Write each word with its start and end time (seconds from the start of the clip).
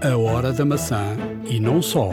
A 0.00 0.16
hora 0.16 0.52
da 0.52 0.64
maçã 0.64 1.16
e 1.44 1.58
não 1.58 1.82
só. 1.82 2.10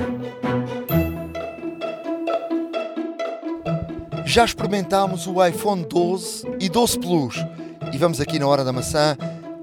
Já 4.25 4.43
experimentámos 4.43 5.27
o 5.27 5.45
iPhone 5.45 5.85
12 5.85 6.47
e 6.59 6.67
12 6.67 6.99
Plus 6.99 7.45
e 7.93 7.97
vamos 7.99 8.19
aqui 8.19 8.39
na 8.39 8.47
hora 8.47 8.63
da 8.63 8.73
maçã 8.73 9.15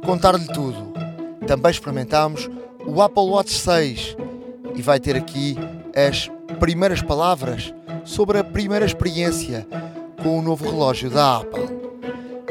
contar-lhe 0.06 0.46
tudo. 0.46 0.93
Também 1.48 1.72
experimentámos 1.72 2.48
o 2.87 3.03
Apple 3.03 3.24
Watch 3.24 3.50
6 3.50 4.16
e 4.77 4.80
vai 4.80 5.00
ter 5.00 5.16
aqui 5.16 5.57
as 5.96 6.30
primeiras 6.61 7.02
palavras 7.02 7.75
sobre 8.04 8.39
a 8.39 8.45
primeira 8.45 8.86
experiência 8.86 9.66
com 10.23 10.39
o 10.39 10.43
novo 10.43 10.70
relógio 10.70 11.11
da 11.11 11.39
Apple. 11.39 11.68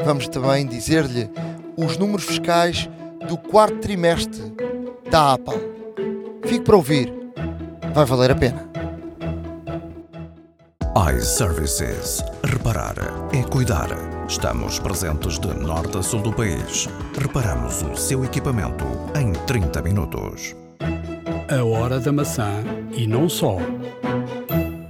Vamos 0.04 0.28
também 0.28 0.66
dizer-lhe 0.66 1.30
os 1.78 1.98
números 1.98 2.26
fiscais 2.26 2.90
do 3.26 3.38
quarto 3.38 3.78
trimestre 3.78 4.52
Fique 6.46 6.64
para 6.64 6.78
ouvir, 6.78 7.12
vai 7.94 8.06
valer 8.06 8.32
a 8.32 8.36
pena. 8.36 8.72
iServices. 11.18 12.24
Reparar 12.46 12.96
é 13.34 13.44
cuidar. 13.44 13.90
Estamos 14.26 14.80
presentes 14.80 15.38
de 15.38 15.54
norte 15.54 15.98
a 15.98 16.02
sul 16.02 16.22
do 16.22 16.32
país. 16.32 16.88
Reparamos 17.20 17.82
o 17.82 17.94
seu 17.98 18.24
equipamento 18.24 18.86
em 19.14 19.34
30 19.46 19.82
minutos. 19.82 20.56
A 20.80 21.62
hora 21.62 22.00
da 22.00 22.14
maçã 22.14 22.64
e 22.96 23.06
não 23.06 23.28
só. 23.28 23.58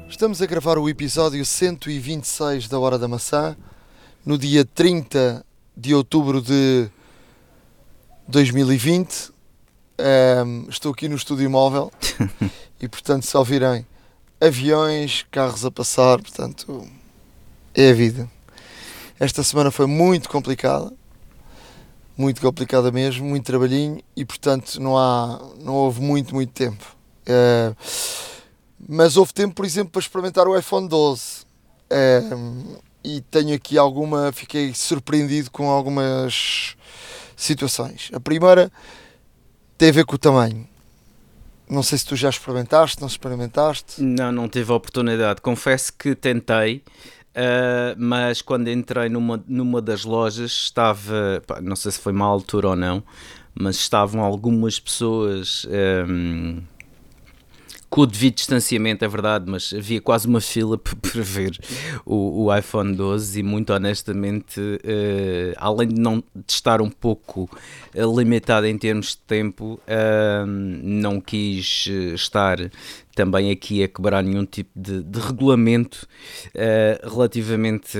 Estamos 0.07 0.39
a 0.39 0.45
gravar 0.45 0.77
o 0.77 0.87
episódio 0.87 1.43
126 1.43 2.67
da 2.67 2.77
Hora 2.77 2.99
da 2.99 3.07
Maçã 3.07 3.57
no 4.23 4.37
dia 4.37 4.63
30 4.63 5.43
de 5.75 5.95
outubro 5.95 6.43
de 6.43 6.87
2020. 8.27 9.40
Ahm, 10.01 10.65
estou 10.67 10.91
aqui 10.91 11.07
no 11.07 11.15
estúdio 11.15 11.47
móvel 11.47 11.91
e, 12.81 12.87
portanto, 12.87 13.23
se 13.23 13.37
ouvirem 13.37 13.85
aviões, 14.39 15.25
carros 15.29 15.63
a 15.63 15.69
passar, 15.69 16.19
portanto, 16.19 16.87
é 17.75 17.91
a 17.91 17.93
vida. 17.93 18.27
Esta 19.19 19.43
semana 19.43 19.69
foi 19.69 19.85
muito 19.85 20.27
complicada, 20.27 20.91
muito 22.17 22.41
complicada 22.41 22.91
mesmo, 22.91 23.27
muito 23.27 23.45
trabalhinho 23.45 24.01
e, 24.15 24.25
portanto, 24.25 24.79
não, 24.81 24.97
há, 24.97 25.39
não 25.59 25.75
houve 25.75 26.01
muito, 26.01 26.33
muito 26.33 26.51
tempo. 26.51 26.95
Ah, 27.27 27.75
mas 28.89 29.17
houve 29.17 29.31
tempo, 29.33 29.53
por 29.53 29.65
exemplo, 29.65 29.91
para 29.91 30.01
experimentar 30.01 30.47
o 30.47 30.57
iPhone 30.57 30.87
12. 30.87 31.45
Ahm, 31.91 32.77
e 33.03 33.21
tenho 33.21 33.55
aqui 33.55 33.77
alguma. 33.77 34.31
Fiquei 34.31 34.73
surpreendido 34.73 35.51
com 35.51 35.69
algumas 35.69 36.75
situações. 37.35 38.09
A 38.13 38.19
primeira 38.19 38.71
tem 39.81 39.89
a 39.89 39.93
ver 39.93 40.05
com 40.05 40.13
o 40.13 40.19
tamanho. 40.19 40.67
Não 41.67 41.81
sei 41.81 41.97
se 41.97 42.05
tu 42.05 42.15
já 42.15 42.29
experimentaste, 42.29 43.01
não 43.01 43.07
experimentaste. 43.07 43.99
Não, 43.99 44.31
não 44.31 44.47
tive 44.47 44.71
a 44.71 44.75
oportunidade. 44.75 45.41
Confesso 45.41 45.91
que 45.91 46.13
tentei, 46.13 46.83
ah, 47.33 47.95
mas 47.97 48.43
quando 48.43 48.67
entrei 48.67 49.09
numa, 49.09 49.43
numa 49.47 49.81
das 49.81 50.03
lojas 50.03 50.51
estava, 50.51 51.41
pá, 51.47 51.59
não 51.61 51.75
sei 51.75 51.93
se 51.93 51.99
foi 51.99 52.13
uma 52.13 52.27
altura 52.27 52.69
ou 52.69 52.75
não, 52.75 53.01
mas 53.55 53.77
estavam 53.77 54.21
algumas 54.21 54.79
pessoas 54.79 55.65
ahm, 55.71 56.59
com 57.91 58.01
o 58.01 58.05
devido 58.07 58.35
distanciamento, 58.35 59.03
é 59.03 59.07
verdade, 59.07 59.45
mas 59.51 59.73
havia 59.77 59.99
quase 59.99 60.25
uma 60.25 60.39
fila 60.39 60.77
para 60.79 61.21
ver 61.21 61.59
o, 62.05 62.45
o 62.45 62.57
iPhone 62.57 62.95
12 62.95 63.41
e 63.41 63.43
muito 63.43 63.73
honestamente, 63.73 64.59
eh, 64.83 65.53
além 65.57 65.89
de 65.89 65.99
não 66.01 66.19
de 66.33 66.51
estar 66.53 66.81
um 66.81 66.89
pouco 66.89 67.49
eh, 67.93 68.01
limitado 68.05 68.65
em 68.65 68.77
termos 68.77 69.07
de 69.09 69.17
tempo, 69.17 69.77
ah, 69.85 70.45
não 70.47 71.19
quis 71.19 71.85
estar 72.15 72.57
também 73.13 73.51
aqui 73.51 73.83
a 73.83 73.89
quebrar 73.89 74.23
nenhum 74.23 74.45
tipo 74.45 74.71
de, 74.73 75.03
de 75.03 75.19
regulamento 75.19 76.07
eh, 76.55 76.97
relativamente 77.03 77.97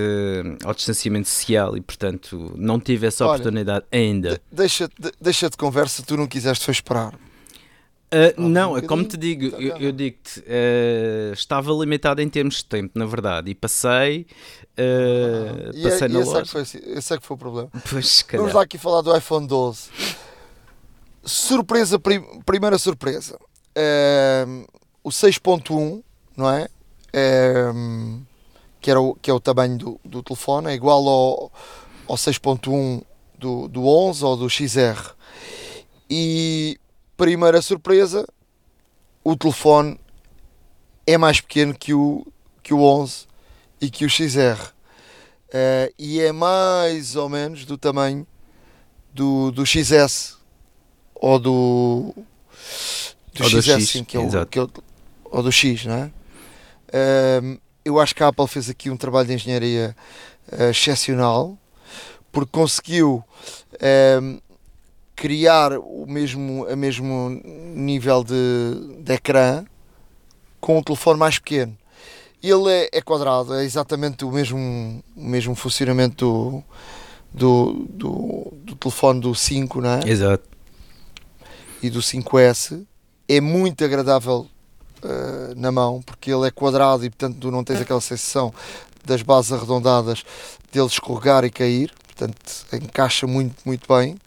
ao 0.64 0.74
distanciamento 0.74 1.28
social 1.28 1.76
e 1.76 1.82
portanto 1.82 2.54
não 2.58 2.80
tive 2.80 3.08
essa 3.08 3.26
Olha, 3.26 3.34
oportunidade 3.34 3.86
ainda. 3.92 4.36
De- 4.36 4.42
Deixa, 4.54 4.88
de- 4.88 5.12
deixa 5.20 5.50
de 5.50 5.58
conversa, 5.58 6.02
tu 6.02 6.16
não 6.16 6.28
quiseste 6.28 6.64
foi 6.64 6.72
esperar. 6.72 7.14
Uh, 8.14 8.42
um 8.42 8.50
não, 8.50 8.72
é 8.78 8.82
bocadinho, 8.82 8.88
como 8.90 9.04
te 9.06 9.16
digo, 9.18 9.52
tá 9.52 9.58
eu, 9.58 9.78
eu 9.78 9.92
digo-te, 9.94 10.42
uh, 10.42 11.32
estava 11.34 11.72
limitado 11.72 12.22
em 12.22 12.28
termos 12.28 12.56
de 12.58 12.66
tempo, 12.66 13.00
na 13.00 13.06
verdade, 13.06 13.50
e 13.52 13.56
passei, 13.56 14.28
uh, 14.78 15.72
E, 15.74 15.82
passei 15.84 16.08
é- 16.08 16.10
na 16.10 16.20
e 16.20 16.22
esse, 16.22 16.30
é 16.30 16.34
loja. 16.34 16.42
que 16.44 16.50
foi, 16.50 16.62
assim- 16.62 16.82
esse 16.84 17.14
é 17.14 17.18
que 17.18 17.26
foi 17.26 17.36
o 17.36 17.38
problema. 17.38 17.70
Pois, 17.90 18.26
Vamos 18.34 18.54
lá 18.54 18.64
aqui 18.64 18.78
falar 18.78 19.02
do 19.02 19.16
iPhone 19.16 19.48
12. 19.48 19.90
Surpresa, 21.24 21.98
prim- 22.00 22.42
primeira 22.46 22.78
surpresa. 22.78 23.40
Ehm, 23.76 24.66
o 25.04 25.10
6.1, 25.10 26.02
não 26.36 26.50
é? 26.50 26.68
Que, 28.82 28.90
era 28.92 29.00
o, 29.00 29.16
que 29.16 29.30
é 29.30 29.34
o 29.34 29.40
tamanho 29.40 29.78
do, 29.78 30.00
do 30.04 30.24
telefone, 30.24 30.68
é 30.70 30.74
igual 30.74 31.08
ao, 31.08 31.52
ao 32.08 32.18
6.1 32.18 33.04
do, 33.38 33.68
do 33.68 33.86
11 33.88 34.26
ou 34.26 34.36
do 34.36 34.50
XR. 34.50 35.14
E 36.10 36.78
primeira 37.22 37.62
surpresa, 37.62 38.28
o 39.24 39.36
telefone 39.36 40.00
é 41.06 41.20
mais 41.20 41.40
pequeno 41.40 41.72
que 41.72 41.94
o, 41.94 42.26
que 42.64 42.74
o 42.74 42.82
11 42.82 43.28
e 43.80 43.92
que 43.92 44.06
o 44.06 44.10
XR. 44.10 44.72
Eh, 45.54 45.94
e 46.00 46.20
é 46.20 46.32
mais 46.32 47.16
ou 47.16 47.30
menos 47.30 47.64
do 47.64 47.78
tamanho 47.78 48.26
do, 49.14 49.52
do 49.52 49.64
XS 49.64 50.36
ou 51.14 51.38
do, 51.38 52.16
do 53.36 53.44
Ou 53.44 53.50
do 53.52 53.62
XS, 53.62 53.66
X, 53.66 53.90
sim, 53.92 54.04
que 54.04 54.18
é 54.18 54.20
o, 54.20 54.46
que 54.48 54.58
é 54.58 54.64
o- 54.64 54.72
ou 55.26 55.44
do 55.44 55.52
X, 55.52 55.86
não 55.86 55.94
é? 55.94 56.12
Ehm, 56.92 57.60
eu 57.86 58.00
acho 58.00 58.16
que 58.16 58.24
a 58.24 58.30
Apple 58.30 58.48
fez 58.48 58.68
aqui 58.68 58.90
um 58.90 58.98
trabalho 58.98 59.28
de 59.28 59.36
engenharia 59.36 59.96
eh, 60.52 60.72
excepcional 60.72 61.56
porque 62.32 62.50
conseguiu 62.52 63.24
ehm, 63.80 64.40
criar 65.22 65.78
o 65.78 66.08
mesmo, 66.08 66.66
a 66.68 66.76
mesmo 66.76 67.40
nível 67.76 68.24
de, 68.24 69.04
de 69.04 69.14
ecrã 69.14 69.64
com 70.60 70.80
um 70.80 70.82
telefone 70.82 71.20
mais 71.20 71.38
pequeno. 71.38 71.78
Ele 72.42 72.72
é, 72.72 72.90
é 72.92 73.02
quadrado, 73.02 73.54
é 73.54 73.64
exatamente 73.64 74.26
o 74.26 74.32
mesmo, 74.32 75.04
o 75.16 75.24
mesmo 75.24 75.54
funcionamento 75.54 76.26
do, 76.26 76.64
do, 77.32 77.86
do, 77.88 78.54
do 78.64 78.76
telefone 78.76 79.22
do 79.22 79.36
5 79.36 79.80
não 79.80 79.92
é? 79.92 80.10
Exato. 80.10 80.44
e 81.84 81.90
do 81.92 82.00
5S. 82.00 82.84
É 83.30 83.40
muito 83.40 83.86
agradável 83.86 84.48
eh, 85.04 85.54
na 85.56 85.72
mão 85.72 86.02
porque 86.02 86.32
ele 86.32 86.48
é 86.48 86.52
quadrado 86.52 87.06
e 87.06 87.12
portanto 87.12 87.38
tu 87.40 87.52
não 87.52 87.64
tens 87.64 87.80
aquela 87.80 88.02
sensação 88.02 88.52
das 89.06 89.22
bases 89.22 89.52
arredondadas 89.52 90.24
dele 90.74 90.88
escorregar 90.88 91.46
e 91.46 91.52
cair, 91.52 91.94
portanto 92.08 92.66
encaixa 92.74 93.28
muito, 93.28 93.58
muito 93.64 93.88
bem. 93.88 94.18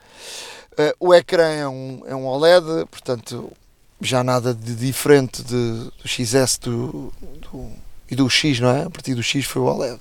Eh, 0.77 0.95
o 0.99 1.15
ecrã 1.15 1.49
é 1.49 1.69
um, 1.69 2.03
é 2.07 2.15
um 2.15 2.27
OLED, 2.27 2.87
portanto 2.91 3.53
já 4.01 4.23
nada 4.25 4.53
de 4.53 4.75
diferente 4.75 5.43
de, 5.43 5.55
do 6.03 6.09
XS 6.09 6.59
do, 6.59 7.13
do- 7.53 7.73
e 8.11 8.15
do 8.17 8.29
X, 8.29 8.61
não 8.61 8.69
é? 8.71 8.83
A 8.85 8.91
partir 8.91 9.15
do 9.15 9.23
X 9.23 9.47
foi 9.47 9.63
o 9.63 9.67
OLED. 9.67 10.01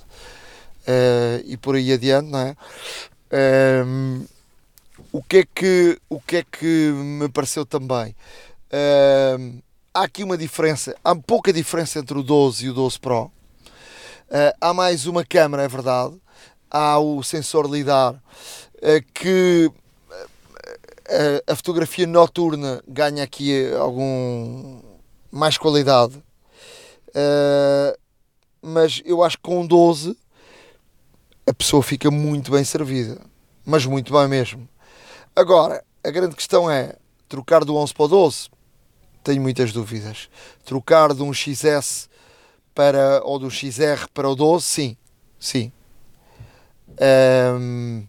Eh, 0.86 1.42
e 1.46 1.56
por 1.56 1.76
aí 1.76 1.92
adiante, 1.92 2.28
não 2.30 2.38
é? 2.40 2.56
Ehm, 3.30 4.24
o 5.12 5.22
que 5.22 5.38
é 5.38 5.44
que 5.54 5.98
o 6.08 6.20
que 6.20 6.36
é 6.36 6.44
que 6.44 6.66
me 6.92 7.28
pareceu 7.28 7.64
também 7.66 8.14
Ahm, 8.72 9.58
há 9.92 10.02
aqui 10.04 10.22
uma 10.24 10.36
diferença 10.36 10.94
há 11.04 11.14
pouca 11.16 11.52
diferença 11.52 11.98
entre 11.98 12.16
o 12.18 12.22
12 12.22 12.66
e 12.66 12.70
o 12.70 12.74
12 12.74 12.98
Pro 13.00 13.30
Ah, 14.30 14.54
há 14.60 14.74
mais 14.74 15.06
uma 15.06 15.24
câmera 15.24 15.62
é 15.64 15.68
verdade 15.68 16.14
há 16.70 16.98
o 16.98 17.22
sensor 17.22 17.66
lidar 17.70 18.14
que 19.14 19.70
a 21.46 21.54
fotografia 21.54 22.06
noturna 22.06 22.82
ganha 22.88 23.24
aqui 23.24 23.70
algum 23.74 24.80
mais 25.30 25.58
qualidade 25.58 26.22
Ah, 27.14 27.96
mas 28.62 29.02
eu 29.04 29.22
acho 29.22 29.36
que 29.36 29.42
com 29.42 29.60
o 29.62 29.68
12 29.68 30.16
a 31.46 31.52
pessoa 31.52 31.82
fica 31.82 32.10
muito 32.10 32.50
bem 32.50 32.64
servida 32.64 33.20
mas 33.66 33.84
muito 33.84 34.12
bem 34.12 34.28
mesmo 34.28 34.68
Agora, 35.36 35.84
a 36.04 36.10
grande 36.12 36.36
questão 36.36 36.70
é 36.70 36.94
trocar 37.28 37.64
do 37.64 37.74
11 37.74 37.92
para 37.92 38.04
o 38.04 38.08
12. 38.08 38.48
Tenho 39.24 39.42
muitas 39.42 39.72
dúvidas. 39.72 40.28
Trocar 40.64 41.12
de 41.12 41.24
um 41.24 41.32
XS 41.32 42.08
para 42.72 43.20
ou 43.24 43.40
do 43.40 43.50
XR 43.50 44.06
para 44.14 44.28
o 44.28 44.36
12, 44.36 44.64
sim, 44.64 44.96
sim. 45.40 45.72
Ahm, 47.00 48.04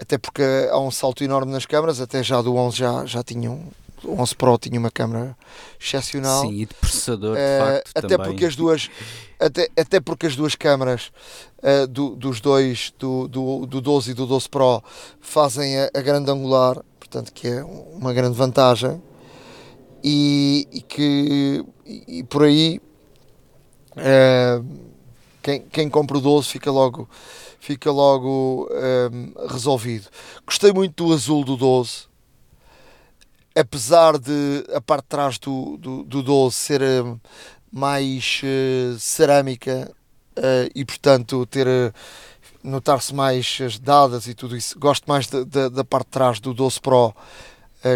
até 0.00 0.16
porque 0.18 0.42
há 0.70 0.78
um 0.78 0.90
salto 0.90 1.24
enorme 1.24 1.52
nas 1.52 1.66
câmaras, 1.66 2.00
até 2.00 2.22
já 2.22 2.40
do 2.42 2.54
11 2.54 2.76
já, 2.76 3.04
já 3.06 3.22
tinha 3.22 3.50
um, 3.50 3.66
o 4.04 4.20
11 4.20 4.34
Pro 4.36 4.56
tinha 4.58 4.78
uma 4.78 4.90
câmera 4.90 5.36
excepcional. 5.80 6.42
Sim, 6.42 6.52
e 6.52 6.66
de 6.66 6.74
processador, 6.74 7.34
de 7.36 7.42
Eh, 7.42 7.58
facto, 7.58 7.90
até 7.96 8.08
também. 8.08 8.26
porque 8.26 8.44
as 8.44 8.54
duas 8.56 8.88
até, 9.40 9.68
até 9.76 10.00
porque 10.00 10.26
as 10.26 10.36
duas 10.36 10.54
câmaras 10.54 11.10
eh, 11.62 11.86
do- 11.86 12.14
dos 12.14 12.40
dois 12.40 12.92
do, 12.98 13.26
do, 13.28 13.66
do 13.66 13.80
12 13.80 14.12
e 14.12 14.14
do 14.14 14.24
12 14.26 14.48
Pro 14.48 14.82
fazem 15.20 15.76
a, 15.78 15.90
a 15.92 16.00
grande 16.00 16.30
angular 16.30 16.80
portanto 17.00 17.32
que 17.32 17.48
é 17.48 17.64
uma 17.64 18.12
grande 18.12 18.36
vantagem 18.36 19.02
e, 20.04 20.68
e 20.72 20.80
que 20.80 21.64
e, 21.84 22.18
e 22.18 22.22
por 22.22 22.44
aí 22.44 22.80
uh, 23.96 24.64
quem, 25.42 25.60
quem 25.62 25.88
compra 25.88 26.18
o 26.18 26.20
12 26.20 26.48
fica 26.48 26.70
logo 26.70 27.08
fica 27.60 27.90
logo 27.90 28.68
um, 28.70 29.46
resolvido. 29.48 30.08
Gostei 30.46 30.72
muito 30.72 31.06
do 31.06 31.12
azul 31.12 31.44
do 31.44 31.56
12, 31.56 32.06
apesar 33.54 34.18
de 34.18 34.64
a 34.72 34.80
parte 34.80 35.04
de 35.04 35.08
trás 35.08 35.38
do, 35.38 35.76
do, 35.76 36.04
do 36.04 36.22
12 36.22 36.54
ser 36.54 36.82
um, 36.82 37.18
mais 37.70 38.40
uh, 38.44 38.98
cerâmica 38.98 39.90
uh, 40.36 40.70
e 40.74 40.84
portanto 40.84 41.44
ter 41.46 41.66
uh, 41.66 41.92
notar-se 42.62 43.14
mais 43.14 43.58
as 43.64 43.78
dadas 43.78 44.26
e 44.26 44.34
tudo 44.34 44.56
isso. 44.56 44.78
Gosto 44.78 45.04
mais 45.06 45.26
da, 45.26 45.44
da, 45.44 45.68
da 45.68 45.84
parte 45.84 46.06
de 46.06 46.12
trás 46.12 46.40
do 46.40 46.54
12 46.54 46.80
Pro, 46.80 47.14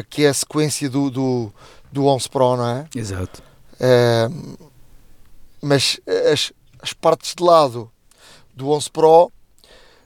que 0.09 0.25
é 0.25 0.29
a 0.29 0.35
sequência 0.35 0.89
do, 0.89 1.11
do, 1.11 1.53
do 1.91 2.07
11 2.07 2.29
Pro, 2.29 2.57
não 2.57 2.69
é? 2.69 2.87
Exato. 2.95 3.43
mas 5.61 6.01
as, 6.31 6.53
as 6.81 6.93
partes 6.93 7.35
de 7.35 7.43
lado 7.43 7.91
do 8.55 8.71
11 8.71 8.91
Pro 8.93 9.33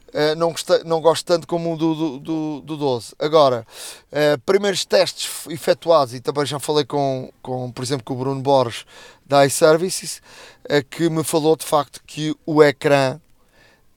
Uh, 0.07 0.35
não, 0.37 0.51
gostei, 0.51 0.83
não 0.85 1.01
gosto 1.01 1.25
tanto 1.25 1.45
como 1.45 1.73
o 1.73 1.77
do, 1.77 1.95
do, 1.95 2.19
do, 2.19 2.61
do 2.61 2.77
12. 2.77 3.13
Agora, 3.19 3.67
uh, 4.11 4.39
primeiros 4.45 4.85
testes 4.85 5.45
efetuados, 5.49 6.13
e 6.13 6.21
também 6.21 6.45
já 6.45 6.59
falei 6.59 6.85
com, 6.85 7.31
com 7.41 7.69
por 7.71 7.83
exemplo, 7.83 8.05
com 8.05 8.13
o 8.13 8.17
Bruno 8.17 8.41
Borges 8.41 8.85
da 9.25 9.45
iServices, 9.45 10.21
uh, 10.65 10.83
que 10.89 11.09
me 11.09 11.23
falou 11.25 11.57
de 11.57 11.65
facto 11.65 12.01
que 12.07 12.33
o 12.45 12.63
ecrã 12.63 13.19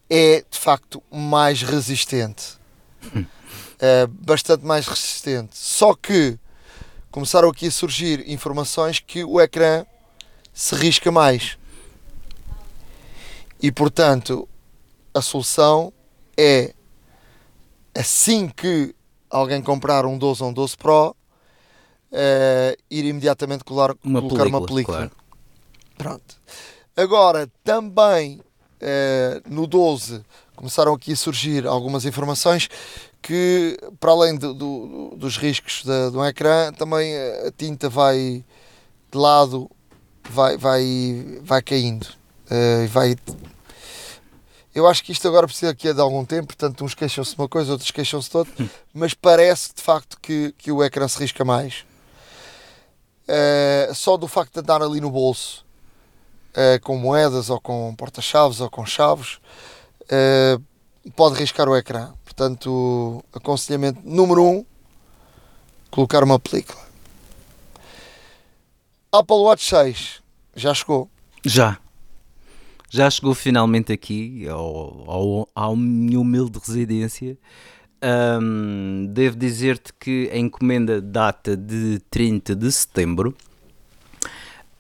é 0.09 0.45
de 0.51 0.59
facto 0.59 1.01
mais 1.11 1.63
resistente. 1.63 2.59
bastante 4.11 4.63
mais 4.63 4.87
resistente. 4.87 5.57
Só 5.57 5.95
que 5.95 6.39
começaram 7.11 7.49
aqui 7.49 7.69
a 7.69 7.71
surgir 7.71 8.31
informações 8.31 9.01
que 9.01 9.25
o 9.25 9.41
ecrã 9.41 9.87
se 10.53 10.75
risca 10.75 11.11
mais. 11.11 11.57
E 13.63 13.73
portanto, 13.73 14.47
a 15.15 15.23
solução 15.23 15.93
é 16.37 16.75
assim 17.95 18.49
que 18.49 18.95
alguém 19.31 19.63
comprar 19.63 20.05
um 20.07 20.19
12 20.19 20.43
ou 20.43 20.51
um 20.51 20.53
12 20.53 20.77
Pro, 20.77 21.17
uh, 22.13 22.83
ir 22.91 23.05
imediatamente 23.05 23.65
colar, 23.65 23.95
uma 24.03 24.21
colocar 24.21 24.39
película, 24.39 24.59
uma 24.59 24.67
película. 24.67 24.97
Claro. 24.97 25.13
Pronto. 25.97 26.37
Agora, 26.97 27.51
também 27.63 28.41
uh, 28.41 29.43
no 29.49 29.67
12 29.67 30.23
começaram 30.57 30.93
aqui 30.93 31.13
a 31.13 31.17
surgir 31.17 31.67
algumas 31.67 32.05
informações 32.05 32.69
que, 33.23 33.79
para 33.99 34.11
além 34.11 34.37
do, 34.37 34.53
do, 34.53 35.15
dos 35.17 35.37
riscos 35.37 35.83
de, 35.85 36.11
de 36.11 36.17
um 36.17 36.25
ecrã, 36.25 36.73
também 36.73 37.15
a 37.17 37.51
tinta 37.57 37.89
vai 37.89 38.45
de 39.11 39.19
lado, 39.19 39.71
vai, 40.29 40.57
vai, 40.57 41.39
vai 41.43 41.63
caindo. 41.63 42.07
Uh, 42.47 42.87
vai 42.89 43.17
eu 44.75 44.87
acho 44.87 45.03
que 45.03 45.13
isto 45.13 45.27
agora 45.27 45.47
precisa 45.47 45.73
aqui 45.73 45.93
de 45.93 46.01
algum 46.01 46.25
tempo, 46.25 46.49
portanto, 46.49 46.85
uns 46.85 46.95
queixam-se 46.95 47.35
de 47.35 47.41
uma 47.41 47.49
coisa, 47.49 47.73
outros 47.73 47.91
queixam-se 47.91 48.31
de 48.31 48.37
outra, 48.37 48.71
mas 48.95 49.15
parece 49.15 49.75
de 49.75 49.83
facto 49.83 50.19
que, 50.21 50.55
que 50.57 50.71
o 50.71 50.83
ecrã 50.83 51.09
se 51.09 51.19
risca 51.19 51.45
mais. 51.45 51.85
Uh, 53.29 53.95
só 53.95 54.17
do 54.17 54.27
facto 54.27 54.55
de 54.55 54.61
andar 54.61 54.83
ali 54.83 55.01
no 55.01 55.11
bolso 55.11 55.65
uh, 56.51 56.81
com 56.83 56.97
moedas 56.97 57.49
ou 57.49 57.61
com 57.61 57.95
porta-chaves 57.95 58.61
ou 58.61 58.69
com 58.69 58.85
chaves 58.85 59.39
uh, 60.05 60.63
pode 61.15 61.37
riscar 61.37 61.69
o 61.69 61.77
ecrã. 61.77 62.13
Portanto, 62.25 63.25
aconselhamento 63.33 64.01
número 64.05 64.43
1: 64.43 64.49
um, 64.49 64.67
colocar 65.91 66.25
uma 66.25 66.39
película. 66.39 66.81
Apple 69.13 69.37
Watch 69.37 69.69
6 69.69 70.23
já 70.55 70.75
chegou? 70.75 71.09
Já 71.45 71.79
já 72.91 73.09
chegou 73.09 73.35
finalmente 73.35 73.93
aqui 73.93 74.47
ao, 74.49 75.05
ao, 75.09 75.49
à 75.55 75.75
minha 75.77 76.19
humilde 76.19 76.59
residência. 76.59 77.39
Um, 78.03 79.07
devo 79.11 79.37
dizer-te 79.37 79.93
que 79.93 80.29
a 80.33 80.39
encomenda 80.39 81.01
data 81.01 81.57
de 81.57 82.01
30 82.11 82.57
de 82.57 82.73
setembro 82.73 83.37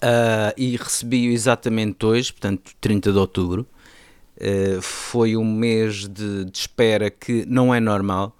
uh, 0.02 0.52
e 0.56 0.76
recebi-o 0.76 1.30
exatamente 1.30 2.04
hoje, 2.04 2.32
portanto 2.32 2.72
30 2.80 3.12
de 3.12 3.18
outubro. 3.18 3.66
Uh, 4.36 4.82
foi 4.82 5.36
um 5.36 5.44
mês 5.44 6.08
de, 6.08 6.46
de, 6.46 6.58
espera 6.58 7.10
que 7.10 7.44
não 7.46 7.72
é 7.72 7.78
normal 7.78 8.34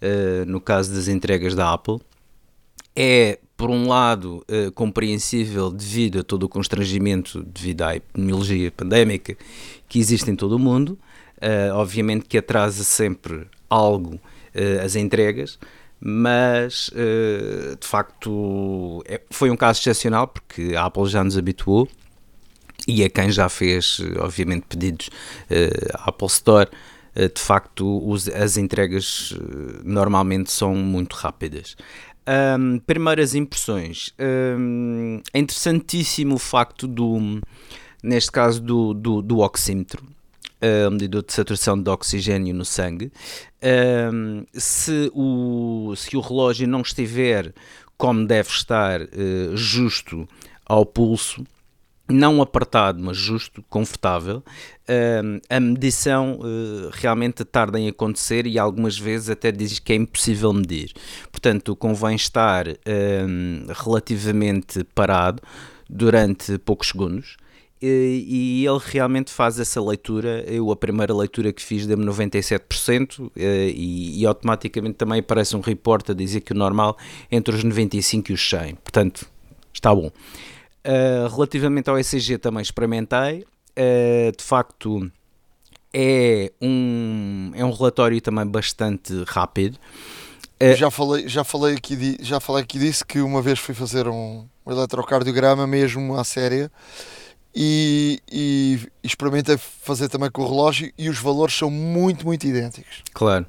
uh, 0.00 0.44
no 0.46 0.60
caso 0.60 0.92
das 0.92 1.06
entregas 1.06 1.54
da 1.54 1.72
Apple. 1.72 2.00
É 2.96 3.38
por 3.56 3.70
um 3.70 3.88
lado, 3.88 4.44
uh, 4.48 4.72
compreensível 4.72 5.70
devido 5.70 6.20
a 6.20 6.22
todo 6.24 6.44
o 6.44 6.48
constrangimento 6.48 7.42
devido 7.42 7.82
à 7.82 7.96
epidemiologia 7.96 8.70
pandémica 8.70 9.36
que 9.88 9.98
existe 9.98 10.30
em 10.30 10.36
todo 10.36 10.56
o 10.56 10.58
mundo. 10.58 10.98
Uh, 11.38 11.74
obviamente 11.74 12.26
que 12.26 12.38
atrasa 12.38 12.84
sempre 12.84 13.46
algo 13.68 14.14
uh, 14.14 14.84
as 14.84 14.96
entregas, 14.96 15.58
mas 16.00 16.90
de 17.80 17.86
facto 17.86 19.04
é, 19.06 19.20
foi 19.30 19.50
um 19.52 19.56
caso 19.56 19.78
excepcional 19.78 20.26
porque 20.26 20.74
a 20.74 20.86
Apple 20.86 21.06
já 21.06 21.22
nos 21.22 21.38
habituou 21.38 21.88
e 22.88 23.04
a 23.04 23.08
quem 23.08 23.30
já 23.30 23.48
fez, 23.48 24.00
obviamente, 24.18 24.64
pedidos 24.68 25.10
à 25.94 26.08
Apple 26.08 26.26
Store, 26.26 26.68
de 27.14 27.40
facto 27.40 28.12
as 28.34 28.56
entregas 28.56 29.32
normalmente 29.84 30.50
são 30.50 30.74
muito 30.74 31.14
rápidas. 31.14 31.76
Um, 32.26 32.78
primeiras 32.78 33.34
impressões. 33.34 34.14
Um, 34.18 35.20
é 35.32 35.38
interessantíssimo 35.38 36.36
o 36.36 36.38
facto 36.38 36.86
do, 36.86 37.40
neste 38.02 38.30
caso, 38.30 38.60
do, 38.60 38.94
do, 38.94 39.20
do 39.20 39.38
oxímetro, 39.40 40.04
uh, 40.62 40.90
medidor 40.90 41.24
de 41.24 41.32
saturação 41.32 41.80
de 41.80 41.90
oxigênio 41.90 42.54
no 42.54 42.64
sangue. 42.64 43.12
Um, 44.12 44.44
se, 44.52 45.10
o, 45.14 45.94
se 45.96 46.16
o 46.16 46.20
relógio 46.20 46.68
não 46.68 46.82
estiver 46.82 47.52
como 47.96 48.26
deve 48.26 48.48
estar, 48.50 49.00
uh, 49.02 49.56
justo 49.56 50.28
ao 50.64 50.86
pulso, 50.86 51.44
não 52.12 52.42
apertado, 52.42 53.02
mas 53.02 53.16
justo, 53.16 53.64
confortável, 53.68 54.42
a 55.48 55.60
medição 55.60 56.38
uh, 56.40 56.90
realmente 56.92 57.44
tarda 57.44 57.78
em 57.78 57.88
acontecer 57.88 58.46
e 58.46 58.58
algumas 58.58 58.98
vezes 58.98 59.30
até 59.30 59.50
diz 59.50 59.78
que 59.78 59.92
é 59.92 59.96
impossível 59.96 60.52
medir. 60.52 60.92
Portanto, 61.30 61.74
convém 61.74 62.14
estar 62.14 62.66
relativamente 63.82 64.84
parado 64.94 65.42
durante 65.88 66.58
poucos 66.58 66.88
segundos. 66.88 67.36
E, 67.82 68.60
e 68.62 68.66
ele 68.66 68.78
realmente 68.80 69.32
faz 69.32 69.58
essa 69.58 69.82
leitura. 69.82 70.44
Eu, 70.46 70.70
a 70.70 70.76
primeira 70.76 71.12
leitura 71.12 71.52
que 71.52 71.60
fiz, 71.60 71.84
deu-me 71.84 72.04
97%, 72.04 73.32
e, 73.36 74.20
e 74.20 74.26
automaticamente 74.26 74.94
também 74.94 75.18
aparece 75.18 75.56
um 75.56 75.60
report 75.60 76.10
a 76.10 76.14
dizer 76.14 76.42
que 76.42 76.52
o 76.52 76.56
normal 76.56 76.96
é 77.28 77.36
entre 77.36 77.54
os 77.54 77.64
95% 77.64 78.30
e 78.30 78.32
os 78.32 78.40
100%. 78.40 78.76
Portanto, 78.76 79.26
está 79.74 79.92
bom. 79.92 80.12
Uh, 80.84 81.28
relativamente 81.28 81.88
ao 81.88 81.98
ECG 81.98 82.38
também 82.38 82.60
experimentei, 82.60 83.44
uh, 83.78 84.36
de 84.36 84.42
facto 84.42 85.10
é 85.92 86.50
um, 86.60 87.52
é 87.54 87.64
um 87.64 87.70
relatório 87.70 88.20
também 88.20 88.46
bastante 88.46 89.22
rápido. 89.26 89.78
Uh, 90.60 90.74
já 90.76 90.90
falei, 90.90 91.28
já 91.28 91.44
falei 91.44 91.76
aqui, 91.76 92.16
já 92.20 92.40
falei 92.40 92.64
aqui 92.64 92.78
disso 92.78 93.06
que 93.06 93.20
uma 93.20 93.40
vez 93.40 93.58
fui 93.58 93.74
fazer 93.74 94.08
um, 94.08 94.46
um 94.66 94.72
eletrocardiograma 94.72 95.66
mesmo 95.66 96.16
à 96.16 96.24
séria 96.24 96.70
e, 97.54 98.20
e 98.30 98.80
experimentei 99.04 99.56
fazer 99.58 100.08
também 100.08 100.30
com 100.30 100.42
o 100.42 100.48
relógio 100.48 100.90
e 100.96 101.08
os 101.08 101.18
valores 101.18 101.54
são 101.54 101.70
muito, 101.70 102.24
muito 102.24 102.46
idênticos. 102.46 103.02
Claro. 103.12 103.46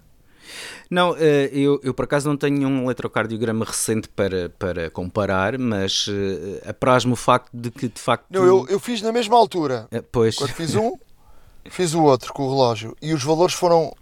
Não, 0.89 1.15
eh, 1.17 1.49
eu, 1.51 1.79
eu 1.83 1.93
por 1.93 2.05
acaso 2.05 2.27
não 2.29 2.37
tenho 2.37 2.67
um 2.67 2.83
eletrocardiograma 2.85 3.65
recente 3.65 4.07
para, 4.09 4.49
para 4.49 4.89
comparar, 4.89 5.57
mas 5.57 6.07
eh, 6.09 6.69
apraz-me 6.69 7.13
o 7.13 7.15
facto 7.15 7.49
de 7.53 7.71
que 7.71 7.87
de 7.87 7.99
facto. 7.99 8.25
Não, 8.29 8.43
eu, 8.43 8.65
eu 8.69 8.79
fiz 8.79 9.01
na 9.01 9.11
mesma 9.11 9.37
altura. 9.37 9.87
Eh, 9.91 10.01
pois. 10.11 10.35
Quando 10.35 10.51
fiz 10.51 10.75
um, 10.75 10.93
fiz 11.65 11.93
o 11.93 12.03
outro 12.03 12.33
com 12.33 12.43
o 12.43 12.49
relógio 12.49 12.95
e 13.01 13.13
os 13.13 13.23
valores 13.23 13.55
foram 13.55 13.93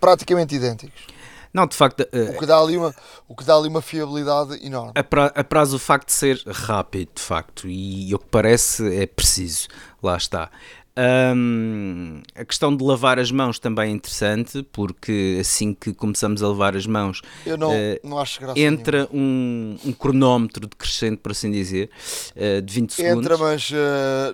praticamente 0.00 0.54
idênticos. 0.54 1.06
Não, 1.52 1.66
de 1.66 1.76
facto. 1.76 2.02
O 2.02 2.38
que 2.38 2.46
dá 2.46 2.58
ali 2.58 2.76
uma, 2.76 2.94
o 3.26 3.34
que 3.34 3.44
dá 3.44 3.56
ali 3.56 3.68
uma 3.68 3.82
fiabilidade 3.82 4.64
enorme. 4.64 4.92
Apraz 5.34 5.74
o 5.74 5.80
facto 5.80 6.06
de 6.06 6.12
ser 6.12 6.40
rápido, 6.46 7.10
de 7.14 7.22
facto, 7.22 7.68
e 7.68 8.14
o 8.14 8.18
que 8.20 8.26
parece 8.26 8.96
é 8.96 9.04
preciso. 9.04 9.66
Lá 10.00 10.16
está. 10.16 10.48
Um, 10.96 12.20
a 12.34 12.44
questão 12.44 12.76
de 12.76 12.84
lavar 12.84 13.18
as 13.18 13.30
mãos 13.30 13.58
também 13.58 13.90
é 13.90 13.94
interessante, 13.94 14.62
porque 14.72 15.38
assim 15.40 15.72
que 15.72 15.94
começamos 15.94 16.42
a 16.42 16.48
lavar 16.48 16.76
as 16.76 16.86
mãos, 16.86 17.22
não, 17.58 17.70
uh, 17.70 17.74
não 18.02 18.22
entra 18.56 19.08
um, 19.12 19.76
um, 19.84 19.92
cronómetro 19.92 20.66
decrescente, 20.66 21.18
por 21.18 21.32
assim 21.32 21.50
dizer, 21.50 21.90
uh, 22.36 22.60
de 22.60 22.74
20 22.74 22.92
segundos. 22.92 23.24
Entra, 23.24 23.38
mas 23.38 23.70
uh, 23.70 23.74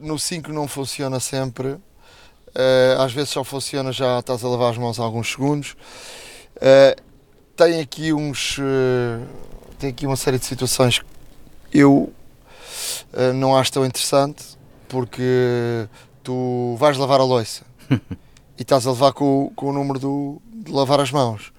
no 0.02 0.18
5 0.18 0.52
não 0.52 0.66
funciona 0.66 1.20
sempre. 1.20 1.76
às 2.98 3.12
vezes 3.12 3.30
só 3.30 3.44
funciona 3.44 3.92
já 3.92 4.18
estás 4.18 4.42
a 4.42 4.48
lavar 4.48 4.70
as 4.72 4.78
mãos 4.78 4.98
há 4.98 5.04
alguns 5.04 5.30
segundos. 5.30 5.76
tem 7.54 7.80
aqui 7.80 8.12
uns. 8.12 8.58
tem 9.78 9.90
aqui 9.90 10.06
uma 10.06 10.16
série 10.16 10.38
de 10.38 10.46
situações 10.46 11.02
eu 11.72 12.12
uh, 13.12 13.32
não 13.34 13.56
acho 13.56 13.72
tão 13.72 13.84
interessante 13.84 14.56
porque 14.88 15.88
tu 16.26 16.74
vais 16.76 16.98
lavar 16.98 17.20
a 17.20 17.24
louça 17.24 17.64
e 18.58 18.62
estás 18.62 18.84
a 18.84 18.90
levar 18.90 19.12
com, 19.12 19.52
com 19.54 19.70
o 19.70 19.72
número 19.72 20.00
do, 20.00 20.42
de 20.44 20.72
lavar 20.72 21.00
as 21.00 21.12
mãos. 21.12 21.52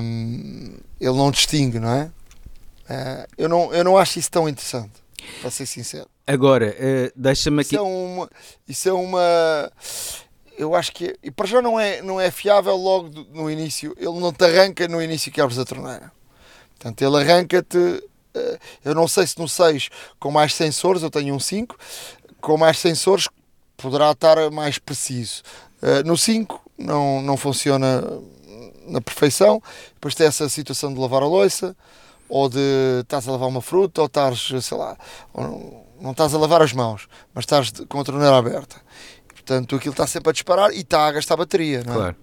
Um, 0.00 0.76
ele 1.00 1.16
não 1.16 1.30
distingue, 1.32 1.80
não 1.80 1.90
é? 1.90 2.04
Uh, 2.84 3.26
eu, 3.36 3.48
não, 3.48 3.74
eu 3.74 3.82
não 3.82 3.98
acho 3.98 4.18
isso 4.20 4.30
tão 4.30 4.48
interessante, 4.48 4.92
para 5.40 5.50
ser 5.50 5.66
sincero. 5.66 6.08
Agora, 6.24 6.74
uh, 6.78 7.12
deixa-me 7.16 7.62
aqui. 7.62 7.74
Isso 7.74 7.78
é 7.78 7.82
uma. 7.82 8.30
Isso 8.68 8.88
é 8.88 8.92
uma 8.92 9.72
eu 10.56 10.74
acho 10.74 10.92
que. 10.92 11.16
E 11.22 11.30
para 11.30 11.46
já 11.46 11.60
não 11.60 11.80
é, 11.80 12.00
não 12.00 12.20
é 12.20 12.30
fiável 12.30 12.76
logo 12.76 13.26
no 13.32 13.50
início. 13.50 13.94
Ele 13.96 14.20
não 14.20 14.32
te 14.32 14.44
arranca 14.44 14.86
no 14.86 15.02
início 15.02 15.32
que 15.32 15.40
abres 15.40 15.58
a 15.58 15.64
torneira. 15.64 16.12
Portanto, 16.78 17.02
ele 17.02 17.16
arranca-te. 17.16 18.04
Eh, 18.34 18.58
eu 18.84 18.94
não 18.94 19.08
sei 19.08 19.26
se 19.26 19.38
no 19.38 19.48
6 19.48 19.88
com 20.18 20.30
mais 20.30 20.54
sensores, 20.54 21.02
eu 21.02 21.10
tenho 21.10 21.34
um 21.34 21.40
5, 21.40 21.76
com 22.40 22.56
mais 22.56 22.78
sensores 22.78 23.28
poderá 23.78 24.10
estar 24.10 24.50
mais 24.50 24.78
preciso. 24.78 25.42
Eh, 25.80 26.02
no 26.02 26.18
5 26.18 26.60
não, 26.76 27.22
não 27.22 27.36
funciona 27.36 28.02
na 28.86 29.00
perfeição. 29.00 29.62
Depois 29.94 30.14
tem 30.14 30.26
essa 30.26 30.48
situação 30.48 30.92
de 30.92 31.00
lavar 31.00 31.22
a 31.22 31.26
louça, 31.26 31.76
ou 32.28 32.48
de 32.48 33.00
estás 33.00 33.26
a 33.26 33.32
lavar 33.32 33.48
uma 33.48 33.62
fruta, 33.62 34.00
ou 34.00 34.06
estás, 34.06 34.52
sei 34.60 34.76
lá, 34.76 34.96
não, 35.34 35.84
não 36.00 36.10
estás 36.10 36.34
a 36.34 36.38
lavar 36.38 36.60
as 36.60 36.72
mãos, 36.72 37.08
mas 37.32 37.44
estás 37.44 37.72
com 37.88 38.00
a 38.00 38.04
torneira 38.04 38.36
aberta. 38.36 38.76
Portanto, 39.32 39.76
aquilo 39.76 39.92
está 39.92 40.06
sempre 40.06 40.30
a 40.30 40.32
disparar 40.32 40.72
e 40.72 40.80
está 40.80 41.06
a 41.06 41.12
gastar 41.12 41.36
bateria, 41.36 41.82
não 41.84 41.94
é? 41.94 41.96
Claro. 41.96 42.16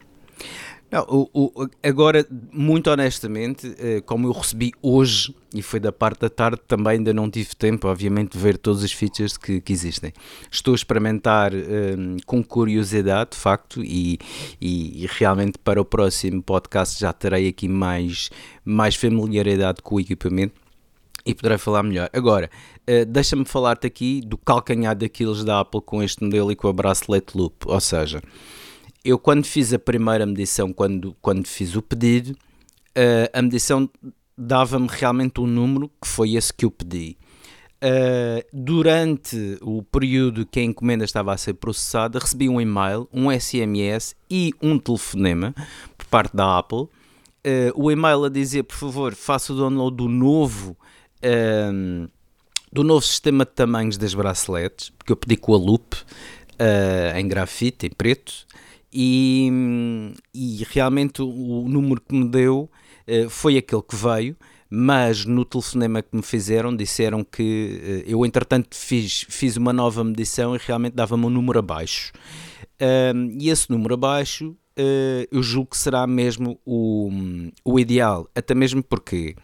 Não, 0.91 1.03
o, 1.09 1.29
o, 1.33 1.67
agora, 1.83 2.25
muito 2.53 2.89
honestamente, 2.89 3.75
eh, 3.79 4.01
como 4.05 4.27
eu 4.27 4.31
recebi 4.31 4.71
hoje, 4.81 5.35
e 5.53 5.61
foi 5.61 5.79
da 5.79 5.91
parte 5.91 6.21
da 6.21 6.29
tarde, 6.29 6.61
também 6.67 6.93
ainda 6.93 7.11
não 7.11 7.29
tive 7.29 7.55
tempo, 7.55 7.87
obviamente, 7.87 8.33
de 8.33 8.37
ver 8.37 8.57
todas 8.57 8.83
as 8.83 8.91
features 8.91 9.35
que, 9.35 9.59
que 9.59 9.73
existem. 9.73 10.13
Estou 10.49 10.73
a 10.73 10.75
experimentar 10.75 11.53
um, 11.53 11.57
ehm, 11.57 12.17
com 12.25 12.43
curiosidade, 12.43 13.31
de 13.31 13.37
facto, 13.37 13.83
e, 13.83 14.19
e, 14.61 15.03
e, 15.03 15.07
realmente 15.09 15.57
para 15.57 15.81
o 15.81 15.85
próximo 15.85 16.41
podcast 16.41 16.99
já 16.99 17.11
terei 17.11 17.47
aqui 17.47 17.67
mais, 17.67 18.29
mais 18.63 18.95
familiaridade 18.95 19.81
com 19.81 19.95
o 19.95 19.99
equipamento 19.99 20.53
e 21.25 21.33
poderei 21.33 21.57
falar 21.57 21.81
melhor. 21.81 22.09
Agora, 22.13 22.49
uh, 22.87 23.05
deixa-me 23.05 23.43
falar-te 23.45 23.87
aqui 23.87 24.21
do 24.21 24.37
calcanhar 24.37 24.95
daqueles 24.95 25.43
da 25.43 25.61
Apple 25.61 25.81
com 25.81 26.03
este 26.03 26.23
modelo 26.23 26.51
e 26.51 26.55
com 26.55 26.67
a 26.67 26.73
Bracelet 26.73 27.35
Loop. 27.35 27.65
Ou 27.65 27.79
seja, 27.79 28.21
eu 29.05 29.19
quando 29.19 29.45
fiz 29.45 29.71
a 29.71 29.77
primeira 29.77 30.25
medição, 30.25 30.73
quando, 30.73 31.15
quando 31.21 31.47
fiz 31.47 31.75
o 31.75 31.81
pedido, 31.81 32.31
uh, 32.31 33.29
a 33.31 33.41
medição 33.41 33.87
dava-me 34.35 34.87
realmente 34.89 35.39
um 35.39 35.45
número 35.45 35.89
que 36.01 36.07
foi 36.07 36.33
esse 36.33 36.51
que 36.51 36.65
eu 36.65 36.71
pedi. 36.71 37.15
Uh, 37.75 38.43
durante 38.51 39.59
o 39.61 39.83
período 39.83 40.43
que 40.45 40.59
a 40.59 40.63
encomenda 40.63 41.05
estava 41.05 41.31
a 41.31 41.37
ser 41.37 41.53
processada, 41.53 42.17
recebi 42.17 42.49
um 42.49 42.59
e-mail, 42.59 43.07
um 43.13 43.31
SMS 43.31 44.15
e 44.27 44.51
um 44.59 44.79
telefonema 44.79 45.53
por 45.95 46.07
parte 46.07 46.35
da 46.35 46.57
Apple. 46.57 46.79
Uh, 46.79 46.89
o 47.75 47.91
e-mail 47.91 48.23
a 48.23 48.29
dizer, 48.29 48.63
por 48.63 48.75
favor, 48.75 49.13
faça 49.13 49.53
o 49.53 49.55
download 49.55 49.95
do 49.95 50.09
novo 50.09 50.75
um, 51.23 52.07
do 52.71 52.83
novo 52.83 53.05
sistema 53.05 53.45
de 53.45 53.51
tamanhos 53.51 53.97
das 53.97 54.13
braceletes, 54.13 54.89
porque 54.89 55.11
eu 55.11 55.15
pedi 55.15 55.37
com 55.37 55.53
a 55.53 55.57
loop 55.57 55.95
uh, 55.95 57.17
em 57.17 57.27
grafite, 57.27 57.87
em 57.87 57.89
preto, 57.89 58.44
e, 58.97 60.13
e 60.33 60.63
realmente 60.69 61.21
o, 61.21 61.27
o, 61.27 61.67
número 61.67 61.99
que 61.99 62.15
me 62.15 62.29
deu 62.29 62.69
uh, 63.07 63.29
foi 63.29 63.57
aquele 63.57 63.81
que 63.81 63.95
veio, 63.95 64.37
mas 64.69 65.25
no 65.25 65.43
telefonema 65.43 66.01
que 66.01 66.15
me 66.15 66.21
fizeram 66.21 66.73
disseram 66.73 67.21
que 67.21 68.03
uh, 68.05 68.09
eu 68.09 68.25
entretanto 68.25 68.73
fiz, 68.73 69.25
fiz 69.27 69.57
uma 69.57 69.73
nova 69.73 70.01
medição 70.01 70.55
e 70.55 70.59
realmente 70.65 70.93
dava-me 70.93 71.25
um 71.25 71.29
número 71.29 71.59
abaixo. 71.59 72.13
e 73.37 73.49
esse 73.49 73.69
número 73.69 73.95
abaixo 73.95 74.55
eu 75.31 75.41
julgo 75.41 75.71
que 75.71 75.77
será 75.77 76.05
mesmo 76.05 76.59
o, 76.65 77.09
o 77.63 77.79
ideal, 77.79 78.29
até 78.35 78.53
mesmo 78.53 78.83
porque, 78.83 79.35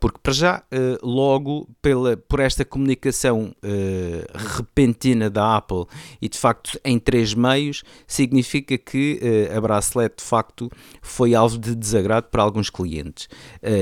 porque 0.00 0.18
para 0.22 0.32
já, 0.32 0.62
uh, 0.72 1.06
logo 1.06 1.68
pela, 1.82 2.16
por 2.16 2.40
esta 2.40 2.64
comunicação 2.64 3.54
uh, 3.62 4.38
repentina 4.56 5.28
da 5.28 5.56
Apple 5.56 5.84
e 6.20 6.28
de 6.28 6.38
facto 6.38 6.78
em 6.84 6.98
três 6.98 7.34
meios, 7.34 7.82
significa 8.06 8.78
que 8.78 9.20
a 9.54 9.60
Bracelet 9.60 10.16
de 10.16 10.24
facto 10.24 10.70
foi 11.02 11.34
alvo 11.34 11.58
de 11.58 11.74
desagrado 11.74 12.28
para 12.30 12.42
alguns 12.42 12.70
clientes. 12.70 13.28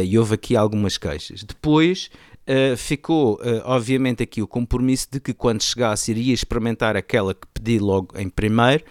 E 0.05 0.19
houve 0.19 0.35
aqui 0.35 0.57
algumas 0.57 0.99
queixas. 0.99 1.43
Depois, 1.43 2.11
Uh, 2.49 2.77
ficou, 2.77 3.35
uh, 3.35 3.63
obviamente, 3.65 4.23
aqui 4.23 4.41
o 4.41 4.47
compromisso 4.47 5.09
de 5.11 5.19
que 5.19 5.35
quando 5.35 5.61
chegasse 5.61 6.13
iria 6.13 6.33
experimentar 6.33 6.97
aquela 6.97 7.35
que 7.35 7.45
pedi 7.53 7.81
logo 7.81 8.17
em 8.17 8.29
primeiro 8.29 8.85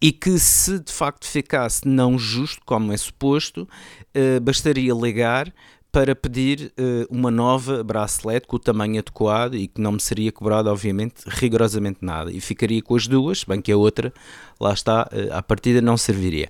e 0.00 0.12
que 0.12 0.38
se 0.38 0.78
de 0.78 0.92
facto 0.92 1.26
ficasse 1.26 1.86
não 1.86 2.18
justo, 2.18 2.60
como 2.64 2.92
é 2.92 2.96
suposto, 2.96 3.68
uh, 4.16 4.40
bastaria 4.40 4.94
ligar 4.94 5.52
para 5.90 6.14
pedir 6.14 6.72
uh, 6.78 7.06
uma 7.10 7.30
nova 7.30 7.82
bracelet 7.82 8.46
com 8.46 8.56
o 8.56 8.60
tamanho 8.60 8.98
adequado 8.98 9.54
e 9.54 9.66
que 9.66 9.80
não 9.80 9.92
me 9.92 10.00
seria 10.00 10.30
cobrado, 10.30 10.70
obviamente, 10.70 11.22
rigorosamente 11.26 11.98
nada. 12.02 12.30
E 12.30 12.40
ficaria 12.40 12.80
com 12.82 12.94
as 12.94 13.08
duas, 13.08 13.42
bem 13.42 13.60
que 13.60 13.72
a 13.72 13.76
outra, 13.76 14.12
lá 14.60 14.72
está, 14.72 15.08
uh, 15.12 15.34
à 15.34 15.42
partida 15.42 15.80
não 15.80 15.96
serviria. 15.96 16.48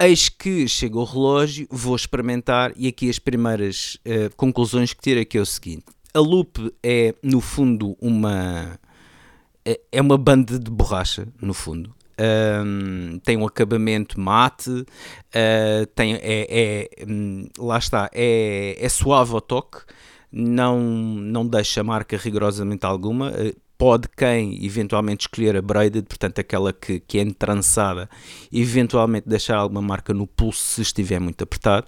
Eis 0.00 0.28
que 0.28 0.66
chega 0.66 0.98
o 0.98 1.04
relógio, 1.04 1.66
vou 1.70 1.94
experimentar 1.94 2.72
e 2.76 2.86
aqui 2.86 3.10
as 3.10 3.18
primeiras 3.18 3.98
conclusões 4.36 4.92
que 4.92 5.02
tiro 5.02 5.20
aqui 5.20 5.36
é 5.36 5.40
o 5.40 5.46
seguinte. 5.46 5.86
A 6.14 6.20
loop 6.20 6.72
é, 6.84 7.16
no 7.20 7.40
fundo, 7.40 7.96
uma... 8.00 8.78
É, 9.64 9.80
é 9.90 10.00
uma 10.00 10.16
banda 10.16 10.56
de 10.56 10.70
borracha, 10.70 11.26
no 11.42 11.52
fundo 11.52 11.97
um, 12.18 13.18
tem 13.20 13.36
um 13.36 13.46
acabamento 13.46 14.20
mate, 14.20 14.70
uh, 14.70 15.86
tem, 15.94 16.14
é, 16.14 16.20
é, 16.22 17.04
hum, 17.06 17.48
lá 17.58 17.78
está, 17.78 18.10
é, 18.12 18.76
é 18.78 18.88
suave 18.88 19.32
ao 19.32 19.40
toque, 19.40 19.78
não, 20.30 20.80
não 20.80 21.46
deixa 21.46 21.82
marca 21.82 22.16
rigorosamente 22.16 22.84
alguma. 22.84 23.30
Uh, 23.30 23.56
pode 23.78 24.08
quem 24.08 24.64
eventualmente 24.64 25.22
escolher 25.22 25.56
a 25.56 25.62
braided, 25.62 26.04
portanto 26.06 26.40
aquela 26.40 26.72
que, 26.72 26.98
que 26.98 27.16
é 27.18 27.22
entrançada, 27.22 28.10
eventualmente 28.52 29.28
deixar 29.28 29.56
alguma 29.56 29.80
marca 29.80 30.12
no 30.12 30.26
pulso 30.26 30.60
se 30.60 30.82
estiver 30.82 31.20
muito 31.20 31.42
apertado. 31.44 31.86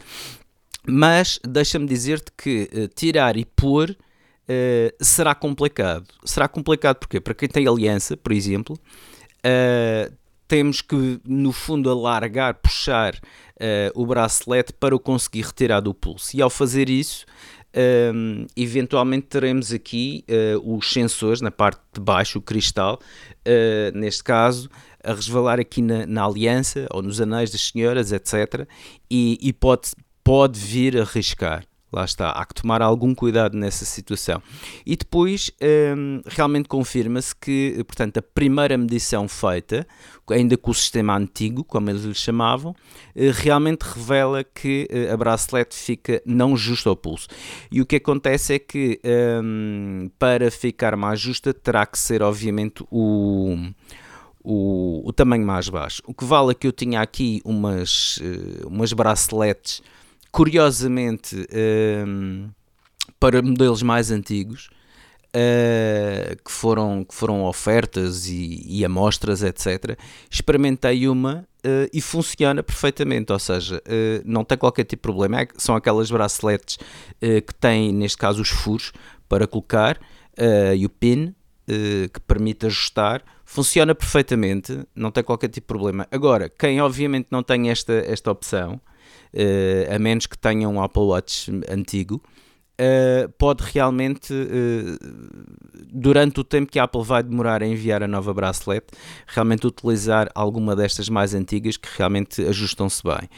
Mas 0.87 1.41
deixa-me 1.47 1.87
dizer-te 1.87 2.31
que 2.37 2.71
uh, 2.73 2.89
tirar 2.95 3.37
e 3.37 3.45
pôr 3.45 3.91
uh, 3.91 5.05
será 5.05 5.35
complicado. 5.35 6.07
Será 6.25 6.49
complicado 6.49 6.97
porque 6.99 7.21
para 7.21 7.35
quem 7.35 7.49
tem 7.49 7.67
aliança, 7.67 8.17
por 8.17 8.33
exemplo, 8.33 8.79
uh, 9.45 10.20
temos 10.51 10.81
que, 10.83 11.21
no 11.25 11.53
fundo, 11.53 11.89
alargar, 11.89 12.57
puxar 12.57 13.15
uh, 13.15 13.21
o 13.95 14.05
bracelete 14.05 14.73
para 14.73 14.97
o 14.97 14.99
conseguir 14.99 15.43
retirar 15.43 15.79
do 15.79 15.95
pulso. 15.95 16.37
E 16.37 16.43
ao 16.43 16.51
fazer 16.51 16.91
isso, 16.91 17.25
um, 17.73 17.81
ehm, 17.81 18.47
eventualmente 18.57 19.29
teremos 19.29 19.73
aqui 19.73 20.25
uh, 20.29 20.77
os 20.77 20.93
sensores 20.93 21.41
na 21.41 21.53
parte 21.53 21.81
de 21.95 22.01
baixo, 22.01 22.41
o 22.41 22.43
cristal, 22.43 22.99
uh, 23.47 23.97
neste 23.97 24.25
caso, 24.25 24.69
a 25.05 25.15
resvalar 25.15 25.61
aqui 25.61 25.81
na, 25.81 26.05
na, 26.05 26.25
aliança 26.25 26.89
ou 26.91 27.01
nos 27.01 27.21
anéis 27.21 27.53
das 27.53 27.69
senhoras, 27.69 28.11
etc. 28.11 28.67
E, 29.09 29.39
e 29.41 29.53
pode, 29.53 29.93
pode 30.25 30.59
vir 30.59 30.99
a 30.99 31.05
riscar. 31.05 31.65
Lá 31.93 32.05
está, 32.05 32.31
há 32.31 32.45
que 32.45 32.55
tomar 32.55 32.83
algum 32.83 33.13
cuidado 33.13 33.59
nessa 33.59 33.85
situação. 33.85 34.41
E 34.87 34.97
depois 34.97 35.51
um, 35.97 36.23
realmente 36.25 36.69
confirma-se 36.69 37.35
que, 37.35 37.83
portanto, 37.85 38.19
a 38.19 38.23
primeira 38.23 38.79
medição 38.79 39.27
feita, 39.27 39.85
ainda 40.31 40.57
com 40.57 40.71
o 40.71 40.75
sistema 40.75 41.17
antigo, 41.17 41.65
como 41.65 41.91
eles 41.91 42.05
lhe 42.05 42.15
chamavam, 42.15 42.77
eh, 43.17 43.33
realmente 43.35 43.83
revela 43.83 44.45
que 44.45 44.87
eh, 44.89 45.11
a 45.11 45.17
bracelete 45.17 45.75
fica 45.75 46.23
não 46.25 46.57
justa 46.57 46.89
ao 46.89 46.95
pulso. 46.95 47.27
E 47.73 47.81
o 47.81 47.87
que 47.87 47.97
acontece 47.97 48.55
é 48.55 48.59
que 48.61 49.01
um, 49.43 50.09
para 50.17 50.49
ficar 50.53 50.95
mais 50.95 51.19
justa 51.19 51.53
terá 51.53 51.85
que 51.87 51.99
ser, 51.99 52.23
obviamente, 52.23 52.85
o. 52.91 53.57
O, 54.43 55.03
o 55.07 55.13
tamanho 55.13 55.45
mais 55.45 55.69
baixo. 55.69 56.01
O 56.07 56.15
que 56.15 56.25
vale 56.25 56.53
é 56.53 56.55
que 56.55 56.67
eu 56.67 56.73
tinha 56.73 57.03
aqui 57.03 57.43
umas, 57.45 58.19
eh, 58.23 58.67
umas 58.67 58.91
braceletes 58.91 59.83
Curiosamente, 60.33 61.47
um, 62.07 62.51
para 63.19 63.43
modelos 63.43 63.83
mais 63.83 64.11
antigos, 64.11 64.71
uh, 65.31 66.37
que, 66.45 66.51
foram, 66.51 67.05
que 67.05 67.15
foram 67.15 67.45
ofertas 67.45 68.27
e, 68.27 68.63
e 68.67 68.85
amostras, 68.85 69.43
etc., 69.43 69.99
experimentei 70.31 71.09
uma 71.09 71.47
uh, 71.65 71.89
e 71.93 72.01
funciona 72.01 72.63
perfeitamente, 72.63 73.33
ou 73.33 73.39
seja, 73.39 73.77
uh, 73.79 74.23
não 74.25 74.45
tem 74.45 74.59
qualquer 74.59 74.85
tipo 74.85 75.01
de 75.01 75.03
problema. 75.03 75.43
É, 75.43 75.49
são 75.57 75.75
aquelas 75.75 76.11
braceletes 76.11 76.79
que 77.21 77.55
têm, 77.61 77.93
neste 77.93 78.17
caso, 78.17 78.41
os 78.41 78.49
furos 78.49 78.93
para 79.29 79.47
colocar 79.47 80.01
e 80.75 80.87
o 80.87 80.89
pin 80.89 81.35
que 81.67 82.21
permite 82.27 82.67
ajustar, 82.67 83.23
funciona 83.45 83.95
perfeitamente, 83.95 84.85
não 84.95 85.11
tem 85.11 85.23
qualquer 85.23 85.49
tipo 85.49 85.67
de 85.67 85.79
problema. 85.79 86.09
Agora, 86.11 86.49
quem 86.49 86.81
obviamente 86.81 87.29
não 87.31 87.43
tem 87.43 87.71
esta, 87.71 87.93
esta 87.93 88.31
opção, 88.31 88.81
a 89.95 89.99
menos 89.99 90.27
que 90.27 90.37
tenha 90.37 90.69
um 90.69 90.83
Apple 90.83 91.03
Watch 91.03 91.51
antigo, 91.69 92.23
uh, 92.81 93.29
pode 93.39 93.63
realmente, 93.73 94.33
uh, 94.33 94.99
durante 95.93 96.41
o 96.41 96.45
tempo 96.45 96.73
que 96.73 96.79
a 96.79 96.85
Apple 96.85 97.05
vai 97.05 97.23
demorar 97.23 97.63
a 97.63 97.67
enviar 97.67 98.03
a 98.03 98.09
nova 98.09 98.33
bracelet, 98.33 98.87
realmente 99.27 99.67
utilizar 99.67 100.31
alguma 100.35 100.75
destas 100.75 101.09
mais 101.09 101.35
antigas 101.35 101.77
que 101.77 101.89
realmente 101.97 102.43
ajustam-se 102.43 103.03
bem. 103.03 103.29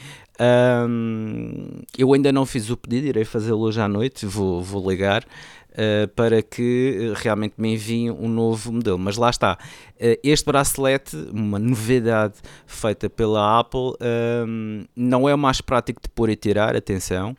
Um, 0.41 1.83
eu 1.97 2.13
ainda 2.15 2.33
não 2.33 2.47
fiz 2.47 2.71
o 2.71 2.77
pedido, 2.77 3.09
irei 3.09 3.25
fazê-lo 3.25 3.61
hoje 3.61 3.81
à 3.81 3.89
noite, 3.89 4.25
vou, 4.25 4.63
vou 4.63 4.89
ligar. 4.89 5.25
Uh, 5.73 6.07
para 6.09 6.43
que 6.43 7.15
realmente 7.17 7.55
me 7.57 7.73
enviem 7.73 8.11
um 8.11 8.29
novo 8.29 8.71
modelo. 8.71 8.99
Mas 8.99 9.17
lá 9.17 9.31
está, 9.31 9.57
uh, 9.57 10.21
este 10.23 10.45
bracelete, 10.45 11.17
uma 11.33 11.59
novidade 11.59 12.35
feita 12.67 13.09
pela 13.09 13.59
Apple, 13.59 13.93
uh, 13.93 14.87
não 14.95 15.27
é 15.27 15.35
o 15.35 15.39
mais 15.39 15.63
prático 15.63 16.01
de 16.03 16.11
pôr 16.11 16.29
e 16.29 16.37
tirar, 16.37 16.77
atenção, 16.77 17.35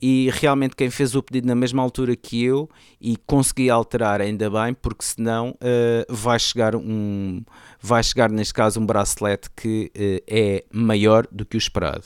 e 0.00 0.30
realmente 0.32 0.76
quem 0.76 0.90
fez 0.90 1.14
o 1.14 1.22
pedido 1.22 1.46
na 1.48 1.54
mesma 1.54 1.82
altura 1.82 2.14
que 2.14 2.44
eu 2.44 2.68
e 3.00 3.16
consegui 3.26 3.68
alterar 3.68 4.20
ainda 4.20 4.48
bem, 4.48 4.74
porque 4.74 5.04
senão 5.04 5.50
uh, 5.50 6.14
vai 6.14 6.38
chegar 6.38 6.76
um 6.76 7.42
vai 7.80 8.02
chegar 8.02 8.30
neste 8.30 8.54
caso 8.54 8.80
um 8.80 8.86
bracelete 8.86 9.48
que 9.56 9.90
uh, 9.96 10.24
é 10.26 10.64
maior 10.72 11.26
do 11.30 11.44
que 11.44 11.56
o 11.56 11.58
esperado, 11.58 12.04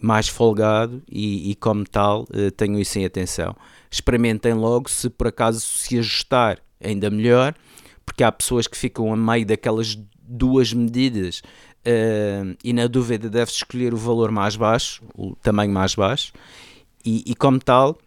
mais 0.00 0.28
folgado 0.28 1.02
e, 1.10 1.50
e 1.50 1.54
como 1.56 1.84
tal 1.84 2.22
uh, 2.22 2.50
tenho 2.56 2.78
isso 2.78 2.98
em 2.98 3.04
atenção. 3.04 3.56
Experimentem 3.92 4.54
logo 4.54 4.88
se 4.88 5.08
por 5.08 5.26
acaso 5.28 5.60
se 5.60 5.98
ajustar 5.98 6.58
ainda 6.82 7.10
melhor, 7.10 7.54
porque 8.04 8.24
há 8.24 8.32
pessoas 8.32 8.66
que 8.66 8.76
ficam 8.76 9.12
a 9.12 9.16
meio 9.16 9.46
daquelas 9.46 9.96
duas 10.20 10.72
medidas 10.72 11.42
e 12.64 12.72
na 12.72 12.86
dúvida 12.86 13.28
deve-se 13.28 13.58
escolher 13.58 13.92
o 13.92 13.96
valor 13.96 14.30
mais 14.30 14.56
baixo, 14.56 15.02
o 15.14 15.36
tamanho 15.36 15.72
mais 15.72 15.94
baixo 15.94 16.32
e, 17.04 17.22
e 17.26 17.34
como 17.34 17.58
tal, 17.58 17.98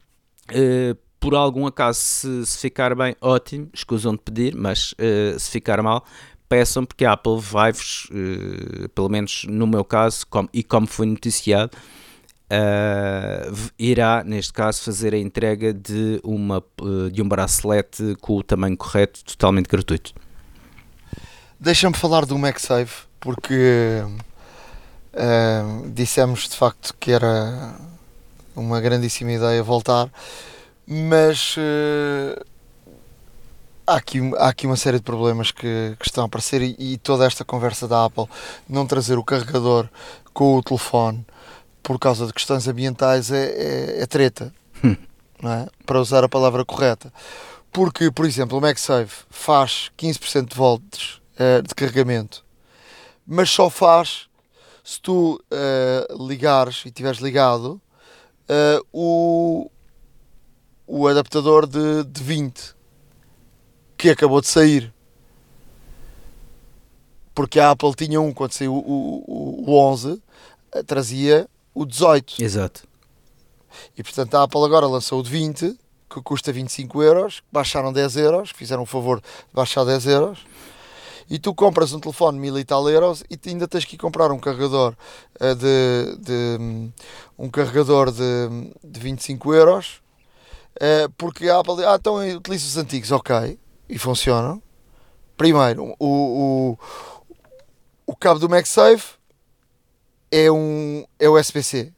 uh, 0.51 0.98
por 1.20 1.36
algum 1.36 1.65
acaso, 1.65 2.00
se, 2.00 2.46
se, 2.46 2.58
ficar 2.60 2.96
bem, 2.96 3.15
ótimo, 3.22 3.70
escusam 3.74 4.13
de 4.13 4.20
pedir, 4.20 4.56
mas 4.56 4.94
uh, 4.94 5.39
se 5.39 5.51
ficar 5.51 5.82
mal, 5.82 6.06
peçam, 6.48 6.86
porque 6.86 7.06
a 7.06 7.13
Apple 7.13 7.39
vai-vos, 7.39 8.08
uh, 8.12 8.89
pelo 8.89 9.10
menos 9.10 9.46
no 9.48 9.68
meu 9.68 9.84
caso, 9.84 10.25
e 10.54 10.63
como 10.63 10.88
foi 10.88 11.06
noticiado, 11.06 11.75
irá, 13.78 14.24
neste 14.24 14.54
caso, 14.54 14.82
fazer 14.82 15.14
a 15.14 15.18
entrega 15.18 15.74
de, 15.74 16.20
uma, 16.24 16.64
de 17.12 17.22
um 17.22 17.28
bracelete 17.28 18.16
com 18.22 18.38
o 18.38 18.44
tamanho 18.44 18.78
correto, 18.78 19.24
totalmente 19.24 19.68
gratuito. 19.68 20.14
Deixa-me 21.60 21.96
falar 21.96 22.25
do 22.25 22.38
MagSafe, 22.38 23.04
porque 23.20 24.04
dissemos 25.94 26.48
de 26.50 26.56
facto 26.56 26.94
que 27.00 27.12
era 27.12 27.75
uma 28.56 28.80
grandíssima 28.80 29.32
ideia 29.32 29.62
voltar, 29.62 30.10
mas 30.88 31.56
uh, 31.58 32.46
há, 33.86 33.96
aqui, 33.96 34.20
há 34.38 34.50
aqui 34.50 34.66
uma 34.68 34.78
série 34.78 34.98
de 34.98 35.04
problemas 35.04 35.52
que, 35.52 35.96
que 36.00 36.06
estão 36.06 36.24
a 36.24 36.28
aparecer 36.28 36.62
e, 36.62 36.75
e, 36.78 36.98
toda 36.98 37.25
esta 37.25 37.44
conversa 37.44 37.88
da 37.88 38.06
Apple 38.06 38.28
não 38.68 38.86
trazer 38.86 39.18
o 39.18 39.24
carregador 39.24 39.90
com 40.34 40.56
o 40.56 40.64
telefone 40.64 41.25
por 41.86 42.00
causa 42.00 42.25
de 42.25 42.34
questões 42.34 42.68
ambientais 42.68 43.32
é, 43.32 43.46
é, 43.46 44.01
é 44.01 44.06
treta, 44.08 44.51
hum. 44.84 44.98
é? 45.44 45.70
para 45.86 46.01
usar 46.01 46.24
a 46.24 46.27
palavra 46.27 46.65
correta. 46.65 47.13
Porque, 47.72 48.10
por 48.10 48.25
exemplo, 48.25 48.58
o 48.58 48.62
MagSafe 48.62 49.24
faz 49.30 49.92
15% 49.96 50.50
de 50.50 50.56
volts 50.56 51.22
uh, 51.36 51.62
de 51.62 51.75
carregamento, 51.75 52.44
mas 53.25 53.51
só 53.51 53.70
faz 53.70 54.27
se 54.84 55.00
tu 55.00 55.36
uh, 55.36 56.27
ligares 56.27 56.82
e 56.86 56.88
estiveres 56.88 57.20
ligado 57.20 57.80
uh, 58.50 58.88
o, 58.92 59.70
o 60.88 61.08
adaptador 61.08 61.68
de, 61.68 62.04
de 62.06 62.24
20 62.24 62.75
que 63.96 64.10
acabou 64.10 64.42
de 64.42 64.48
sair. 64.48 64.92
Porque 67.36 67.59
a 67.59 67.70
Apple 67.70 67.94
tinha 67.94 68.20
um 68.20 68.33
quando 68.33 68.53
saiu 68.53 68.74
o, 68.74 69.24
o, 69.27 69.72
o 69.72 69.77
11, 69.77 70.20
eh, 70.72 70.81
trazia 70.83 71.48
o 71.75 71.85
18. 71.85 72.42
Exato. 72.42 72.88
E 73.96 74.01
portanto 74.01 74.33
a 74.35 74.44
Apple 74.44 74.64
agora 74.64 74.88
lançou 74.88 75.20
o 75.20 75.24
de 75.24 75.29
20, 75.29 75.77
que 76.09 76.22
custa 76.22 76.51
25 76.51 77.03
euros, 77.03 77.44
baixaram 77.51 77.92
10 77.92 78.16
euros, 78.18 78.50
fizeram 78.51 78.83
o 78.83 78.85
favor 78.85 79.20
de 79.20 79.53
baixar 79.53 79.83
10 79.83 80.07
euros 80.07 80.40
e 81.29 81.40
tu 81.40 81.53
compras 81.53 81.92
um 81.92 82.00
telefone 82.00 82.40
mil 82.40 82.57
e 82.57 82.64
tal 82.64 82.88
euros 82.90 83.24
e 83.29 83.50
ainda 83.50 83.68
tens 83.68 83.83
que 83.83 83.96
ir 83.96 83.98
comprar 83.98 84.31
um 84.31 84.40
carregador 84.40 84.96
uh, 85.42 85.55
de, 85.55 86.18
de, 86.20 86.92
um 87.38 87.50
carregador 87.50 88.11
de, 88.11 88.72
de 88.83 89.00
25 89.00 89.53
euros 89.53 90.01
uh, 90.75 91.09
porque 91.18 91.50
a 91.50 91.59
Apple 91.59 91.83
ah, 91.83 91.96
então 92.00 92.16
utilizo 92.35 92.68
os 92.68 92.77
antigos, 92.77 93.11
ok, 93.11 93.57
e 93.90 93.98
funcionam. 93.98 94.61
Primeiro, 95.38 95.96
o, 96.00 96.77
o, 96.77 96.79
o 98.05 98.16
cabo 98.16 98.40
do 98.40 98.50
MagSafe 98.50 99.16
é 100.35 100.51
um 100.51 101.05
é 101.17 101.29
o 101.29 101.39
SPC. 101.39 101.93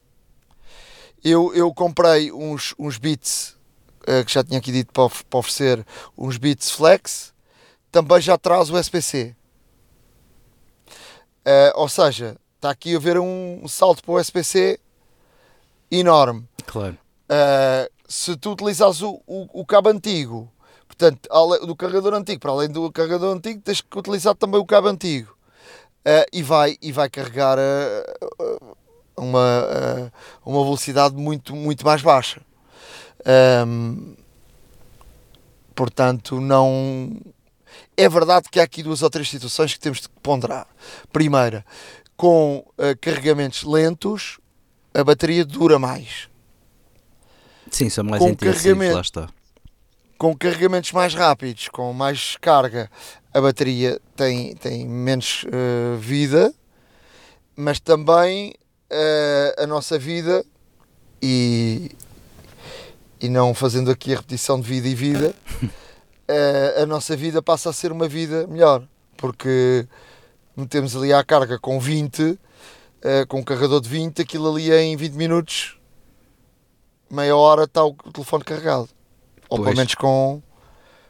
Eu, 1.23 1.51
eu 1.55 1.73
comprei 1.73 2.31
uns, 2.31 2.75
uns 2.77 2.99
bits 2.99 3.57
uh, 4.03 4.23
que 4.23 4.31
já 4.31 4.43
tinha 4.43 4.59
aqui 4.59 4.71
dito 4.71 4.93
para, 4.93 5.09
para 5.09 5.39
oferecer 5.39 5.83
uns 6.15 6.37
bits 6.37 6.69
flex 6.69 7.33
também 7.91 8.21
já 8.21 8.37
traz 8.37 8.69
o 8.69 8.77
SPC. 8.77 9.35
Uh, 10.87 10.93
eh, 11.45 11.73
ou 11.75 11.89
seja, 11.89 12.37
está 12.57 12.69
aqui 12.69 12.95
a 12.95 12.99
ver 12.99 13.17
um 13.17 13.67
salto 13.67 14.03
para 14.03 14.11
o 14.11 14.19
SPC 14.19 14.79
enorme. 15.89 16.47
Claro. 16.67 16.95
Uh, 17.23 17.91
se 18.07 18.35
tu 18.37 18.51
utilizares 18.51 19.01
o, 19.01 19.19
o, 19.25 19.61
o, 19.61 19.65
cabo 19.65 19.89
antigo, 19.89 20.51
portanto, 20.85 21.27
do 21.65 21.75
carregador 21.75 22.13
antigo, 22.13 22.39
para 22.39 22.51
além 22.51 22.69
do 22.69 22.91
carregador 22.91 23.35
antigo, 23.35 23.61
tens 23.61 23.81
que 23.81 23.97
utilizar 23.97 24.35
também 24.35 24.59
o 24.59 24.65
cabo 24.65 24.89
antigo. 24.89 25.36
Uh, 26.07 26.23
e, 26.31 26.41
vai, 26.41 26.77
e 26.81 26.93
vai 26.93 27.09
carregar 27.09 27.57
uma, 29.17 30.11
uma 30.45 30.63
velocidade 30.63 31.15
muito, 31.15 31.53
muito 31.53 31.85
mais 31.85 32.01
baixa. 32.01 32.39
Um, 33.67 34.15
portanto, 35.75 36.39
não 36.39 37.19
é 37.97 38.07
verdade 38.07 38.47
que 38.49 38.59
há 38.59 38.63
aqui 38.63 38.81
duas 38.81 39.01
ou 39.01 39.09
três 39.09 39.29
situações 39.29 39.73
que 39.73 39.79
temos 39.81 39.99
de 39.99 40.07
ponderar. 40.23 40.65
Primeira, 41.11 41.65
com 42.15 42.65
uh, 42.77 42.97
carregamentos 43.01 43.63
lentos, 43.63 44.39
a 44.93 45.03
bateria 45.03 45.43
dura 45.43 45.77
mais. 45.77 46.29
Sim, 47.69 47.89
são 47.89 48.03
mais 48.03 48.21
com 48.21 48.29
intensivos, 48.29 48.93
lá 48.93 49.01
está. 49.01 49.29
Com 50.17 50.35
carregamentos 50.35 50.91
mais 50.93 51.13
rápidos, 51.13 51.67
com 51.67 51.91
mais 51.91 52.37
carga, 52.37 52.89
a 53.37 53.41
bateria 53.41 54.01
tem, 54.15 54.55
tem 54.55 54.87
menos 54.87 55.43
uh, 55.43 55.95
vida, 55.97 56.51
mas 57.55 57.79
também 57.79 58.55
uh, 58.91 59.63
a 59.63 59.67
nossa 59.67 59.99
vida, 59.99 60.43
e, 61.21 61.91
e 63.21 63.29
não 63.29 63.53
fazendo 63.53 63.91
aqui 63.91 64.11
a 64.11 64.15
repetição 64.15 64.59
de 64.59 64.67
vida 64.67 64.87
e 64.87 64.95
vida, 64.95 65.35
a, 66.27 66.81
a 66.81 66.85
nossa 66.87 67.15
vida 67.15 67.39
passa 67.39 67.69
a 67.69 67.73
ser 67.73 67.91
uma 67.91 68.07
vida 68.07 68.47
melhor, 68.47 68.83
porque 69.15 69.87
metemos 70.55 70.95
ali 70.95 71.13
à 71.13 71.23
carga 71.23 71.59
com 71.59 71.79
20, 71.79 72.39
com 73.27 73.39
um 73.39 73.43
carregador 73.43 73.79
de 73.79 73.87
20, 73.87 74.23
aquilo 74.23 74.51
ali 74.51 74.71
em 74.71 74.97
20 74.97 75.13
minutos, 75.13 75.77
meia 77.09 77.35
hora 77.35 77.65
está 77.65 77.85
o 77.85 77.93
telefone 77.93 78.43
carregado. 78.43 78.89
Ou 79.47 79.61
pelo 79.61 79.77
menos 79.77 79.93
com, 79.93 80.41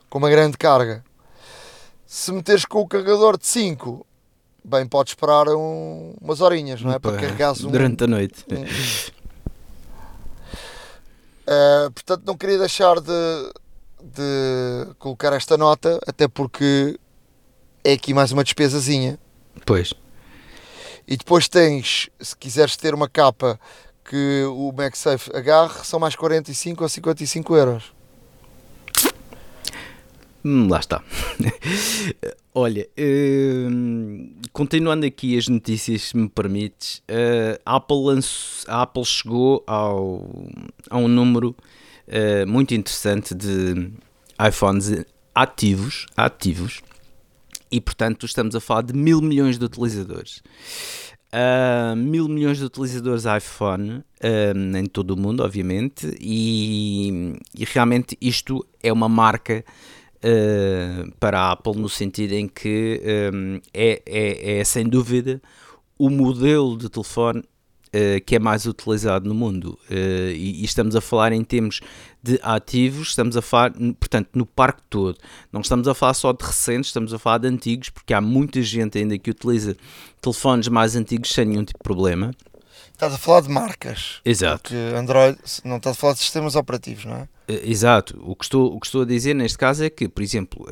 com 0.10 0.18
uma 0.18 0.30
grande 0.30 0.58
carga. 0.58 1.07
Se 2.08 2.32
meteres 2.32 2.64
com 2.64 2.80
o 2.80 2.88
carregador 2.88 3.38
de 3.38 3.46
5, 3.46 4.08
bem, 4.64 4.88
podes 4.88 5.12
esperar 5.12 5.50
um, 5.50 6.16
umas 6.22 6.40
horinhas, 6.40 6.82
não 6.82 6.94
é? 6.94 7.00
Para 7.00 7.18
carregares 7.18 7.66
um. 7.66 7.70
Durante 7.70 8.06
a 8.06 8.08
noite. 8.08 8.46
Um, 8.50 8.64
uh, 11.44 11.92
portanto, 11.92 12.24
não 12.26 12.38
queria 12.38 12.60
deixar 12.60 13.02
de, 13.02 13.52
de 14.02 14.88
colocar 15.00 15.34
esta 15.34 15.58
nota, 15.58 16.00
até 16.08 16.30
porque 16.30 16.98
é 17.84 17.92
aqui 17.92 18.14
mais 18.14 18.32
uma 18.32 18.42
despesazinha. 18.42 19.20
Pois. 19.66 19.94
E 21.06 21.18
depois 21.18 21.50
tens, 21.50 22.10
se 22.22 22.38
quiseres 22.38 22.78
ter 22.78 22.94
uma 22.94 23.10
capa 23.10 23.60
que 24.06 24.46
o 24.46 24.72
MagSafe 24.72 25.30
agarre, 25.36 25.84
são 25.84 26.00
mais 26.00 26.16
45 26.16 26.84
ou 26.84 26.88
55 26.88 27.56
euros. 27.58 27.97
Hum, 30.48 30.70
lá 30.70 30.80
está. 30.80 31.04
Olha, 32.56 32.88
uh, 32.98 34.50
continuando 34.54 35.06
aqui 35.06 35.38
as 35.38 35.50
notícias, 35.50 36.04
se 36.04 36.16
me 36.16 36.30
permites, 36.30 37.04
a, 37.66 37.76
Apple 37.76 37.98
lançou, 37.98 38.74
a 38.74 38.84
Apple 38.84 39.04
chegou 39.04 39.62
ao, 39.68 40.26
a 40.90 40.98
um 40.98 41.10
número 41.10 41.54
uh, 42.08 42.48
muito 42.48 42.74
interessante 42.74 43.36
de 43.36 43.92
iPhones 44.40 45.04
ativos, 45.36 46.06
ativos 46.16 46.82
e 47.70 47.82
portanto 47.82 48.26
estamos 48.26 48.56
a 48.56 48.62
falar 48.62 48.84
de 48.84 48.94
mil 48.94 49.22
milhões 49.22 49.60
de 49.60 49.66
utilizadores. 49.66 50.42
Uh, 51.28 51.94
mil 51.94 52.30
milhões 52.30 52.58
de 52.58 52.64
utilizadores 52.64 53.26
iPhone 53.26 53.98
uh, 53.98 54.78
em 54.78 54.86
todo 54.86 55.12
o 55.12 55.18
mundo, 55.20 55.44
obviamente, 55.44 56.16
e, 56.22 57.36
e 57.54 57.66
realmente 57.66 58.18
isto 58.22 58.66
é 58.82 58.94
uma 58.94 59.10
marca 59.10 59.66
uh, 59.68 59.97
para 61.20 61.40
a 61.40 61.52
Apple 61.52 61.76
no 61.76 61.90
sentido 61.90 62.34
em 62.34 62.48
que 62.48 63.02
um, 63.34 63.60
é, 63.74 64.02
é, 64.06 64.60
é, 64.60 64.64
sem 64.64 64.88
dúvida 64.88 65.42
o 65.98 66.10
modelo 66.10 66.78
de 66.78 66.90
telefone 66.90 67.44
Uh, 67.88 68.20
que 68.26 68.36
é 68.36 68.40
mais 68.40 68.66
utilizado 68.66 69.30
no 69.30 69.34
mundo. 69.34 69.80
Uh, 69.90 70.30
e, 70.36 70.62
e, 70.62 70.66
estamos 70.66 70.94
a 70.94 71.00
falar 71.00 71.32
em 71.32 71.42
termos 71.42 71.80
de 72.22 72.38
ativos, 72.44 73.12
estamos 73.12 73.38
a 73.38 73.42
falar, 73.42 73.72
portanto, 73.98 74.28
no 74.34 74.46
parque 74.46 74.82
todo. 74.90 75.18
Não 75.54 75.62
estamos 75.62 75.88
a 75.88 75.94
falar 75.94 76.14
só 76.14 76.34
de 76.34 76.44
recentes, 76.44 76.90
estamos 76.90 77.14
a 77.14 77.18
falar 77.18 77.38
de 77.38 77.48
antigos, 77.48 77.90
porque 77.90 78.14
há 78.14 78.20
muita 78.20 78.62
gente 78.62 78.98
ainda 78.98 79.18
que 79.18 79.32
utiliza 79.32 79.78
telefones 80.22 80.68
mais 80.68 80.98
antigos 80.98 81.30
sem 81.30 81.46
nenhum 81.46 81.64
tipo 81.64 81.80
de 81.80 81.84
problema. 81.84 82.32
Estás 82.92 83.14
a 83.14 83.18
falar 83.18 83.42
de 83.42 83.50
marcas. 83.50 84.20
Exato. 84.26 84.64
Porque 84.64 84.76
Android, 84.96 85.40
não 85.64 85.78
estás 85.78 85.96
a 85.96 86.00
falar 86.00 86.14
de 86.14 86.20
sistemas 86.20 86.58
operativos, 86.58 87.06
não 87.06 87.16
é? 87.16 87.30
Exato. 87.48 88.20
O 88.22 88.36
que, 88.36 88.46
estou, 88.46 88.76
o 88.76 88.80
que 88.80 88.86
estou 88.86 89.02
a 89.04 89.06
dizer 89.06 89.34
neste 89.34 89.58
caso 89.58 89.84
é 89.84 89.90
que, 89.90 90.08
por 90.08 90.22
exemplo, 90.22 90.66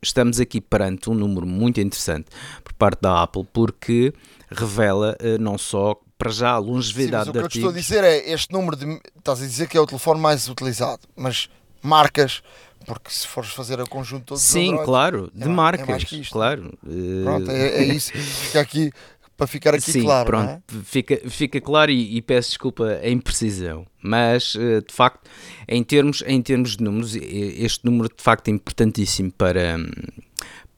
estamos 0.00 0.38
aqui 0.38 0.60
perante 0.60 1.10
um 1.10 1.14
número 1.14 1.46
muito 1.46 1.80
interessante 1.80 2.26
por 2.62 2.72
parte 2.74 3.00
da 3.02 3.22
Apple, 3.22 3.46
porque 3.52 4.12
revela 4.50 5.16
não 5.40 5.58
só 5.58 6.00
para 6.18 6.30
já 6.30 6.50
a 6.50 6.58
longevidade 6.58 7.30
Sim, 7.30 7.32
mas 7.34 7.46
o 7.46 7.48
que 7.48 7.58
eu 7.58 7.60
estou 7.60 7.70
a 7.70 7.74
dizer 7.74 8.04
é 8.04 8.30
este 8.30 8.52
número 8.52 8.76
de. 8.76 9.00
Estás 9.18 9.42
a 9.42 9.46
dizer 9.46 9.68
que 9.68 9.76
é 9.76 9.80
o 9.80 9.86
telefone 9.86 10.20
mais 10.20 10.48
utilizado, 10.48 11.02
mas 11.14 11.48
marcas. 11.82 12.42
Porque 12.86 13.10
se 13.10 13.26
fores 13.26 13.50
fazer 13.50 13.80
a 13.80 13.84
conjunto 13.84 14.26
todo 14.26 14.38
Sim, 14.38 14.68
Android, 14.68 14.84
claro, 14.84 15.30
de 15.34 15.42
é 15.42 15.46
marcas, 15.48 16.04
é 16.12 16.30
claro. 16.30 16.72
Pronto, 17.24 17.50
é, 17.50 17.68
é 17.78 17.84
isso. 17.84 18.12
Fica 18.14 18.60
aqui 18.60 18.92
para 19.36 19.46
ficar 19.46 19.74
aqui 19.74 19.92
Sim, 19.92 20.02
claro. 20.02 20.26
Pronto, 20.26 20.50
é? 20.50 20.60
fica, 20.84 21.20
fica 21.28 21.60
claro 21.60 21.90
e, 21.90 22.16
e, 22.16 22.22
peço 22.22 22.50
desculpa 22.50 23.00
a 23.02 23.08
imprecisão, 23.08 23.86
mas 24.02 24.52
de 24.86 24.94
facto, 24.94 25.28
em 25.68 25.82
termos, 25.82 26.22
em 26.26 26.40
termos 26.40 26.76
de 26.76 26.84
números, 26.84 27.14
este 27.16 27.84
número 27.84 28.08
de 28.08 28.22
facto 28.22 28.48
é 28.48 28.52
importantíssimo 28.52 29.30
para, 29.32 29.76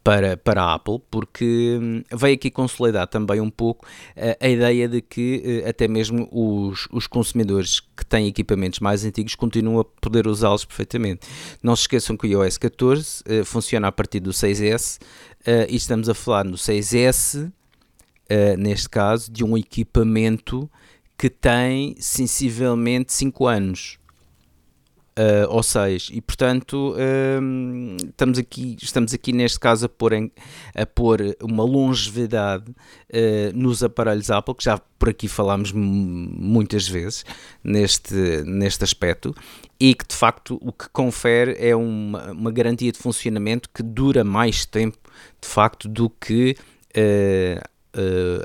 para, 0.09 0.39
para 0.39 0.63
a 0.63 0.75
Apple, 0.75 1.01
porque 1.11 1.79
hum, 1.79 2.03
veio 2.17 2.35
aqui 2.35 2.51
consolidar 2.51 3.07
também 3.07 3.43
um 3.43 3.51
pouco 3.51 3.87
a, 4.17 4.47
a 4.47 4.49
ideia 4.49 4.89
de 4.89 5.03
que 5.03 5.63
até 5.69 5.87
mesmo 5.87 6.27
os, 6.33 6.89
os 6.91 7.07
consumidores 7.07 7.81
que 7.81 8.07
têm 8.07 8.27
equipamentos 8.27 8.81
mais 8.81 9.05
antigos 9.05 9.35
continuam 9.35 9.81
a 9.81 9.85
poder 9.85 10.27
usá-los 10.27 10.65
perfeitamente. 10.65 11.29
Não 11.63 11.77
se 11.77 11.83
esqueçam 11.83 12.17
que 12.17 12.27
o 12.27 12.43
iOS 12.43 12.57
14 12.57 13.23
uh, 13.23 13.45
funciona 13.45 13.89
a 13.89 13.93
partir 13.93 14.21
do 14.21 14.31
6S 14.31 14.99
uh, 14.99 15.67
e 15.69 15.77
estamos 15.77 16.09
a 16.09 16.15
falar 16.15 16.47
no 16.47 16.57
6S, 16.57 17.53
uh, 18.31 18.57
neste 18.57 18.89
caso, 18.89 19.31
de 19.31 19.45
um 19.45 19.57
equipamento 19.57 20.71
que 21.17 21.29
tem 21.29 21.97
sensivelmente 21.99 23.13
5 23.13 23.47
anos. 23.47 23.99
Uh, 25.19 25.51
ou 25.51 25.65
6 25.65 26.11
e 26.13 26.21
portanto 26.21 26.95
uh, 26.95 27.97
estamos 28.07 28.39
aqui 28.39 28.77
estamos 28.81 29.13
aqui 29.13 29.33
neste 29.33 29.59
caso 29.59 29.87
a 29.87 29.89
pôr, 29.89 30.13
em, 30.13 30.31
a 30.73 30.87
pôr 30.87 31.37
uma 31.43 31.65
longevidade 31.65 32.71
uh, 32.71 33.53
nos 33.53 33.83
aparelhos 33.83 34.31
Apple 34.31 34.55
que 34.55 34.63
já 34.63 34.79
por 34.97 35.09
aqui 35.09 35.27
falámos 35.27 35.73
muitas 35.73 36.87
vezes 36.87 37.25
neste, 37.65 38.15
neste 38.45 38.85
aspecto 38.85 39.35
e 39.81 39.93
que 39.93 40.07
de 40.07 40.15
facto 40.15 40.57
o 40.63 40.73
que 40.73 40.89
confere 40.91 41.57
é 41.59 41.75
uma, 41.75 42.31
uma 42.31 42.53
garantia 42.53 42.93
de 42.93 42.99
funcionamento 43.01 43.69
que 43.75 43.83
dura 43.83 44.23
mais 44.23 44.65
tempo 44.65 44.99
de 45.43 45.49
facto 45.49 45.89
do 45.89 46.09
que 46.09 46.55
Uh, 46.97 47.61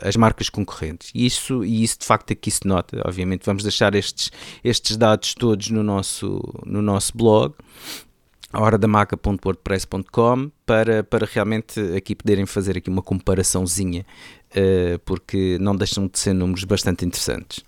as 0.02 0.16
marcas 0.16 0.50
concorrentes. 0.50 1.12
E 1.14 1.26
isso, 1.26 1.64
e 1.64 1.84
isso 1.84 2.00
de 2.00 2.06
facto 2.06 2.32
aqui 2.34 2.50
se 2.50 2.66
nota. 2.66 3.02
Obviamente 3.06 3.46
vamos 3.46 3.64
deixar 3.64 3.96
estes, 3.96 4.32
estes 4.64 4.98
dados 4.98 5.34
todos 5.34 5.70
no 5.70 5.84
nosso, 5.84 6.42
no 6.66 6.82
nosso 6.82 7.16
blog 7.18 7.54
horadamaca.wordpress.com 8.54 10.52
para, 10.66 11.04
para 11.04 11.28
realmente 11.32 11.80
aqui 11.98 12.16
poderem 12.16 12.46
fazer 12.46 12.78
aqui 12.78 12.90
uma 12.90 13.02
comparaçãozinha 13.02 14.06
uh, 14.52 15.00
porque 15.00 15.58
não 15.60 15.76
deixam 15.76 16.08
de 16.08 16.20
ser 16.20 16.34
números 16.34 16.64
bastante 16.64 17.04
interessantes. 17.06 17.64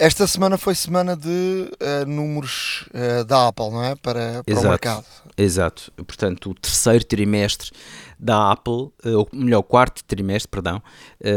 Esta 0.00 0.26
semana 0.26 0.56
foi 0.56 0.74
semana 0.74 1.14
de 1.14 1.28
uh, 1.28 2.06
números 2.06 2.88
uh, 2.88 3.22
da 3.22 3.48
Apple, 3.48 3.68
não 3.68 3.84
é? 3.84 3.94
Para, 3.96 4.42
para 4.42 4.50
Exato. 4.50 4.66
o 4.66 4.70
mercado. 4.70 5.06
Exato. 5.36 5.92
Portanto, 5.94 6.50
o 6.52 6.54
terceiro 6.54 7.04
trimestre 7.04 7.70
da 8.18 8.50
Apple, 8.50 8.72
uh, 8.72 9.18
ou 9.18 9.28
melhor, 9.30 9.58
o 9.58 9.62
quarto 9.62 10.02
trimestre, 10.04 10.48
perdão, 10.50 10.82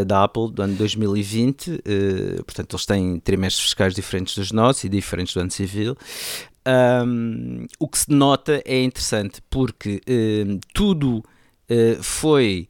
da 0.08 0.24
Apple 0.24 0.50
do 0.50 0.62
ano 0.62 0.76
2020. 0.76 1.82
portanto, 2.46 2.74
eles 2.74 2.86
têm 2.86 3.20
trimestres 3.20 3.66
fiscais 3.66 3.94
diferentes 3.94 4.38
dos 4.38 4.54
nossos 4.54 4.86
e 4.86 4.90
diferentes 4.90 5.34
do 5.34 5.42
ano 5.42 5.52
civil. 5.52 5.98
Um, 6.66 7.66
o 7.78 7.90
que 7.90 7.98
se 7.98 8.10
nota 8.10 8.62
é 8.64 8.82
interessante 8.82 9.42
porque 9.50 10.02
tudo 10.74 11.22
foi. 12.02 12.70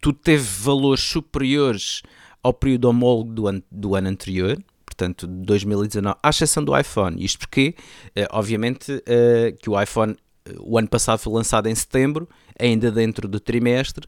tudo 0.00 0.18
teve 0.18 0.44
valores 0.62 1.02
superiores 1.02 2.00
ao 2.42 2.52
período 2.52 2.86
homólogo 2.86 3.32
do 3.32 3.46
ano, 3.46 3.62
do 3.70 3.94
ano 3.94 4.08
anterior, 4.08 4.58
portanto, 5.00 5.26
de 5.26 5.42
2019, 5.44 6.16
à 6.22 6.28
exceção 6.28 6.64
do 6.64 6.76
iPhone. 6.76 7.22
Isto 7.22 7.38
porque, 7.40 7.74
uh, 8.08 8.26
obviamente, 8.30 8.92
uh, 8.92 9.56
que 9.60 9.70
o 9.70 9.80
iPhone, 9.80 10.12
uh, 10.12 10.16
o 10.60 10.78
ano 10.78 10.88
passado 10.88 11.18
foi 11.18 11.32
lançado 11.32 11.68
em 11.68 11.74
setembro, 11.74 12.28
ainda 12.58 12.90
dentro 12.90 13.26
do 13.26 13.40
trimestre, 13.40 14.06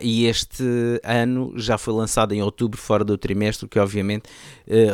e 0.00 0.26
este 0.26 0.62
ano 1.02 1.52
já 1.56 1.76
foi 1.76 1.92
lançado 1.92 2.32
em 2.32 2.40
outubro, 2.40 2.80
fora 2.80 3.02
do 3.02 3.18
trimestre, 3.18 3.66
que 3.66 3.80
obviamente 3.80 4.30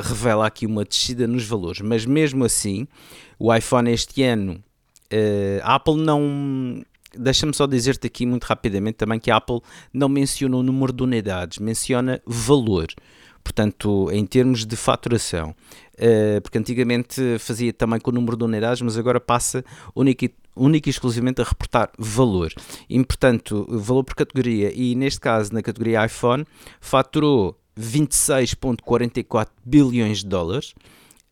revela 0.02 0.46
aqui 0.46 0.64
uma 0.64 0.82
descida 0.82 1.26
nos 1.26 1.44
valores. 1.44 1.82
Mas 1.82 2.06
mesmo 2.06 2.42
assim, 2.42 2.88
o 3.38 3.54
iPhone 3.54 3.90
este 3.90 4.22
ano, 4.22 4.64
a 5.62 5.74
Apple 5.74 5.96
não 5.96 6.82
Deixa-me 7.16 7.54
só 7.54 7.66
dizer-te 7.66 8.06
aqui 8.06 8.24
muito 8.24 8.44
rapidamente 8.44 8.98
também 8.98 9.18
que 9.18 9.30
a 9.30 9.36
Apple 9.36 9.60
não 9.92 10.08
menciona 10.08 10.56
o 10.56 10.62
número 10.62 10.92
de 10.92 11.02
unidades, 11.02 11.58
menciona 11.58 12.20
valor. 12.26 12.88
Portanto, 13.42 14.10
em 14.12 14.24
termos 14.26 14.66
de 14.66 14.76
faturação, 14.76 15.50
uh, 15.50 16.40
porque 16.42 16.58
antigamente 16.58 17.38
fazia 17.38 17.72
também 17.72 17.98
com 17.98 18.10
o 18.10 18.14
número 18.14 18.36
de 18.36 18.44
unidades, 18.44 18.82
mas 18.82 18.98
agora 18.98 19.18
passa 19.18 19.64
única 19.94 20.26
e, 20.26 20.90
exclusivamente 20.90 21.40
a 21.40 21.44
reportar 21.44 21.90
valor. 21.98 22.52
E, 22.88 23.02
portanto, 23.04 23.66
valor 23.68 24.04
por 24.04 24.14
categoria. 24.14 24.72
E 24.74 24.94
neste 24.94 25.20
caso, 25.20 25.54
na 25.54 25.62
categoria 25.62 26.04
iPhone, 26.04 26.44
faturou 26.80 27.58
26,44 27.78 29.48
bilhões 29.64 30.18
de 30.18 30.26
dólares. 30.26 30.74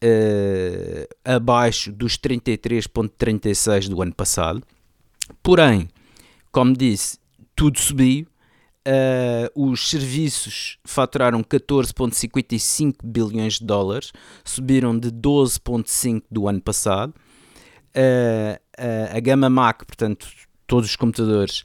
Uh, 0.02 1.06
abaixo 1.24 1.90
dos 1.92 2.16
33,36 2.16 3.88
do 3.88 4.00
ano 4.00 4.14
passado. 4.14 4.62
Porém, 5.42 5.88
como 6.50 6.76
disse, 6.76 7.18
tudo 7.54 7.78
subiu. 7.78 8.26
Uh, 8.86 9.70
os 9.70 9.90
serviços 9.90 10.78
faturaram 10.82 11.42
14,55 11.42 12.94
bilhões 13.04 13.58
de 13.58 13.66
dólares, 13.66 14.12
subiram 14.42 14.98
de 14.98 15.10
12,5 15.10 16.22
do 16.30 16.48
ano 16.48 16.60
passado. 16.62 17.12
Uh, 17.94 18.56
uh, 18.80 19.16
a 19.16 19.20
gama 19.20 19.50
Mac, 19.50 19.84
portanto, 19.84 20.26
todos 20.66 20.88
os 20.88 20.96
computadores, 20.96 21.64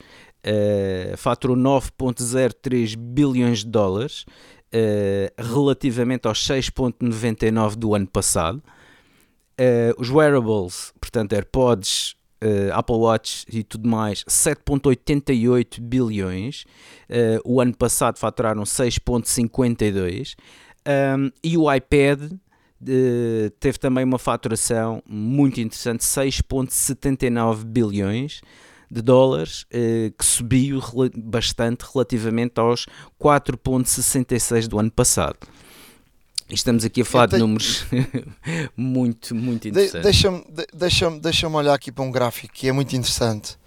faturou 1.16 1.56
9,03 1.56 2.98
bilhões 2.98 3.60
de 3.60 3.68
dólares, 3.68 4.26
relativamente 5.38 6.28
aos 6.28 6.46
6,99 6.46 7.76
do 7.78 7.96
ano 7.96 8.08
passado. 8.08 8.62
os 9.98 10.10
wearables, 10.10 10.94
portanto, 11.00 11.32
AirPods, 11.32 12.18
uh, 12.44 12.74
Apple 12.74 12.98
Watch 12.98 13.46
e 13.50 13.64
tudo 13.64 13.88
mais, 13.88 14.24
7,88 14.26 15.80
bilhões. 15.80 16.66
Uh, 17.10 17.40
o 17.46 17.62
ano 17.62 17.76
passado 17.76 18.18
faturaram 18.20 18.64
6,52. 18.64 20.36
Um, 20.86 21.32
e 21.42 21.58
o 21.58 21.74
iPad 21.74 22.32
uh, 22.34 23.50
teve 23.60 23.78
também 23.80 24.04
uma 24.04 24.20
faturação 24.20 25.02
muito 25.08 25.62
interessante, 25.62 26.04
6,79 26.04 27.64
bilhões 27.64 28.42
de 28.92 29.02
dólares, 29.02 29.66
que 29.72 30.24
subiu 30.24 30.80
bastante 31.18 31.84
relativamente 31.92 32.60
aos 32.60 32.86
4,66 33.20 34.68
do 34.68 34.78
ano 34.78 34.92
passado. 34.92 35.40
Estamos 36.50 36.84
aqui 36.86 37.02
a 37.02 37.06
falar 37.06 37.28
tenho... 37.28 37.40
de 37.40 37.48
números 37.48 37.86
muito, 38.76 39.36
muito 39.36 39.68
interessantes. 39.68 39.94
De, 39.94 40.04
Deixa-me 40.04 40.44
deixa 40.74 41.10
deixa 41.12 41.48
olhar 41.48 41.74
aqui 41.74 41.92
para 41.92 42.04
um 42.04 42.12
gráfico 42.12 42.54
que 42.54 42.68
é 42.68 42.72
muito 42.72 42.96
interessante. 42.96 43.58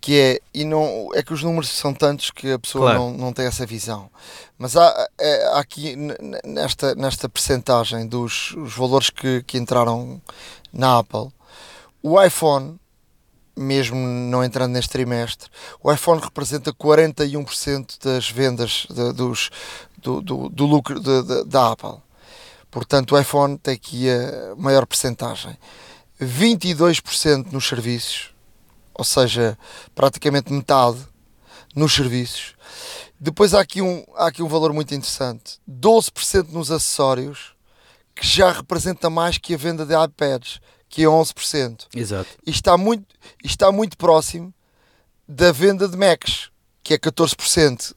Que 0.00 0.20
é, 0.20 0.40
e 0.54 0.64
não, 0.64 1.10
é 1.14 1.22
que 1.22 1.32
os 1.32 1.42
números 1.42 1.68
são 1.70 1.92
tantos 1.92 2.30
que 2.30 2.52
a 2.52 2.58
pessoa 2.58 2.92
claro. 2.92 2.98
não, 2.98 3.16
não 3.16 3.32
tem 3.32 3.46
essa 3.46 3.66
visão. 3.66 4.08
Mas 4.56 4.76
há, 4.76 5.08
é, 5.18 5.46
há 5.48 5.58
aqui 5.58 5.96
nesta, 6.44 6.94
nesta 6.94 7.28
percentagem 7.28 8.06
dos 8.06 8.52
os 8.52 8.74
valores 8.74 9.10
que, 9.10 9.42
que 9.42 9.58
entraram 9.58 10.20
na 10.72 10.98
Apple, 10.98 11.28
o 12.02 12.22
iPhone 12.22 12.78
mesmo 13.56 13.96
não 13.96 14.44
entrando 14.44 14.72
neste 14.72 14.90
trimestre, 14.90 15.48
o 15.82 15.90
iPhone 15.90 16.20
representa 16.20 16.72
41% 16.72 18.04
das 18.04 18.30
vendas 18.30 18.86
de, 18.90 19.12
dos, 19.14 19.50
do, 19.96 20.20
do, 20.20 20.48
do 20.50 20.66
lucro 20.66 21.00
de, 21.00 21.22
de, 21.22 21.44
da 21.44 21.72
Apple. 21.72 22.05
Portanto, 22.76 23.14
o 23.14 23.18
iPhone 23.18 23.56
tem 23.56 23.72
aqui 23.72 24.06
a 24.10 24.54
maior 24.54 24.84
percentagem. 24.84 25.56
22% 26.20 27.50
nos 27.50 27.66
serviços, 27.66 28.34
ou 28.92 29.02
seja, 29.02 29.56
praticamente 29.94 30.52
metade 30.52 30.98
nos 31.74 31.94
serviços. 31.94 32.54
Depois 33.18 33.54
há 33.54 33.60
aqui 33.60 33.80
um, 33.80 34.04
há 34.14 34.26
aqui 34.26 34.42
um 34.42 34.46
valor 34.46 34.74
muito 34.74 34.94
interessante: 34.94 35.58
12% 35.66 36.50
nos 36.50 36.70
acessórios, 36.70 37.54
que 38.14 38.26
já 38.26 38.52
representa 38.52 39.08
mais 39.08 39.38
que 39.38 39.54
a 39.54 39.56
venda 39.56 39.86
de 39.86 39.94
iPads, 39.94 40.60
que 40.90 41.02
é 41.02 41.06
11%. 41.06 41.86
Exato. 41.94 42.28
E 42.46 42.50
está 42.50 42.76
muito, 42.76 43.06
e 43.42 43.46
está 43.46 43.72
muito 43.72 43.96
próximo 43.96 44.52
da 45.26 45.50
venda 45.50 45.88
de 45.88 45.96
Macs, 45.96 46.50
que 46.82 46.92
é 46.92 46.98
14%. 46.98 47.94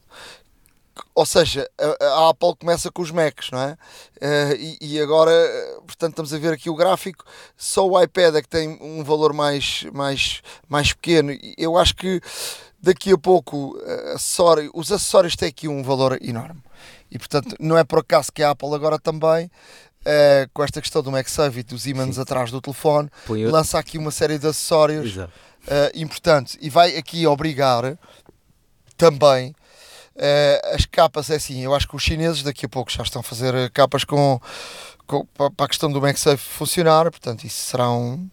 Ou 1.14 1.26
seja, 1.26 1.68
a, 1.78 2.04
a 2.04 2.28
Apple 2.30 2.54
começa 2.58 2.90
com 2.90 3.02
os 3.02 3.10
Macs, 3.10 3.50
não 3.50 3.60
é? 3.60 3.72
Uh, 3.72 4.54
e, 4.58 4.78
e, 4.80 5.00
agora, 5.00 5.32
portanto, 5.86 6.12
estamos 6.12 6.32
a 6.32 6.38
ver 6.38 6.52
aqui 6.52 6.70
o 6.70 6.74
gráfico. 6.74 7.24
Só 7.56 7.86
o 7.86 8.00
iPad 8.00 8.36
é 8.36 8.42
que 8.42 8.48
tem 8.48 8.78
um 8.80 9.02
valor 9.02 9.32
mais, 9.32 9.84
mais, 9.92 10.42
mais 10.68 10.92
pequeno. 10.92 11.36
Eu 11.58 11.76
acho 11.76 11.94
que 11.96 12.20
daqui 12.80 13.12
a 13.12 13.18
pouco 13.18 13.78
acessório, 14.14 14.70
os 14.74 14.90
acessórios 14.90 15.36
têm 15.36 15.48
aqui 15.48 15.68
um 15.68 15.82
valor 15.82 16.18
enorme. 16.22 16.62
E 17.10 17.18
portanto, 17.18 17.56
não 17.58 17.76
é 17.76 17.84
por 17.84 17.98
acaso 17.98 18.32
que 18.32 18.42
a 18.42 18.50
Apple 18.50 18.74
agora 18.74 18.98
também 18.98 19.50
Uh, 20.00 20.48
com 20.54 20.64
esta 20.64 20.80
questão 20.80 21.02
do 21.02 21.12
MagSafe 21.12 21.60
e 21.60 21.62
dos 21.62 21.86
ímãs 21.86 22.18
atrás 22.18 22.50
do 22.50 22.58
telefone, 22.58 23.10
lança 23.28 23.78
aqui 23.78 23.98
uma 23.98 24.10
série 24.10 24.38
de 24.38 24.46
acessórios 24.46 25.14
uh, 25.18 25.28
importantes 25.94 26.56
e 26.58 26.70
vai 26.70 26.96
aqui 26.96 27.26
obrigar 27.26 27.98
também 28.96 29.54
uh, 30.20 30.74
as 30.74 30.84
capas. 30.84 31.30
É 31.30 31.36
assim, 31.36 31.60
eu 31.62 31.74
acho 31.74 31.88
que 31.88 31.96
os 31.96 32.02
chineses 32.02 32.42
daqui 32.42 32.66
a 32.66 32.68
pouco 32.68 32.90
já 32.92 33.02
estão 33.02 33.20
a 33.20 33.22
fazer 33.22 33.70
capas 33.70 34.04
com, 34.04 34.40
com 35.06 35.24
para 35.26 35.50
a 35.58 35.68
questão 35.68 35.90
do 35.90 36.00
MagSafe 36.00 36.44
funcionar, 36.44 37.10
portanto, 37.10 37.44
isso 37.44 37.62
será 37.70 37.90
um. 37.90 38.28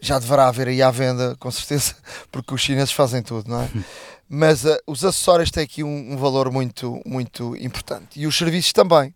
Já 0.00 0.18
deverá 0.18 0.48
haver 0.48 0.68
aí 0.68 0.80
à 0.80 0.90
venda, 0.90 1.36
com 1.38 1.50
certeza, 1.50 1.94
porque 2.32 2.54
os 2.54 2.60
chineses 2.60 2.92
fazem 2.92 3.22
tudo, 3.22 3.50
não 3.50 3.60
é? 3.60 3.68
Mas 4.32 4.62
os 4.86 5.04
acessórios 5.04 5.50
têm 5.50 5.64
aqui 5.64 5.82
um, 5.82 6.12
um 6.12 6.16
valor 6.16 6.52
muito, 6.52 7.02
muito 7.04 7.56
importante 7.56 8.20
e 8.20 8.28
os 8.28 8.38
serviços 8.38 8.72
também 8.72 9.12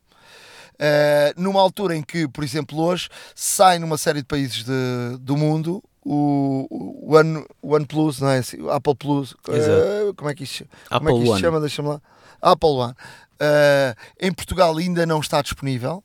Uh, 0.75 1.40
numa 1.40 1.61
altura 1.61 1.95
em 1.95 2.03
que, 2.03 2.27
por 2.27 2.43
exemplo, 2.43 2.81
hoje 2.81 3.09
sai 3.33 3.79
numa 3.79 3.97
série 3.97 4.23
de 4.23 4.27
países 4.27 4.64
de, 4.64 5.17
do 5.21 5.37
mundo 5.37 5.81
o, 6.05 6.67
o 6.71 7.14
One, 7.14 7.45
OnePlus, 7.62 8.21
não 8.21 8.29
é? 8.29 8.40
O 8.61 8.71
Apple 8.71 8.95
Plus, 8.95 9.33
uh, 9.33 10.14
como 10.17 10.31
é 10.31 10.35
que 10.35 10.45
isto, 10.45 10.67
como 10.88 11.09
é 11.09 11.12
que 11.12 11.19
isto 11.21 11.35
se 11.35 11.40
chama? 11.40 11.61
Deixa-me 11.61 11.88
lá. 11.88 12.01
Apple 12.40 12.69
One. 12.69 12.93
Uh, 12.93 13.95
em 14.21 14.33
Portugal 14.33 14.77
ainda 14.77 15.07
não 15.07 15.21
está 15.21 15.43
disponível. 15.43 16.03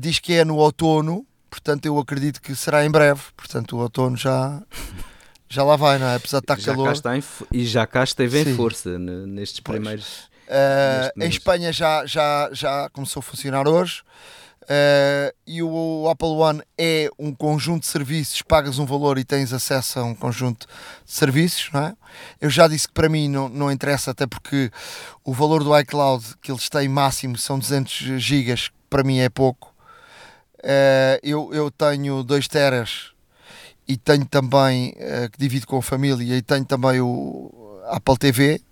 diz 0.00 0.18
que 0.18 0.34
é 0.34 0.44
no 0.44 0.56
outono, 0.56 1.26
portanto 1.48 1.86
eu 1.86 1.98
acredito 1.98 2.40
que 2.40 2.54
será 2.54 2.84
em 2.84 2.90
breve. 2.90 3.22
Portanto, 3.36 3.76
o 3.76 3.80
outono 3.80 4.16
já 4.16 4.62
já 5.48 5.62
lá 5.62 5.76
vai, 5.76 5.98
não 5.98 6.06
é? 6.06 6.16
Apesar 6.16 6.40
de 6.40 6.44
estar 6.44 6.58
já 6.58 6.74
calor. 6.74 6.94
Em, 7.14 7.22
e 7.52 7.64
já 7.64 7.86
cá 7.86 8.04
esteve 8.04 8.44
Sim. 8.44 8.50
em 8.50 8.56
força 8.56 8.98
nestes 8.98 9.60
primeiros 9.60 10.32
Uh, 10.52 11.22
em 11.22 11.28
Espanha 11.28 11.72
já, 11.72 12.04
já, 12.04 12.50
já 12.52 12.90
começou 12.90 13.20
a 13.20 13.22
funcionar 13.22 13.66
hoje. 13.66 14.02
Uh, 14.62 15.34
e 15.44 15.60
o 15.62 16.08
Apple 16.08 16.28
One 16.28 16.62
é 16.78 17.10
um 17.18 17.34
conjunto 17.34 17.82
de 17.82 17.88
serviços, 17.88 18.42
pagas 18.42 18.78
um 18.78 18.86
valor 18.86 19.18
e 19.18 19.24
tens 19.24 19.52
acesso 19.52 19.98
a 19.98 20.04
um 20.04 20.14
conjunto 20.14 20.66
de 21.04 21.12
serviços, 21.12 21.68
não 21.72 21.80
é? 21.80 21.96
Eu 22.40 22.48
já 22.48 22.68
disse 22.68 22.86
que 22.86 22.94
para 22.94 23.08
mim 23.08 23.28
não, 23.28 23.48
não 23.48 23.72
interessa, 23.72 24.12
até 24.12 24.26
porque 24.26 24.70
o 25.24 25.32
valor 25.32 25.64
do 25.64 25.76
iCloud 25.80 26.24
que 26.40 26.52
eles 26.52 26.68
têm 26.68 26.88
máximo 26.88 27.36
são 27.36 27.58
200 27.58 28.22
gigas, 28.22 28.70
para 28.88 29.02
mim 29.02 29.18
é 29.18 29.28
pouco. 29.28 29.74
Uh, 30.58 31.18
eu, 31.24 31.52
eu 31.52 31.70
tenho 31.70 32.22
2 32.22 32.46
teras 32.46 33.10
e 33.88 33.96
tenho 33.96 34.24
também, 34.24 34.90
uh, 34.90 35.28
que 35.30 35.38
divido 35.38 35.66
com 35.66 35.78
a 35.78 35.82
família, 35.82 36.36
e 36.36 36.40
tenho 36.40 36.64
também 36.64 37.00
o 37.00 37.80
Apple 37.90 38.16
TV. 38.16 38.62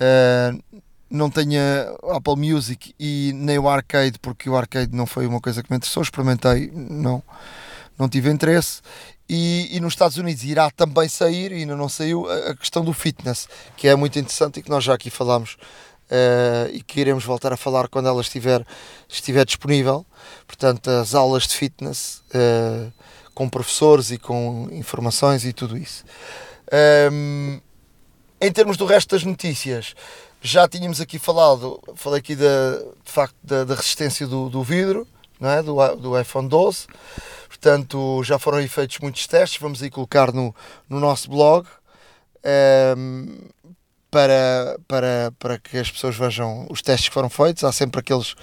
Uh, 0.00 0.82
não 1.10 1.28
tenha 1.28 1.92
Apple 2.04 2.36
Music 2.36 2.94
e 2.98 3.32
nem 3.34 3.58
o 3.58 3.68
arcade, 3.68 4.18
porque 4.20 4.48
o 4.48 4.56
arcade 4.56 4.94
não 4.94 5.06
foi 5.06 5.26
uma 5.26 5.40
coisa 5.40 5.62
que 5.62 5.70
me 5.70 5.76
interessou, 5.76 6.02
experimentei, 6.02 6.70
não, 6.72 7.22
não 7.98 8.08
tive 8.08 8.30
interesse. 8.30 8.80
E, 9.28 9.68
e 9.76 9.80
nos 9.80 9.92
Estados 9.92 10.16
Unidos 10.16 10.44
irá 10.44 10.70
também 10.70 11.08
sair, 11.08 11.52
ainda 11.52 11.76
não 11.76 11.88
saiu, 11.88 12.30
a, 12.30 12.54
questão 12.54 12.84
do 12.84 12.92
fitness, 12.92 13.48
que 13.76 13.88
é 13.88 13.94
muito 13.94 14.18
interessante 14.18 14.60
e 14.60 14.62
que 14.62 14.70
nós 14.70 14.82
já 14.84 14.94
aqui 14.94 15.10
falámos 15.10 15.56
uh, 16.10 16.68
e 16.72 16.82
que 16.82 17.00
iremos 17.00 17.24
voltar 17.24 17.52
a 17.52 17.56
falar 17.56 17.88
quando 17.88 18.08
ela 18.08 18.20
estiver, 18.20 18.64
estiver 19.08 19.44
disponível. 19.44 20.04
Portanto, 20.46 20.90
as 20.90 21.14
aulas 21.14 21.44
de 21.44 21.54
fitness 21.54 22.22
uh, 22.34 22.92
com 23.34 23.48
professores 23.48 24.10
e 24.10 24.18
com 24.18 24.68
informações 24.72 25.44
e 25.44 25.52
tudo 25.52 25.76
isso. 25.76 26.04
Um, 27.12 27.54
ehm, 27.56 27.60
em 28.40 28.52
termos 28.52 28.76
do 28.76 28.86
resto 28.86 29.14
das 29.14 29.24
notícias, 29.24 29.94
já 30.40 30.68
tínhamos 30.68 31.00
aqui 31.00 31.18
falado, 31.18 31.80
falei 31.94 32.20
aqui 32.20 32.34
da, 32.34 32.78
de 33.04 33.12
facto 33.12 33.36
da, 33.42 33.64
da 33.64 33.74
resistência 33.74 34.26
do, 34.26 34.48
do, 34.48 34.62
vidro, 34.62 35.06
não 35.38 35.50
é? 35.50 35.62
do, 35.62 35.96
do 35.96 36.20
iPhone 36.20 36.48
12. 36.48 36.86
Portanto, 37.48 38.22
já 38.24 38.38
foram 38.38 38.66
feitos 38.66 38.98
muitos 39.00 39.26
testes, 39.26 39.60
vamos 39.60 39.82
aí 39.82 39.90
colocar 39.90 40.32
no, 40.32 40.54
no 40.88 40.98
nosso 40.98 41.28
blog 41.28 41.66
um, 41.66 41.68
ehm, 42.42 43.38
para, 44.10 44.78
para, 44.88 45.32
para 45.38 45.58
que 45.58 45.76
as 45.76 45.90
pessoas 45.90 46.16
vejam 46.16 46.66
os 46.70 46.80
testes 46.80 47.08
que 47.08 47.14
foram 47.14 47.28
feitos. 47.28 47.62
Há 47.62 47.70
sempre 47.70 48.00
aqueles 48.00 48.34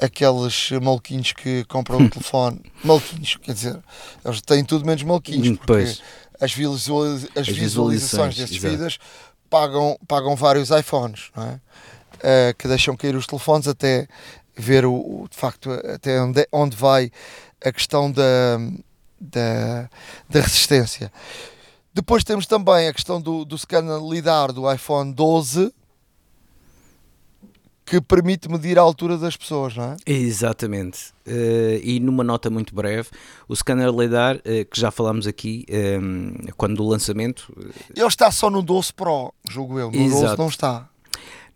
aqueles 0.00 0.70
maluquinhos 0.82 1.32
que 1.32 1.64
compram 1.64 1.98
o 1.98 2.08
telefone, 2.10 2.60
maluquinhos, 2.82 3.36
quer 3.36 3.52
dizer, 3.52 3.78
eles 4.24 4.40
têm 4.40 4.64
tudo 4.64 4.86
menos 4.86 5.02
maluquinhos, 5.02 5.58
porque 5.58 5.94
as, 6.40 6.52
visualiza 6.54 7.28
as, 7.34 7.48
as 7.48 7.48
visualizações 7.48 8.34
destes 8.34 8.56
vídeos 8.56 8.98
pagam, 9.50 9.98
pagam 10.08 10.34
vários 10.36 10.70
iPhones, 10.70 11.30
não 11.36 11.44
é? 11.44 11.60
Uh, 12.20 12.54
que 12.56 12.68
deixam 12.68 12.96
cair 12.96 13.16
os 13.16 13.26
telefones 13.26 13.66
até 13.66 14.06
ver 14.54 14.84
o, 14.84 14.92
o, 14.92 15.26
de 15.28 15.36
facto 15.36 15.70
até 15.70 16.20
onde, 16.22 16.46
onde 16.52 16.76
vai 16.76 17.10
a 17.64 17.72
questão 17.72 18.10
da, 18.10 18.58
da, 19.20 19.88
da 20.28 20.40
resistência. 20.40 21.12
Depois 21.92 22.22
temos 22.22 22.46
também 22.46 22.88
a 22.88 22.92
questão 22.92 23.20
do, 23.20 23.44
do 23.44 23.56
LIDAR 24.08 24.52
do 24.52 24.70
iPhone 24.70 25.12
12 25.12 25.72
que 27.90 28.00
permite 28.00 28.48
medir 28.48 28.78
a 28.78 28.82
altura 28.82 29.18
das 29.18 29.36
pessoas, 29.36 29.76
não 29.76 29.82
é? 29.82 29.96
Exatamente. 30.06 31.08
Uh, 31.26 31.82
e 31.82 31.98
numa 31.98 32.22
nota 32.22 32.48
muito 32.48 32.72
breve, 32.72 33.08
o 33.48 33.56
scanner 33.56 33.90
LiDAR, 33.90 34.36
uh, 34.36 34.64
que 34.70 34.80
já 34.80 34.92
falámos 34.92 35.26
aqui, 35.26 35.66
um, 35.68 35.74
ehm, 35.74 36.34
quando 36.56 36.76
do 36.76 36.86
lançamento... 36.86 37.52
Ele 37.92 38.06
está 38.06 38.30
só 38.30 38.48
no 38.48 38.62
12 38.62 38.92
Pro, 38.92 39.34
julgo 39.48 39.80
eu, 39.80 39.90
no 39.90 40.00
Exato. 40.00 40.22
12 40.22 40.38
não 40.38 40.48
está. 40.48 40.88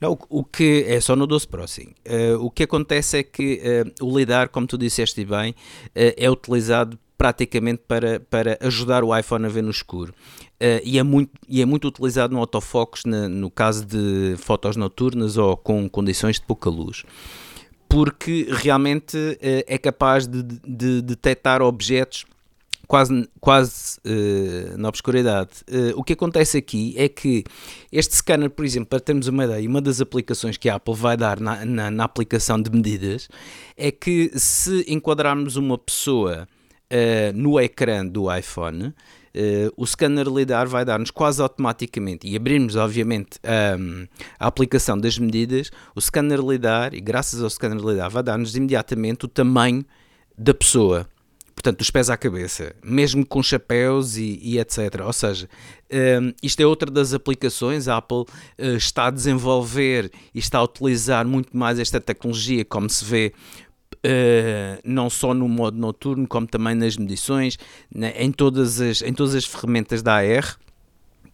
Não, 0.01 0.18
o 0.29 0.42
que 0.42 0.85
é 0.88 1.01
só 1.01 1.14
no 1.14 1.25
12 1.25 1.47
Pro, 1.47 1.68
sim. 1.68 1.94
Uh, 2.05 2.44
o 2.44 2.51
que 2.51 2.64
acontece 2.64 3.18
é 3.18 3.23
que 3.23 3.62
o 4.03 4.18
LiDAR, 4.18 4.49
como 4.49 4.66
tu 4.66 4.77
disseste 4.77 5.25
bem, 5.25 5.55
é 5.94 6.29
utilizado 6.29 6.99
praticamente 7.16 7.83
para, 7.87 8.18
para 8.18 8.59
ajudar 8.61 9.05
o 9.05 9.16
iPhone 9.16 9.47
a 9.47 9.49
ver 9.49 9.62
no 9.62 9.70
escuro. 9.70 10.12
Uh, 10.55 10.79
e, 10.85 10.99
é 10.99 11.03
muito, 11.03 11.33
e 11.49 11.61
é 11.61 11.67
muito 11.67 11.88
utilizado 11.88 12.33
no 12.33 12.38
autofocus 12.38 13.03
na, 13.05 13.29
no 13.29 13.51
caso 13.51 13.85
de 13.85 14.37
fotos 14.38 14.77
noturnas 14.77 15.37
ou 15.37 15.57
com 15.57 15.88
condições 15.88 16.37
de 16.37 16.47
pouca 16.47 16.71
luz. 16.71 17.03
Porque 17.88 18.47
realmente 18.51 19.17
uh, 19.17 19.37
é 19.67 19.77
capaz 19.77 20.29
de, 20.29 20.43
de, 20.43 20.59
de 20.64 21.03
detectar 21.03 21.61
objetos 21.61 22.25
quase, 22.87 23.29
quase 23.40 23.99
uh, 24.07 24.79
na 24.79 24.88
obscuridade. 24.88 25.51
O 25.97 26.05
que 26.05 26.12
acontece 26.12 26.57
aqui 26.57 26.95
é 26.97 27.09
que 27.09 27.43
este 27.90 28.14
scanner, 28.14 28.49
por 28.49 28.64
exemplo, 28.64 28.90
para 28.90 29.01
termos 29.01 29.27
uma 29.27 29.45
ideia, 29.45 29.69
uma 29.69 29.81
das 29.81 30.01
aplicações 30.01 30.57
que 30.57 30.69
a 30.69 30.77
Apple 30.77 30.95
vai 30.95 31.17
dar 31.17 31.40
na, 31.40 31.64
na, 31.64 31.90
na 31.90 32.05
aplicação 32.05 32.62
de 32.62 32.71
medidas 32.71 33.29
é 33.77 33.90
que 33.90 34.31
se 34.37 34.85
enquadrarmos 34.87 35.57
uma 35.57 35.77
pessoa 35.77 36.49
no 37.35 37.59
ecrã 37.59 38.07
do 38.07 38.33
iPhone, 38.33 38.95
Uh, 39.35 39.73
o 39.77 39.85
scanner 39.85 40.29
LiDAR 40.29 40.68
vai 40.68 40.85
dar-nos 40.85 41.11
quase 41.11 41.42
automaticamente, 41.42 42.29
e 42.29 42.37
abrirmos 42.37 42.77
obviamente 42.77 43.40
um, 43.79 44.07
a 44.38 44.47
aplicação 44.47 44.97
das 44.97 45.18
medidas, 45.18 45.70
o 45.94 46.01
scanner 46.01 46.40
LiDAR, 46.40 46.94
e 46.94 47.01
graças 47.01 47.42
ao 47.42 47.51
scanner 47.51 47.85
LiDAR, 47.85 48.11
vai 48.11 48.23
dar-nos 48.23 48.55
imediatamente 48.55 49.25
o 49.25 49.29
tamanho 49.29 49.85
da 50.38 50.55
pessoa. 50.55 51.09
Portanto, 51.55 51.79
dos 51.79 51.90
pés 51.90 52.11
à 52.11 52.16
cabeça, 52.16 52.75
mesmo 52.85 53.25
com 53.25 53.42
chapéus 53.42 54.16
e, 54.16 54.38
e 54.42 54.59
etc. 54.59 55.01
Ou 55.05 55.12
seja, 55.12 55.49
um, 56.20 56.33
isto 56.42 56.61
é 56.61 56.66
outra 56.66 56.90
das 56.90 57.14
aplicações. 57.14 57.88
A 57.88 57.97
Apple 57.97 58.25
uh, 58.59 58.77
está 58.77 59.07
a 59.07 59.11
desenvolver 59.11 60.11
e 60.35 60.38
está 60.40 60.59
a 60.59 60.64
utilizar 60.64 61.27
muito 61.27 61.57
mais 61.57 61.79
esta 61.79 62.01
tecnologia, 62.01 62.64
como 62.64 62.90
se 62.90 63.05
vê 63.05 63.33
Uh, 64.05 64.79
não 64.85 65.09
só 65.09 65.33
no 65.33 65.49
modo 65.49 65.79
noturno, 65.79 66.29
como 66.29 66.47
também 66.47 66.75
nas 66.75 66.95
medições, 66.95 67.59
né, 67.93 68.12
em, 68.19 68.31
todas 68.31 68.79
as, 68.79 69.01
em 69.01 69.14
todas 69.14 69.35
as 69.35 69.47
ferramentas 69.47 70.03
da 70.03 70.17
AR 70.17 70.59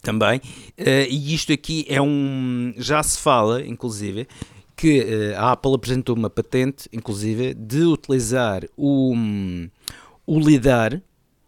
também. 0.00 0.38
Uh, 0.78 1.10
e 1.10 1.34
isto 1.34 1.52
aqui 1.52 1.84
é 1.88 2.00
um. 2.00 2.72
Já 2.76 3.02
se 3.02 3.18
fala, 3.18 3.66
inclusive, 3.66 4.28
que 4.76 5.00
uh, 5.00 5.38
a 5.38 5.50
Apple 5.50 5.74
apresentou 5.74 6.14
uma 6.14 6.30
patente, 6.30 6.88
inclusive, 6.92 7.54
de 7.54 7.82
utilizar 7.82 8.62
o, 8.76 9.12
um, 9.14 9.68
o 10.24 10.38
LIDAR, 10.38 11.02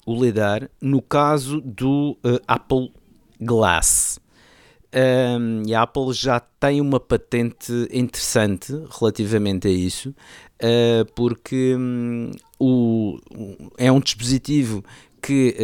o 0.05 0.21
LIDAR 0.21 0.69
no 0.81 1.01
caso 1.01 1.61
do 1.61 2.19
Apple 2.49 2.93
Glass. 3.41 4.21
Um, 4.95 5.63
e 5.67 5.75
a 5.75 5.83
Apple 5.83 6.13
já 6.13 6.39
tem 6.39 6.79
uma 6.79 7.01
patente 7.01 7.73
interessante 7.91 8.75
relativamente 8.91 9.67
a 9.67 9.71
isso, 9.71 10.15
uh, 10.63 11.13
porque 11.15 11.75
um, 11.77 12.31
o, 12.59 13.19
é 13.77 13.91
um 13.91 14.01
dispositivo 14.01 14.85
que 15.21 15.57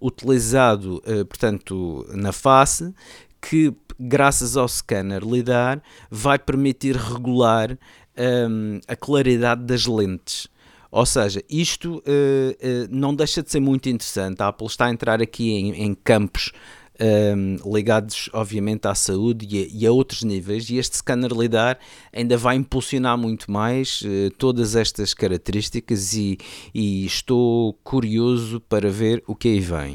uh, 0.00 0.06
utilizado, 0.06 1.02
uh, 1.06 1.24
portanto, 1.24 2.06
na 2.12 2.32
face, 2.32 2.92
que 3.40 3.74
graças 3.98 4.56
ao 4.56 4.68
scanner 4.68 5.24
LIDAR 5.24 5.82
vai 6.10 6.38
permitir 6.38 6.96
regular 6.96 7.78
um, 8.18 8.80
a 8.88 8.96
claridade 8.96 9.64
das 9.64 9.86
lentes. 9.86 10.48
Ou 10.90 11.04
seja, 11.04 11.42
isto 11.50 11.98
uh, 11.98 12.88
não 12.88 13.14
deixa 13.14 13.42
de 13.42 13.50
ser 13.50 13.60
muito 13.60 13.88
interessante. 13.88 14.40
A 14.40 14.48
Apple 14.48 14.66
está 14.66 14.86
a 14.86 14.90
entrar 14.90 15.20
aqui 15.20 15.50
em, 15.50 15.82
em 15.82 15.94
campos 15.94 16.52
um, 17.00 17.56
ligados 17.72 18.28
obviamente 18.32 18.86
à 18.86 18.94
saúde 18.94 19.46
e 19.50 19.62
a, 19.62 19.68
e 19.70 19.86
a, 19.86 19.92
outros 19.92 20.22
níveis, 20.22 20.70
e 20.70 20.76
este 20.76 20.96
scanner 20.96 21.32
LIDAR 21.32 21.78
ainda 22.12 22.36
vai 22.36 22.56
impulsionar 22.56 23.18
muito 23.18 23.50
mais 23.50 24.02
uh, 24.02 24.30
todas 24.38 24.76
estas 24.76 25.12
características 25.14 26.14
e, 26.14 26.38
e, 26.74 27.04
estou 27.04 27.74
curioso 27.82 28.60
para 28.60 28.90
ver 28.90 29.22
o 29.26 29.34
que 29.34 29.48
aí 29.48 29.60
vem. 29.60 29.94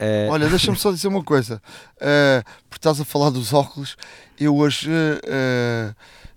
Uh... 0.00 0.30
Olha, 0.30 0.48
deixa-me 0.48 0.76
só 0.76 0.92
dizer 0.92 1.08
uma 1.08 1.24
coisa, 1.24 1.60
uh, 1.96 2.44
porque 2.68 2.78
estás 2.78 3.00
a 3.00 3.04
falar 3.04 3.30
dos 3.30 3.52
óculos, 3.52 3.96
eu 4.38 4.56
hoje 4.56 4.90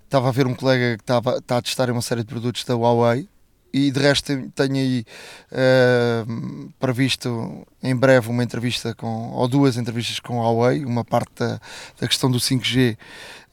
estava 0.04 0.28
a 0.28 0.32
ver 0.32 0.46
um 0.46 0.54
colega 0.54 0.96
que 0.96 1.02
estava, 1.02 1.38
está 1.38 1.58
a 1.58 1.62
testar 1.62 1.90
uma 1.90 2.02
série 2.02 2.22
de 2.22 2.26
produtos 2.26 2.64
da 2.64 2.74
Huawei 2.74 3.28
e 3.72 3.90
de 3.90 4.00
resto 4.00 4.32
tenho 4.54 4.76
aí 4.76 5.04
uh, 5.50 6.72
previsto 6.78 7.66
em 7.82 7.96
breve 7.96 8.28
uma 8.28 8.44
entrevista 8.44 8.94
com, 8.94 9.30
ou 9.30 9.48
duas 9.48 9.76
entrevistas 9.76 10.20
com 10.20 10.42
a 10.42 10.44
Huawei, 10.44 10.84
uma 10.84 11.04
parte 11.04 11.32
da, 11.38 11.60
da 12.00 12.06
questão 12.06 12.30
do 12.30 12.38
5G 12.38 12.94
uh, 12.94 12.98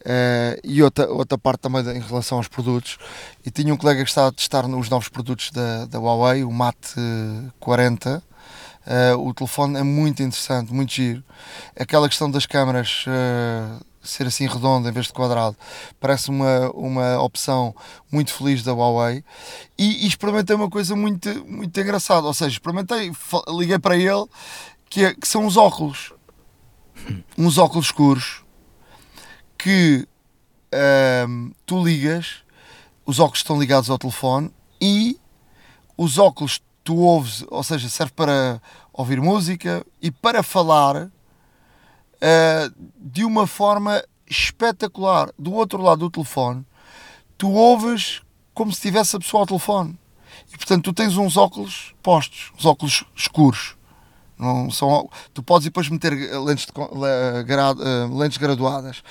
eh, 0.05 0.59
e 0.63 0.83
outra, 0.83 1.09
outra 1.09 1.37
parte 1.37 1.61
também 1.61 1.81
em 1.97 1.99
relação 1.99 2.37
aos 2.37 2.47
produtos. 2.47 2.97
E 3.45 3.49
tinha 3.49 3.73
um 3.73 3.77
colega 3.77 4.03
que 4.03 4.09
está 4.09 4.27
a 4.27 4.31
testar 4.31 4.65
os 4.65 4.89
novos 4.89 5.09
produtos 5.09 5.51
da, 5.51 5.85
da 5.85 5.99
Huawei, 5.99 6.43
o 6.43 6.51
Mate 6.51 6.95
40. 7.59 8.28
Uh, 8.89 9.27
o 9.27 9.33
telefone 9.35 9.77
é 9.77 9.83
muito 9.83 10.23
interessante, 10.23 10.73
muito 10.73 10.91
giro. 10.91 11.23
Aquela 11.79 12.09
questão 12.09 12.29
das 12.29 12.47
câmaras 12.47 13.05
uh, 13.05 13.85
ser 14.01 14.25
assim 14.25 14.47
redondo 14.47 14.89
em 14.89 14.91
vez 14.91 15.05
de 15.05 15.13
quadrado. 15.13 15.55
Parece 15.99 16.31
uma, 16.31 16.71
uma 16.71 17.21
opção 17.21 17.75
muito 18.11 18.33
feliz 18.33 18.63
da 18.63 18.73
Huawei. 18.73 19.23
E, 19.77 20.05
e 20.05 20.07
experimentei 20.07 20.55
uma 20.55 20.71
coisa 20.71 20.95
muito, 20.95 21.29
muito 21.45 21.79
engraçada. 21.79 22.25
Ou 22.25 22.33
seja, 22.33 22.53
experimentei, 22.53 23.11
liguei 23.47 23.77
para 23.77 23.95
ele, 23.95 24.25
que, 24.89 25.05
é, 25.05 25.13
que 25.13 25.27
são 25.27 25.45
os 25.45 25.55
óculos. 25.55 26.11
Uns 27.37 27.59
óculos 27.59 27.85
escuros 27.85 28.43
que 29.55 30.07
hum, 31.27 31.51
tu 31.65 31.83
ligas, 31.83 32.43
os 33.05 33.19
óculos 33.19 33.39
estão 33.39 33.59
ligados 33.59 33.89
ao 33.89 33.99
telefone 33.99 34.51
e 34.81 35.19
os 35.97 36.17
óculos 36.17 36.61
tu 36.83 36.95
ouves, 36.97 37.45
ou 37.49 37.63
seja, 37.63 37.87
serve 37.89 38.13
para 38.15 38.59
ouvir 38.99 39.21
música 39.21 39.85
e 40.01 40.11
para 40.11 40.43
falar 40.43 41.05
uh, 41.05 41.09
de 42.99 43.23
uma 43.23 43.47
forma 43.47 44.03
espetacular. 44.29 45.31
Do 45.39 45.53
outro 45.53 45.81
lado 45.81 45.99
do 45.99 46.09
telefone, 46.09 46.65
tu 47.37 47.49
ouves 47.49 48.21
como 48.53 48.73
se 48.73 48.81
tivesse 48.81 49.15
a 49.15 49.19
pessoa 49.19 49.43
ao 49.43 49.47
telefone. 49.47 49.97
E 50.53 50.57
portanto, 50.57 50.83
tu 50.83 50.91
tens 50.93 51.15
uns 51.15 51.37
óculos 51.37 51.95
postos, 52.03 52.51
uns 52.57 52.65
óculos 52.65 53.05
escuros. 53.15 53.77
Não 54.37 54.69
são, 54.69 55.09
tu 55.33 55.41
podes 55.41 55.63
depois 55.63 55.87
meter 55.87 56.13
lentes, 56.37 56.65
de, 56.65 56.71
uh, 56.73 58.17
lentes 58.17 58.37
graduadas, 58.37 59.01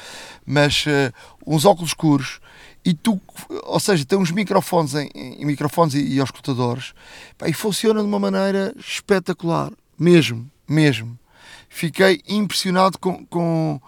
mas 0.45 0.85
uh, 0.85 1.13
uns 1.47 1.65
óculos 1.65 1.91
escuros 1.91 2.41
e 2.89 2.95
tu, 2.95 3.21
ou 3.65 3.79
seja, 3.79 4.05
tem 4.05 4.19
uns 4.19 4.31
microfones 4.31 4.95
em, 4.95 5.11
em 5.15 5.45
microfones 5.45 5.95
e, 5.95 6.15
e 6.15 6.21
auscultadores 6.21 6.95
pá, 7.37 7.47
e 7.47 7.53
funciona 7.53 8.01
de 8.01 8.07
uma 8.07 8.19
maneira 8.19 8.75
espetacular, 8.79 9.71
mesmo, 9.99 10.51
mesmo 10.67 11.19
fiquei 11.69 12.23
impressionado 12.27 12.99
com, 12.99 13.25
com, 13.27 13.81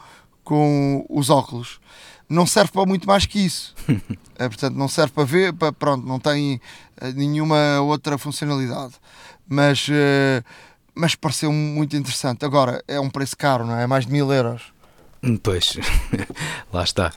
com 0.45 1.07
os 1.09 1.31
óculos. 1.31 1.81
Não 2.29 2.47
serve 2.47 2.71
para 2.73 2.87
muito 2.87 3.07
mais 3.07 3.27
que 3.27 3.41
isso. 3.41 3.75
é, 4.39 4.49
portanto, 4.49 4.77
não 4.77 4.87
serve 4.87 5.13
para 5.13 5.25
ver, 5.25 5.53
para, 5.55 5.73
pronto, 5.73 6.07
não 6.07 6.21
tem 6.21 6.61
eh, 7.01 7.13
nenhuma 7.13 7.81
outra 7.81 8.19
funcionalidade. 8.19 8.95
Mas, 9.49 9.89
uh, 9.89 10.45
mas 10.95 11.17
pareceu 11.17 11.51
muito 11.51 11.97
interessante. 11.97 12.45
Agora, 12.45 12.85
é 12.87 13.01
um 13.01 13.11
preço 13.11 13.37
caro, 13.37 13.67
não 13.67 13.77
é? 13.77 13.83
É 13.83 13.87
mais 13.87 14.07
de 14.07 14.13
mil 14.13 14.33
euros. 14.33 14.63
Pois, 15.43 15.77
lá 16.73 16.85
está. 16.85 17.13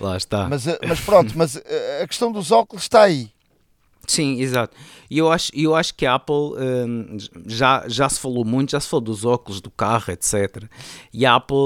Lá 0.00 0.16
está. 0.16 0.48
Mas, 0.48 0.66
eh, 0.66 0.78
mas 0.86 1.00
pronto, 1.00 1.32
mas 1.36 1.56
a 1.56 2.06
questão 2.06 2.32
dos 2.32 2.50
óculos 2.50 2.84
está 2.84 3.02
aí. 3.02 3.30
Sim, 4.06 4.40
exato. 4.40 4.76
E 5.10 5.18
eu 5.18 5.30
acho, 5.30 5.50
eu 5.54 5.74
acho 5.74 5.94
que 5.94 6.06
a 6.06 6.14
Apple 6.14 6.34
um, 6.34 7.16
já, 7.46 7.84
já 7.86 8.08
se 8.08 8.18
falou 8.20 8.44
muito, 8.44 8.72
já 8.72 8.80
se 8.80 8.88
falou 8.88 9.02
dos 9.02 9.24
óculos, 9.24 9.60
do 9.60 9.70
carro, 9.70 10.12
etc. 10.12 10.64
E 11.12 11.24
a 11.24 11.36
Apple 11.36 11.56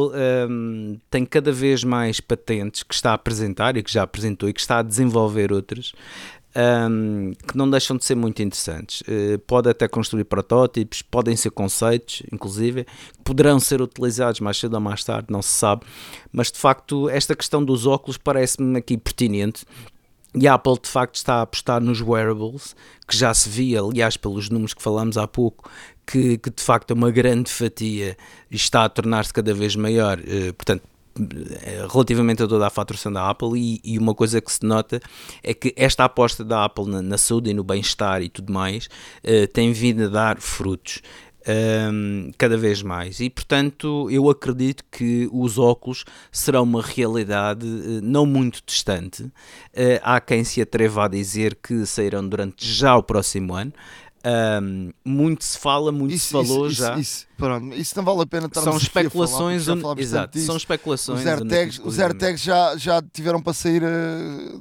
um, 0.48 0.98
tem 1.10 1.24
cada 1.24 1.52
vez 1.52 1.82
mais 1.84 2.20
patentes 2.20 2.82
que 2.82 2.94
está 2.94 3.12
a 3.12 3.14
apresentar 3.14 3.76
e 3.76 3.82
que 3.82 3.92
já 3.92 4.02
apresentou 4.02 4.48
e 4.48 4.52
que 4.52 4.60
está 4.60 4.78
a 4.78 4.82
desenvolver 4.82 5.52
outras. 5.52 5.92
Um, 6.58 7.34
que 7.46 7.56
não 7.56 7.70
deixam 7.70 7.96
de 7.96 8.04
ser 8.04 8.16
muito 8.16 8.42
interessantes. 8.42 9.02
Uh, 9.02 9.38
pode 9.46 9.70
até 9.70 9.86
construir 9.86 10.24
protótipos, 10.24 11.02
podem 11.02 11.36
ser 11.36 11.50
conceitos, 11.50 12.24
inclusive, 12.32 12.84
que 12.84 13.22
poderão 13.22 13.60
ser 13.60 13.80
utilizados 13.80 14.40
mais 14.40 14.56
cedo 14.56 14.74
ou 14.74 14.80
mais 14.80 15.04
tarde, 15.04 15.28
não 15.30 15.40
se 15.40 15.50
sabe. 15.50 15.86
Mas 16.32 16.50
de 16.50 16.58
facto, 16.58 17.08
esta 17.10 17.36
questão 17.36 17.64
dos 17.64 17.86
óculos 17.86 18.16
parece-me 18.16 18.76
aqui 18.76 18.98
pertinente 18.98 19.64
e 20.34 20.46
a 20.48 20.54
Apple 20.54 20.78
de 20.82 20.88
facto 20.88 21.14
está 21.14 21.36
a 21.36 21.42
apostar 21.42 21.80
nos 21.80 22.00
wearables, 22.00 22.74
que 23.06 23.16
já 23.16 23.32
se 23.32 23.48
via, 23.48 23.80
aliás, 23.80 24.16
pelos 24.16 24.50
números 24.50 24.74
que 24.74 24.82
falamos 24.82 25.16
há 25.16 25.26
pouco, 25.26 25.70
que, 26.06 26.38
que 26.38 26.50
de 26.50 26.62
facto 26.62 26.90
é 26.90 26.94
uma 26.94 27.10
grande 27.10 27.50
fatia 27.50 28.16
e 28.50 28.56
está 28.56 28.84
a 28.84 28.88
tornar-se 28.88 29.32
cada 29.32 29.54
vez 29.54 29.74
maior. 29.76 30.18
Eh, 30.20 30.52
portanto, 30.52 30.82
relativamente 31.90 32.42
a 32.42 32.48
toda 32.48 32.66
a 32.66 32.70
faturação 32.70 33.12
da 33.12 33.28
Apple 33.28 33.58
e, 33.58 33.80
e, 33.84 33.98
uma 33.98 34.14
coisa 34.14 34.40
que 34.40 34.52
se 34.52 34.64
nota 34.64 35.00
é 35.42 35.52
que 35.52 35.72
esta 35.76 36.04
aposta 36.04 36.44
da 36.44 36.64
Apple 36.64 36.86
na, 36.86 37.02
na 37.02 37.18
saúde 37.18 37.50
e 37.50 37.54
no 37.54 37.64
bem-estar 37.64 38.22
e 38.22 38.28
tudo 38.28 38.52
mais 38.52 38.86
uh, 39.24 39.46
tem 39.52 39.72
vindo 39.72 40.04
a 40.04 40.08
dar 40.08 40.40
frutos 40.40 41.02
um, 41.48 42.30
cada 42.36 42.56
vez 42.56 42.82
mais. 42.82 43.20
E 43.20 43.30
portanto, 43.30 44.08
eu 44.10 44.28
acredito 44.28 44.84
que 44.90 45.28
os 45.32 45.58
óculos 45.58 46.04
serão 46.30 46.62
uma 46.62 46.82
realidade 46.82 47.66
uh, 47.66 48.00
não 48.02 48.26
muito 48.26 48.62
distante. 48.64 49.22
Uh, 49.22 49.98
há 50.02 50.20
quem 50.20 50.44
se 50.44 50.60
atreva 50.60 51.04
a 51.04 51.08
dizer 51.08 51.56
que 51.56 51.86
sairão 51.86 52.26
durante 52.28 52.66
já 52.66 52.96
o 52.96 53.02
próximo 53.02 53.54
ano. 53.54 53.72
Um, 54.24 54.90
muito 55.04 55.44
se 55.44 55.58
fala, 55.58 55.92
muito 55.92 56.12
isso, 56.12 56.26
se 56.26 56.32
falou 56.32 56.66
isso, 56.66 56.80
já. 56.80 56.98
Isso, 56.98 57.26
pronto, 57.36 57.74
isso, 57.76 57.96
não 57.96 58.04
vale 58.04 58.22
a 58.22 58.26
pena 58.26 58.46
estar 58.46 58.62
São 58.62 58.76
especulações, 58.76 59.66
falar, 59.66 59.94
un... 59.94 59.98
exato, 59.98 60.38
são 60.40 60.56
especulações. 60.56 61.20
Os 61.20 61.26
AirTags, 61.26 61.80
os 61.84 61.98
AirTags 61.98 62.42
já, 62.42 62.76
já 62.76 63.00
tiveram 63.00 63.40
para 63.40 63.52
sair 63.52 63.82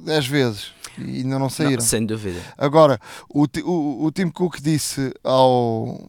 10 0.04 0.26
uh, 0.26 0.30
vezes 0.30 0.72
e 0.96 1.18
ainda 1.18 1.38
não 1.38 1.50
saíram. 1.50 1.76
Não, 1.76 1.80
sem 1.80 2.06
dúvida. 2.06 2.40
Agora, 2.56 3.00
o, 3.28 3.46
o, 3.64 4.04
o 4.06 4.12
Tim 4.12 4.28
Cook 4.30 4.60
disse 4.60 5.12
ao 5.24 6.00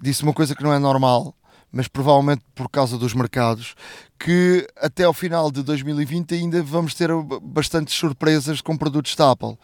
disse 0.00 0.22
uma 0.22 0.32
coisa 0.32 0.54
que 0.54 0.62
não 0.62 0.72
é 0.72 0.78
normal, 0.78 1.34
mas 1.72 1.88
provavelmente 1.88 2.42
por 2.54 2.68
causa 2.68 2.98
dos 2.98 3.14
mercados, 3.14 3.74
que 4.22 4.68
até 4.76 5.04
ao 5.04 5.14
final 5.14 5.50
de 5.50 5.62
2020 5.62 6.34
ainda 6.34 6.62
vamos 6.62 6.92
ter 6.92 7.08
bastantes 7.40 7.94
surpresas 7.94 8.60
com 8.60 8.76
produtos 8.76 9.16
da 9.16 9.30
Apple. 9.30 9.56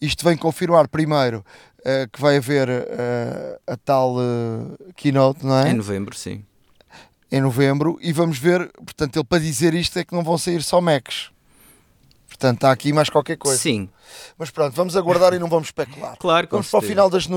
Isto 0.00 0.24
vem 0.24 0.36
confirmar 0.36 0.88
primeiro 0.88 1.44
uh, 1.78 2.10
que 2.12 2.20
vai 2.20 2.36
haver 2.36 2.68
uh, 2.68 3.60
a 3.64 3.76
tal 3.76 4.16
uh, 4.16 4.92
keynote, 4.96 5.46
não 5.46 5.56
é? 5.56 5.70
Em 5.70 5.74
novembro, 5.74 6.16
sim. 6.16 6.44
Em 7.30 7.40
novembro, 7.40 7.96
e 8.02 8.12
vamos 8.12 8.38
ver, 8.38 8.72
portanto, 8.72 9.16
ele 9.16 9.24
para 9.24 9.38
dizer 9.38 9.72
isto 9.72 9.96
é 9.96 10.04
que 10.04 10.12
não 10.12 10.24
vão 10.24 10.36
sair 10.36 10.64
só 10.64 10.80
Macs. 10.80 11.30
Portanto, 12.26 12.56
está 12.56 12.72
aqui 12.72 12.92
mais 12.92 13.08
qualquer 13.08 13.36
coisa. 13.36 13.56
Sim. 13.56 13.88
Mas 14.36 14.50
pronto, 14.50 14.74
vamos 14.74 14.96
aguardar 14.96 15.32
e 15.32 15.38
não 15.38 15.48
vamos 15.48 15.68
especular. 15.68 16.16
Claro, 16.18 16.48
vamos 16.50 16.68
para, 16.68 16.78
o 16.80 16.82
final 16.82 17.08
das 17.08 17.28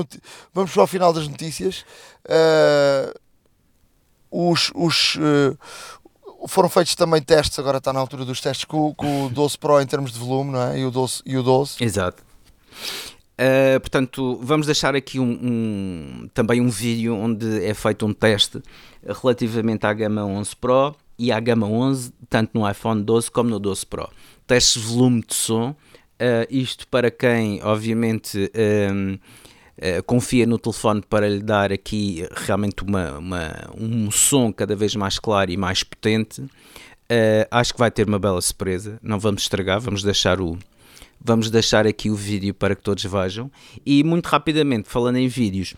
vamos 0.52 0.72
para 0.72 0.82
o 0.82 0.86
final 0.88 1.12
das 1.12 1.28
notícias. 1.28 1.84
Uh, 2.24 3.14
os, 4.30 4.72
os, 4.74 5.14
uh, 5.14 5.56
foram 6.46 6.68
feitos 6.68 6.94
também 6.94 7.22
testes, 7.22 7.58
agora 7.58 7.78
está 7.78 7.92
na 7.92 8.00
altura 8.00 8.24
dos 8.24 8.40
testes 8.40 8.64
com, 8.64 8.94
com 8.94 9.26
o 9.26 9.30
12 9.30 9.58
Pro 9.58 9.80
em 9.80 9.86
termos 9.86 10.12
de 10.12 10.18
volume, 10.18 10.52
não 10.52 10.62
é? 10.62 10.78
E 10.78 10.84
o 10.84 10.90
12. 10.90 11.22
E 11.24 11.36
o 11.36 11.42
12. 11.42 11.82
Exato. 11.82 12.22
Uh, 13.38 13.78
portanto, 13.80 14.38
vamos 14.42 14.66
deixar 14.66 14.94
aqui 14.94 15.20
um, 15.20 15.30
um, 15.30 16.28
também 16.32 16.60
um 16.60 16.70
vídeo 16.70 17.14
onde 17.14 17.64
é 17.64 17.74
feito 17.74 18.06
um 18.06 18.12
teste 18.12 18.62
relativamente 19.04 19.86
à 19.86 19.92
gama 19.92 20.24
11 20.24 20.56
Pro 20.56 20.96
e 21.18 21.30
à 21.30 21.38
gama 21.38 21.66
11, 21.66 22.12
tanto 22.30 22.58
no 22.58 22.68
iPhone 22.68 23.02
12 23.02 23.30
como 23.30 23.50
no 23.50 23.58
12 23.58 23.86
Pro. 23.86 24.08
Testes 24.46 24.82
volume 24.82 25.22
de 25.26 25.34
som, 25.34 25.70
uh, 25.70 26.46
isto 26.48 26.88
para 26.88 27.10
quem, 27.10 27.62
obviamente, 27.62 28.50
um, 28.90 29.18
Uh, 29.78 30.02
confia 30.04 30.46
no 30.46 30.58
telefone 30.58 31.02
para 31.02 31.28
lhe 31.28 31.42
dar 31.42 31.70
aqui 31.70 32.26
realmente 32.34 32.82
uma, 32.82 33.18
uma, 33.18 33.70
um 33.78 34.10
som 34.10 34.52
cada 34.52 34.74
vez 34.74 34.96
mais 34.96 35.18
claro 35.18 35.50
e 35.50 35.56
mais 35.56 35.82
potente. 35.82 36.40
Uh, 36.40 37.46
acho 37.50 37.74
que 37.74 37.78
vai 37.78 37.90
ter 37.90 38.08
uma 38.08 38.18
bela 38.18 38.40
surpresa. 38.40 38.98
Não 39.02 39.18
vamos 39.18 39.42
estragar, 39.42 39.80
vamos 39.80 40.02
deixar 40.02 40.40
o, 40.40 40.58
Vamos 41.22 41.50
deixar 41.50 41.86
aqui 41.86 42.08
o 42.10 42.14
vídeo 42.14 42.54
para 42.54 42.74
que 42.76 42.82
todos 42.82 43.04
vejam. 43.04 43.50
E 43.84 44.02
muito 44.04 44.26
rapidamente, 44.26 44.88
falando 44.88 45.16
em 45.16 45.28
vídeos. 45.28 45.74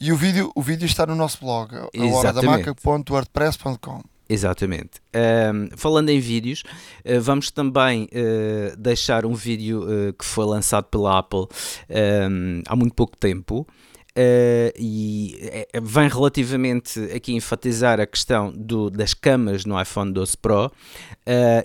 E 0.00 0.10
o 0.12 0.16
vídeo, 0.16 0.50
o 0.54 0.62
vídeo 0.62 0.86
está 0.86 1.04
no 1.06 1.16
nosso 1.16 1.40
blog, 1.40 1.74
ahoradamaca.wordpress.com. 1.96 4.15
Exatamente. 4.28 5.00
Um, 5.14 5.68
falando 5.76 6.08
em 6.08 6.18
vídeos, 6.18 6.62
uh, 7.04 7.20
vamos 7.20 7.50
também 7.50 8.04
uh, 8.04 8.76
deixar 8.76 9.24
um 9.24 9.34
vídeo 9.34 9.82
uh, 9.84 10.12
que 10.12 10.24
foi 10.24 10.44
lançado 10.44 10.86
pela 10.86 11.18
Apple 11.18 11.46
um, 11.88 12.62
há 12.66 12.74
muito 12.74 12.94
pouco 12.94 13.16
tempo. 13.16 13.66
E 14.78 15.38
vem 15.82 16.08
relativamente 16.08 16.98
aqui 17.14 17.34
enfatizar 17.34 18.00
a 18.00 18.06
questão 18.06 18.50
do, 18.50 18.88
das 18.88 19.12
câmaras 19.12 19.66
no 19.66 19.78
iPhone 19.78 20.10
12 20.10 20.38
Pro 20.38 20.72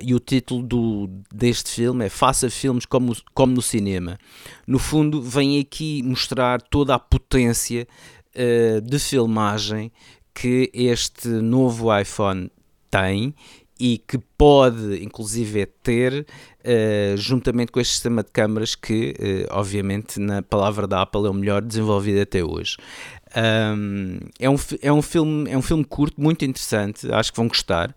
e 0.02 0.14
o 0.14 0.20
título 0.20 0.62
do, 0.62 1.10
deste 1.34 1.70
filme 1.72 2.08
é 2.08 2.10
Faça 2.10 2.50
filmes 2.50 2.86
como, 2.86 3.16
como 3.34 3.54
no 3.54 3.62
cinema. 3.62 4.18
No 4.68 4.80
fundo, 4.80 5.22
vem 5.22 5.62
aqui 5.62 6.04
mostrar 6.04 6.62
toda 6.62 6.94
a 6.94 7.00
potência 7.00 7.88
de 8.84 9.00
filmagem 9.00 9.90
que 10.34 10.70
este 10.74 11.28
novo 11.28 11.96
iPhone 11.98 12.52
tem 12.90 13.34
e 13.80 13.98
que 13.98 14.20
pode, 14.38 15.04
inclusive, 15.04 15.66
ter, 15.66 16.24
uh, 16.24 17.18
juntamente 17.18 17.72
com 17.72 17.80
este 17.80 17.94
sistema 17.94 18.24
de 18.24 18.30
câmaras 18.30 18.76
que, 18.76 19.16
uh, 19.50 19.58
obviamente, 19.58 20.20
na 20.20 20.44
palavra 20.44 20.86
da 20.86 21.02
Apple 21.02 21.26
é 21.26 21.30
o 21.32 21.34
melhor 21.34 21.64
desenvolvido 21.64 22.22
até 22.22 22.44
hoje. 22.44 22.78
Um, 23.36 24.20
é, 24.38 24.48
um, 24.48 24.56
é, 24.84 24.94
um 24.94 25.02
filme, 25.02 25.50
é 25.50 25.58
um 25.58 25.64
filme 25.64 25.84
curto, 25.84 26.22
muito 26.22 26.46
interessante, 26.46 27.12
acho 27.12 27.32
que 27.32 27.38
vão 27.38 27.48
gostar. 27.48 27.90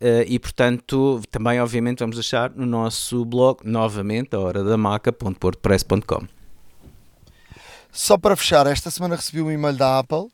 Uh, 0.00 0.24
e 0.26 0.38
portanto, 0.38 1.20
também, 1.30 1.60
obviamente, 1.60 1.98
vamos 1.98 2.16
deixar 2.16 2.50
no 2.50 2.64
nosso 2.64 3.22
blog, 3.26 3.60
novamente, 3.62 4.34
a 4.34 4.40
hora 4.40 4.64
da 4.64 4.78
maca.wordpress.com. 4.78 6.26
Só 7.92 8.16
para 8.16 8.36
fechar, 8.36 8.66
esta 8.66 8.90
semana 8.90 9.16
recebi 9.16 9.42
um 9.42 9.50
e-mail 9.50 9.76
da 9.76 9.98
Apple 9.98 10.28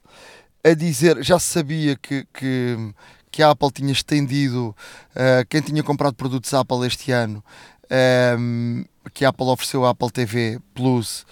a 0.64 0.74
dizer, 0.74 1.22
já 1.22 1.38
sabia 1.38 1.96
que, 1.96 2.26
que 2.32 2.76
que 3.32 3.42
a 3.42 3.50
Apple 3.50 3.72
tinha 3.72 3.90
estendido, 3.90 4.76
uh, 5.16 5.46
quem 5.48 5.62
tinha 5.62 5.82
comprado 5.82 6.14
produtos 6.14 6.52
Apple 6.52 6.86
este 6.86 7.10
ano, 7.10 7.42
um, 7.90 8.84
ehm, 8.84 8.84
que 9.14 9.24
a 9.24 9.30
Apple 9.30 9.46
ofereceu 9.46 9.86
a 9.86 9.90
Apple 9.90 10.10
TV 10.10 10.60
Plus 10.74 11.22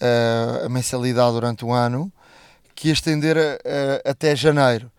uh, 0.00 0.64
a 0.64 0.68
mensalidade 0.68 1.32
durante 1.32 1.64
um 1.64 1.72
ano, 1.72 2.12
que 2.76 2.86
ia 2.86 2.94
estender 2.94 3.36
uh, 3.36 4.08
até 4.08 4.36
janeiro. 4.36 4.90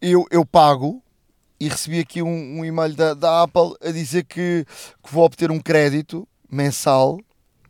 eu, 0.00 0.26
eu 0.30 0.44
pago 0.44 1.02
e 1.58 1.68
recebi 1.68 2.00
aqui 2.00 2.22
um, 2.22 2.60
um 2.60 2.64
e-mail 2.64 2.94
da, 2.94 3.14
da, 3.14 3.42
Apple 3.42 3.74
a 3.82 3.90
dizer 3.90 4.24
que, 4.24 4.66
que 5.02 5.12
vou 5.12 5.24
obter 5.24 5.50
um 5.50 5.58
crédito 5.58 6.28
mensal 6.50 7.18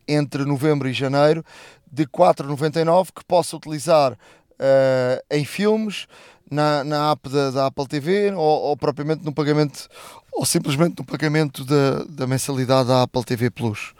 entre 0.08 0.44
novembro 0.44 0.88
e 0.88 0.92
janeiro 0.92 1.44
de 1.90 2.04
4,99 2.04 3.10
que 3.14 3.24
posso 3.24 3.56
utilizar 3.56 4.18
uh, 4.61 5.22
em 5.30 5.44
filmes, 5.44 6.06
na, 6.50 6.82
na 6.84 7.11
app 7.11 7.28
da, 7.28 7.50
da 7.50 7.66
Apple 7.66 7.86
TV 7.86 8.32
ou, 8.32 8.40
ou, 8.40 8.76
propriamente 8.76 9.24
no 9.24 9.32
pagamento 9.32 9.88
ou 10.32 10.46
simplesmente 10.46 10.96
no 10.98 11.04
pagamento 11.04 11.64
da, 11.64 12.04
da 12.09 12.26
mensalidade 12.26 12.88
da 12.88 13.02
Apple 13.02 13.24
TV 13.24 13.50
Plus. 13.50 13.92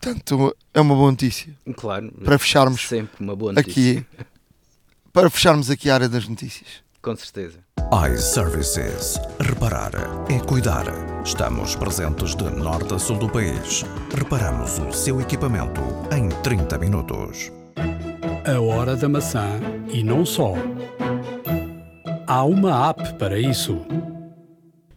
Portanto, 0.00 0.54
é 0.72 0.80
uma 0.80 0.94
boa 0.94 1.10
notícia. 1.10 1.54
Claro. 1.76 2.12
Para 2.24 2.38
fecharmos 2.38 2.86
sempre 2.86 3.22
uma 3.22 3.36
boa 3.36 3.52
notícia. 3.52 4.00
aqui 4.00 4.06
para 5.14 5.30
fecharmos 5.30 5.70
aqui 5.70 5.88
a 5.88 5.94
área 5.94 6.08
das 6.08 6.26
notícias. 6.26 6.82
Com 7.00 7.14
certeza. 7.14 7.58
iServices. 8.12 9.20
Reparar 9.38 9.92
é 10.28 10.40
cuidar. 10.40 10.86
Estamos 11.24 11.76
presentes 11.76 12.34
de 12.34 12.50
norte 12.50 12.94
a 12.94 12.98
sul 12.98 13.18
do 13.18 13.28
país. 13.28 13.84
Reparamos 14.12 14.78
o 14.80 14.92
seu 14.92 15.20
equipamento 15.20 15.80
em 16.10 16.28
30 16.42 16.78
minutos. 16.78 17.52
A 18.46 18.60
hora 18.60 18.94
da 18.94 19.08
maçã 19.08 19.58
e 19.90 20.02
não 20.02 20.26
só. 20.26 20.52
Há 22.26 22.44
uma 22.44 22.90
app 22.90 23.14
para 23.14 23.38
isso. 23.38 23.80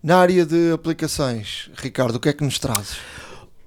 Na 0.04 0.18
área 0.18 0.46
de 0.46 0.74
aplicações, 0.74 1.72
Ricardo, 1.78 2.16
o 2.16 2.20
que 2.20 2.28
é 2.28 2.34
que 2.34 2.44
nos 2.44 2.60
trazes? 2.60 2.98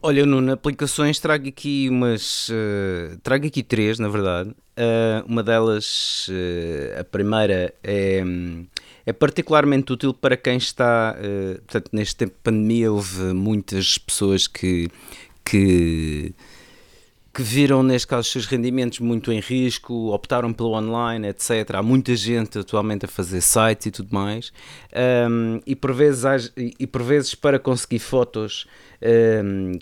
Olha, 0.02 0.26
Nuno, 0.26 0.52
aplicações 0.52 1.18
trago 1.18 1.48
aqui 1.48 1.88
umas. 1.88 2.50
Uh, 2.50 3.16
trago 3.22 3.46
aqui 3.46 3.62
três, 3.62 3.98
na 3.98 4.08
verdade. 4.08 4.50
Uh, 4.50 5.24
uma 5.26 5.42
delas, 5.42 6.28
uh, 6.28 7.00
a 7.00 7.04
primeira, 7.04 7.72
é, 7.82 8.22
é 9.06 9.12
particularmente 9.14 9.94
útil 9.94 10.12
para 10.12 10.36
quem 10.36 10.58
está. 10.58 11.16
portanto, 11.66 11.88
neste 11.90 12.16
tempo 12.16 12.34
de 12.34 12.40
pandemia, 12.42 12.92
houve 12.92 13.32
muitas 13.32 13.96
pessoas 13.96 14.46
que. 14.46 14.90
que 15.42 16.34
que 17.32 17.42
viram, 17.42 17.82
neste 17.82 18.08
caso, 18.08 18.22
os 18.22 18.32
seus 18.32 18.46
rendimentos 18.46 18.98
muito 18.98 19.30
em 19.30 19.38
risco, 19.38 20.12
optaram 20.12 20.52
pelo 20.52 20.72
online, 20.72 21.28
etc. 21.28 21.74
Há 21.74 21.82
muita 21.82 22.14
gente 22.16 22.58
atualmente 22.58 23.04
a 23.04 23.08
fazer 23.08 23.40
sites 23.40 23.86
e 23.86 23.90
tudo 23.90 24.12
mais, 24.12 24.52
um, 25.28 25.60
e, 25.64 25.76
por 25.76 25.92
vezes, 25.92 26.52
e 26.56 26.86
por 26.86 27.02
vezes 27.02 27.34
para 27.34 27.58
conseguir 27.58 28.00
fotos 28.00 28.66
um, 29.44 29.72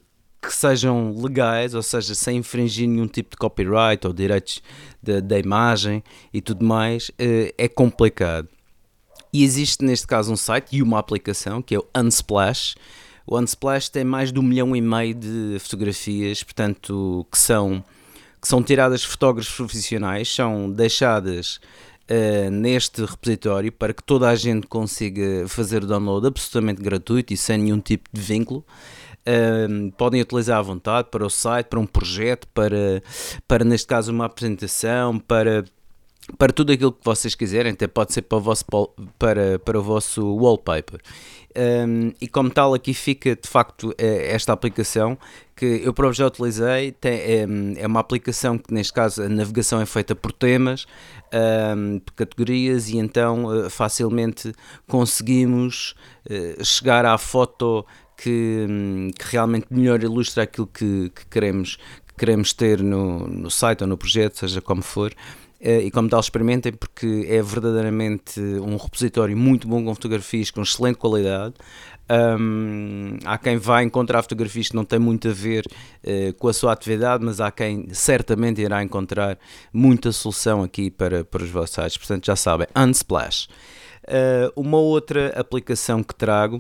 que 0.43 0.53
sejam 0.53 1.17
legais, 1.19 1.75
ou 1.75 1.83
seja, 1.83 2.15
sem 2.15 2.37
infringir 2.39 2.87
nenhum 2.87 3.09
tipo 3.09 3.31
de 3.31 3.37
copyright 3.37 4.07
ou 4.07 4.13
direitos 4.13 4.63
da 5.03 5.39
imagem 5.39 6.03
e 6.33 6.41
tudo 6.41 6.65
mais, 6.65 7.09
uh, 7.09 7.53
é 7.57 7.67
complicado. 7.67 8.49
E 9.33 9.43
existe 9.43 9.85
neste 9.85 10.07
caso 10.07 10.33
um 10.33 10.37
site 10.37 10.77
e 10.77 10.83
uma 10.83 10.99
aplicação 10.99 11.61
que 11.61 11.75
é 11.75 11.79
o 11.79 11.87
Unsplash 11.97 12.75
o 13.29 13.39
Unsplash 13.39 13.91
tem 13.91 14.05
mais 14.05 14.33
de 14.33 14.39
um 14.39 14.43
milhão 14.43 14.75
e 14.75 14.81
meio 14.81 15.15
de 15.15 15.59
fotografias, 15.61 16.43
portanto, 16.43 17.27
que 17.31 17.39
são, 17.39 17.85
que 18.41 18.49
são 18.49 18.63
tiradas 18.63 19.03
de 19.03 19.07
fotógrafos 19.07 19.55
profissionais, 19.55 20.35
são 20.35 20.71
deixadas 20.71 21.61
uh, 22.11 22.51
neste 22.51 23.05
repositório 23.05 23.71
para 23.71 23.93
que 23.93 24.03
toda 24.03 24.31
a 24.31 24.35
gente 24.35 24.67
consiga 24.67 25.47
fazer 25.47 25.85
download 25.85 26.27
absolutamente 26.27 26.81
gratuito 26.81 27.35
e 27.35 27.37
sem 27.37 27.59
nenhum 27.59 27.81
tipo 27.81 28.09
de 28.11 28.21
vínculo. 28.21 28.65
Uh, 29.27 29.93
podem 29.93 30.23
utilizar 30.23 30.59
à 30.59 30.63
vontade 30.63 31.09
para 31.11 31.27
o 31.27 31.29
site, 31.29 31.67
para 31.67 31.79
um 31.79 31.87
projeto, 31.87 32.49
para, 32.55 33.03
para 33.47 33.63
neste 33.63 33.87
caso 33.87 34.11
uma 34.11 34.25
apresentação, 34.25 35.19
para 35.19 35.67
para 36.37 36.53
tudo 36.53 36.73
aquilo 36.73 36.93
que 36.93 37.05
vocês 37.05 37.35
quiserem, 37.35 37.73
até 37.73 37.87
pode 37.87 38.13
ser 38.13 38.23
para 38.23 38.37
o 38.37 38.41
vosso, 38.41 38.65
para, 39.19 39.59
para 39.61 39.79
o 39.79 39.83
vosso 39.83 40.37
wallpaper. 40.37 41.01
Um, 41.59 42.13
e 42.21 42.29
como 42.29 42.49
tal, 42.51 42.73
aqui 42.73 42.95
fica 42.95 43.35
de 43.35 43.49
facto 43.49 43.93
é, 43.99 44.33
esta 44.33 44.53
aplicação 44.53 45.19
que 45.57 45.83
eu 45.83 45.93
próprio 45.93 46.17
já 46.17 46.29
utilizei. 46.29 46.93
Tem, 46.93 47.21
é, 47.77 47.87
uma 47.87 47.99
aplicação 47.99 48.57
que, 48.57 48.73
neste 48.73 48.93
caso, 48.93 49.25
a 49.25 49.29
navegação 49.29 49.81
é 49.81 49.87
feita 49.87 50.15
por 50.15 50.31
temas, 50.31 50.87
um, 51.77 51.99
por 51.99 52.13
categorias, 52.13 52.89
e 52.89 52.99
então 52.99 53.47
uh, 53.47 53.69
facilmente 53.69 54.53
conseguimos 54.87 55.97
uh, 56.31 56.65
chegar 56.65 57.05
à 57.05 57.19
foto 57.19 57.85
que, 58.17 58.65
um, 58.71 59.11
que, 59.19 59.25
realmente 59.27 59.67
melhor 59.69 60.01
ilustra 60.01 60.45
aquilo 60.45 60.69
que, 60.69 61.11
que 61.13 61.27
queremos, 61.27 61.77
que 62.07 62.15
queremos 62.17 62.53
ter 62.53 62.81
no, 62.81 63.27
no 63.27 63.51
site 63.51 63.83
ou 63.83 63.89
no 63.89 63.99
projeto, 63.99 64.39
seja 64.39 64.61
como 64.61 64.83
for. 64.83 65.13
Uh, 65.61 65.81
e 65.83 65.91
como 65.91 66.09
tal 66.09 66.21
experimentem 66.21 66.73
porque 66.73 67.27
é 67.29 67.43
verdadeiramente 67.43 68.41
um 68.41 68.77
repositório 68.77 69.37
muito 69.37 69.67
bom 69.67 69.85
com 69.85 69.93
fotografias 69.93 70.53
com 70.53 70.63
excelente 70.63 70.99
qualidade 70.99 71.55
um, 72.11 73.19
há 73.25 73.37
quem 73.37 73.59
vá 73.59 73.83
encontrar 73.83 74.23
fotografias 74.23 74.69
que 74.69 74.77
não 74.77 74.85
têm 74.85 74.99
muito 74.99 75.29
a 75.29 75.33
ver 75.33 75.67
uh, 75.67 76.33
com 76.35 76.49
a 76.49 76.53
sua 76.53 76.73
atividade, 76.73 77.23
mas 77.25 77.41
há 77.41 77.51
quem 77.51 77.89
certamente 77.93 78.63
irá 78.63 78.83
encontrar 78.83 79.39
muita 79.73 80.11
solução 80.11 80.63
aqui 80.63 80.91
para, 80.91 81.25
para 81.25 81.43
os 81.43 81.51
vossos 81.51 81.75
sites. 81.75 81.99
Portanto, 81.99 82.25
já 82.25 82.35
sabem, 82.37 82.67
Unsplash. 82.75 83.49
Uh, 84.05 84.51
uma 84.57 84.79
outra 84.79 85.39
aplicação 85.39 86.03
que 86.03 86.15
trago 86.15 86.59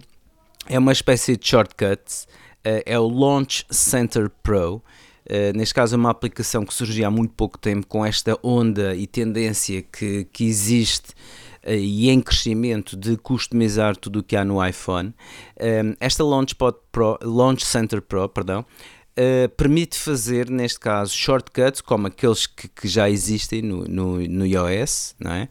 é 0.68 0.78
uma 0.78 0.92
espécie 0.92 1.34
de 1.36 1.48
shortcuts, 1.48 2.28
uh, 2.66 2.82
é 2.84 2.98
o 2.98 3.08
Launch 3.08 3.64
Center 3.70 4.30
Pro. 4.42 4.82
Uh, 5.30 5.56
neste 5.56 5.74
caso, 5.74 5.94
é 5.94 5.98
uma 5.98 6.10
aplicação 6.10 6.64
que 6.64 6.72
surgiu 6.72 7.06
há 7.06 7.10
muito 7.10 7.34
pouco 7.34 7.58
tempo 7.58 7.86
com 7.86 8.04
esta 8.04 8.38
onda 8.42 8.94
e 8.94 9.06
tendência 9.06 9.82
que, 9.82 10.24
que 10.32 10.44
existe 10.44 11.10
uh, 11.66 11.70
e 11.70 12.08
em 12.08 12.20
crescimento 12.20 12.96
de 12.96 13.16
customizar 13.16 13.94
tudo 13.96 14.20
o 14.20 14.22
que 14.22 14.36
há 14.36 14.44
no 14.44 14.64
iPhone. 14.64 15.10
Uh, 15.56 15.94
esta 16.00 16.24
Launchpad 16.24 16.76
Pro, 16.90 17.18
Launch 17.22 17.64
Center 17.64 18.00
Pro, 18.00 18.28
perdão, 18.28 18.64
Uh, 19.18 19.48
permite 19.56 19.98
fazer, 19.98 20.48
neste 20.48 20.78
caso, 20.78 21.12
shortcuts 21.12 21.80
como 21.80 22.06
aqueles 22.06 22.46
que, 22.46 22.68
que 22.68 22.86
já 22.86 23.10
existem 23.10 23.60
no, 23.62 23.82
no, 23.84 24.20
no 24.20 24.46
iOS, 24.46 25.16
não 25.18 25.32
é? 25.32 25.48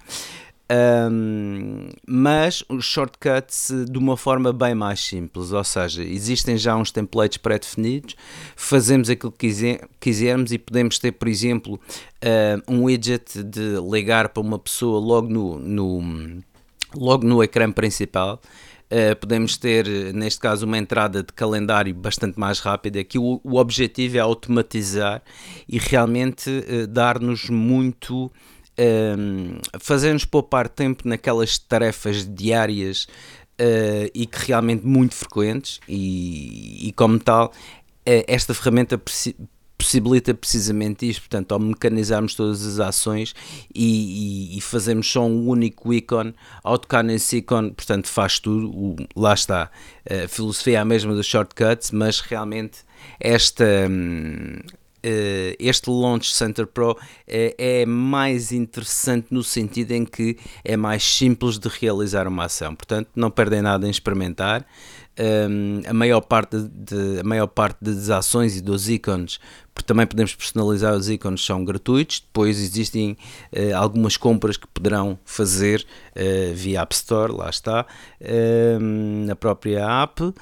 Um, 0.69 1.89
mas 2.05 2.61
os 2.67 2.83
shortcuts 2.83 3.71
de 3.89 3.97
uma 3.97 4.17
forma 4.17 4.51
bem 4.51 4.75
mais 4.75 4.99
simples, 4.99 5.53
ou 5.53 5.63
seja, 5.63 6.03
existem 6.03 6.57
já 6.57 6.75
uns 6.75 6.91
templates 6.91 7.37
pré-definidos, 7.37 8.15
fazemos 8.55 9.09
aquilo 9.09 9.31
que 9.31 9.47
quiser, 9.47 9.87
quisermos 9.99 10.51
e 10.51 10.57
podemos 10.57 10.99
ter, 10.99 11.13
por 11.13 11.29
exemplo, 11.29 11.79
um 12.67 12.83
widget 12.83 13.43
de 13.43 13.77
ligar 13.89 14.29
para 14.29 14.41
uma 14.41 14.59
pessoa 14.59 14.99
logo 14.99 15.29
no, 15.29 15.57
no, 15.57 16.43
logo 16.93 17.25
no 17.25 17.41
ecrã 17.41 17.71
principal. 17.71 18.41
Uh, 18.89 19.13
podemos 19.17 19.57
ter, 19.57 19.85
neste 20.13 20.39
caso, 20.39 20.65
uma 20.65 20.77
entrada 20.77 21.21
de 21.21 21.33
calendário 21.33 21.93
bastante 21.93 22.39
mais 22.39 22.59
rápida. 22.59 23.01
Aqui 23.01 23.19
o, 23.19 23.41
o 23.43 23.57
objetivo 23.57 24.15
é 24.15 24.21
automatizar 24.21 25.21
e 25.67 25.77
realmente 25.77 26.49
uh, 26.49 26.87
dar-nos 26.87 27.49
muito 27.49 28.31
um, 28.79 29.59
fazer-nos 29.79 30.25
poupar 30.25 30.69
tempo 30.69 31.07
naquelas 31.07 31.57
tarefas 31.57 32.27
diárias 32.27 33.07
uh, 33.59 34.09
e 34.13 34.25
que 34.25 34.47
realmente 34.47 34.85
muito 34.85 35.15
frequentes 35.15 35.79
e, 35.87 36.87
e 36.87 36.93
como 36.93 37.19
tal 37.19 37.47
uh, 37.47 38.23
esta 38.27 38.53
ferramenta 38.53 39.01
possibilita 39.77 40.33
precisamente 40.33 41.07
isto, 41.07 41.21
portanto, 41.21 41.51
ao 41.51 41.59
mecanizarmos 41.59 42.33
todas 42.33 42.65
as 42.65 42.79
ações 42.79 43.35
e, 43.73 44.53
e, 44.53 44.57
e 44.57 44.61
fazermos 44.61 45.09
só 45.09 45.23
um 45.23 45.47
único 45.47 45.93
ícone, 45.93 46.33
ao 46.63 46.79
tocar 46.79 47.03
nesse 47.03 47.37
ícone, 47.37 47.71
portanto, 47.71 48.07
faz 48.07 48.39
tudo, 48.39 48.69
o, 48.69 48.95
lá 49.15 49.35
está, 49.35 49.69
a 50.09 50.27
filosofia 50.27 50.79
é 50.79 50.81
a 50.81 50.85
mesma 50.85 51.13
dos 51.13 51.27
shortcuts, 51.27 51.91
mas 51.91 52.19
realmente 52.19 52.79
esta, 53.19 53.63
uh, 53.63 54.86
este 55.59 55.89
Launch 55.89 56.33
Center 56.33 56.65
Pro 56.67 56.91
uh, 56.91 56.97
é 57.27 57.85
mais 57.85 58.51
interessante 58.51 59.27
no 59.31 59.43
sentido 59.43 59.91
em 59.91 60.05
que 60.05 60.37
é 60.63 60.75
mais 60.75 61.03
simples 61.03 61.57
de 61.57 61.67
realizar 61.67 62.27
uma 62.27 62.45
ação. 62.45 62.75
Portanto, 62.75 63.09
não 63.15 63.31
perdem 63.31 63.61
nada 63.61 63.87
em 63.87 63.89
experimentar 63.89 64.65
um, 65.19 65.81
a, 65.85 65.93
maior 65.93 66.21
parte 66.21 66.57
de, 66.57 67.19
a 67.19 67.23
maior 67.23 67.47
parte 67.47 67.77
das 67.81 68.09
ações 68.09 68.57
e 68.57 68.61
dos 68.61 68.89
ícones, 68.89 69.39
porque 69.73 69.87
também 69.87 70.07
podemos 70.07 70.33
personalizar 70.33 70.95
os 70.95 71.07
ícones, 71.07 71.45
são 71.45 71.63
gratuitos. 71.63 72.19
Depois 72.19 72.59
existem 72.59 73.15
uh, 73.53 73.75
algumas 73.75 74.17
compras 74.17 74.57
que 74.57 74.65
poderão 74.67 75.19
fazer 75.23 75.85
uh, 76.15 76.53
via 76.55 76.81
App 76.81 76.95
Store, 76.95 77.31
lá 77.31 77.49
está, 77.49 77.85
uh, 78.21 78.79
na 78.79 79.35
própria 79.35 79.85
app, 80.03 80.33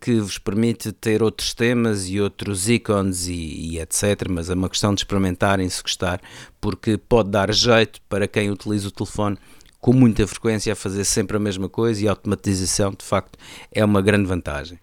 que 0.00 0.20
vos 0.20 0.38
permite 0.38 0.92
ter 0.92 1.22
outros 1.22 1.54
temas 1.54 2.08
e 2.08 2.20
outros 2.20 2.68
ícones 2.68 3.28
e, 3.28 3.32
e 3.32 3.78
etc. 3.78 4.28
Mas 4.28 4.50
é 4.50 4.54
uma 4.54 4.68
questão 4.68 4.92
de 4.94 5.00
experimentarem 5.00 5.68
se 5.68 5.82
gostar, 5.82 6.20
porque 6.60 6.98
pode 6.98 7.30
dar 7.30 7.52
jeito 7.52 8.00
para 8.08 8.28
quem 8.28 8.50
utiliza 8.50 8.88
o 8.88 8.90
telefone 8.90 9.38
com 9.80 9.92
muita 9.92 10.26
frequência 10.26 10.72
a 10.72 10.76
fazer 10.76 11.04
sempre 11.04 11.36
a 11.36 11.40
mesma 11.40 11.68
coisa 11.68 12.04
e 12.04 12.08
a 12.08 12.10
automatização 12.10 12.90
de 12.90 13.04
facto 13.04 13.38
é 13.72 13.84
uma 13.84 14.02
grande 14.02 14.26
vantagem. 14.26 14.78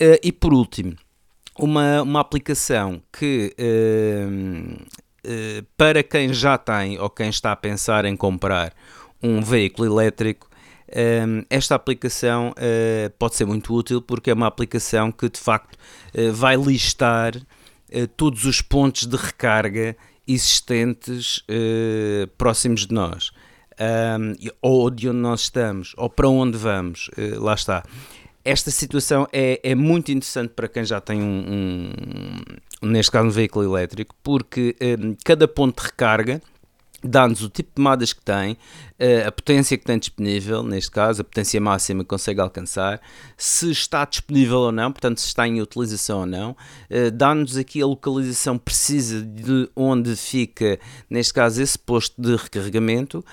Uh, 0.00 0.18
e 0.22 0.30
por 0.30 0.52
último, 0.52 0.94
uma, 1.58 2.02
uma 2.02 2.20
aplicação 2.20 3.02
que 3.12 3.54
uh, 3.58 4.72
uh, 4.82 5.66
para 5.76 6.02
quem 6.02 6.32
já 6.32 6.56
tem 6.56 6.98
ou 6.98 7.10
quem 7.10 7.28
está 7.28 7.52
a 7.52 7.56
pensar 7.56 8.04
em 8.04 8.16
comprar 8.16 8.72
um 9.22 9.40
veículo 9.40 9.86
elétrico, 9.86 10.48
esta 11.50 11.74
aplicação 11.74 12.54
pode 13.18 13.34
ser 13.34 13.44
muito 13.44 13.74
útil 13.74 14.00
porque 14.00 14.30
é 14.30 14.34
uma 14.34 14.46
aplicação 14.46 15.10
que 15.10 15.28
de 15.28 15.40
facto 15.40 15.76
vai 16.32 16.54
listar 16.54 17.32
todos 18.16 18.44
os 18.44 18.60
pontos 18.60 19.04
de 19.04 19.16
recarga 19.16 19.96
existentes 20.28 21.42
próximos 22.38 22.86
de 22.86 22.94
nós 22.94 23.32
um, 23.80 24.50
ou 24.62 24.90
de 24.90 25.08
onde 25.08 25.18
nós 25.18 25.42
estamos, 25.42 25.94
ou 25.96 26.08
para 26.08 26.28
onde 26.28 26.56
vamos, 26.56 27.08
uh, 27.16 27.42
lá 27.42 27.54
está. 27.54 27.84
Esta 28.44 28.70
situação 28.70 29.26
é, 29.32 29.60
é 29.62 29.74
muito 29.74 30.12
interessante 30.12 30.50
para 30.50 30.68
quem 30.68 30.84
já 30.84 31.00
tem 31.00 31.20
um, 31.20 31.90
um 32.82 32.86
neste 32.86 33.10
caso 33.10 33.26
um 33.26 33.30
veículo 33.30 33.64
elétrico, 33.64 34.14
porque 34.22 34.76
um, 34.80 35.16
cada 35.24 35.48
ponto 35.48 35.80
de 35.80 35.88
recarga 35.88 36.40
dá-nos 37.06 37.42
o 37.42 37.48
tipo 37.48 37.70
de 37.70 37.74
tomadas 37.74 38.12
que 38.12 38.22
tem, 38.22 38.56
eh, 38.98 39.24
a 39.26 39.32
potência 39.32 39.76
que 39.76 39.84
tem 39.84 39.98
disponível, 39.98 40.62
neste 40.62 40.90
caso, 40.90 41.20
a 41.20 41.24
potência 41.24 41.60
máxima 41.60 42.02
que 42.02 42.08
consegue 42.08 42.40
alcançar, 42.40 43.00
se 43.36 43.70
está 43.70 44.04
disponível 44.04 44.58
ou 44.58 44.72
não, 44.72 44.90
portanto, 44.92 45.20
se 45.20 45.26
está 45.26 45.46
em 45.46 45.60
utilização 45.60 46.20
ou 46.20 46.26
não, 46.26 46.56
eh, 46.88 47.10
dá-nos 47.10 47.56
aqui 47.56 47.82
a 47.82 47.86
localização 47.86 48.58
precisa 48.58 49.22
de 49.22 49.68
onde 49.76 50.16
fica, 50.16 50.78
neste 51.08 51.32
caso, 51.32 51.62
esse 51.62 51.78
posto 51.78 52.20
de 52.20 52.36
recarregamento, 52.36 53.24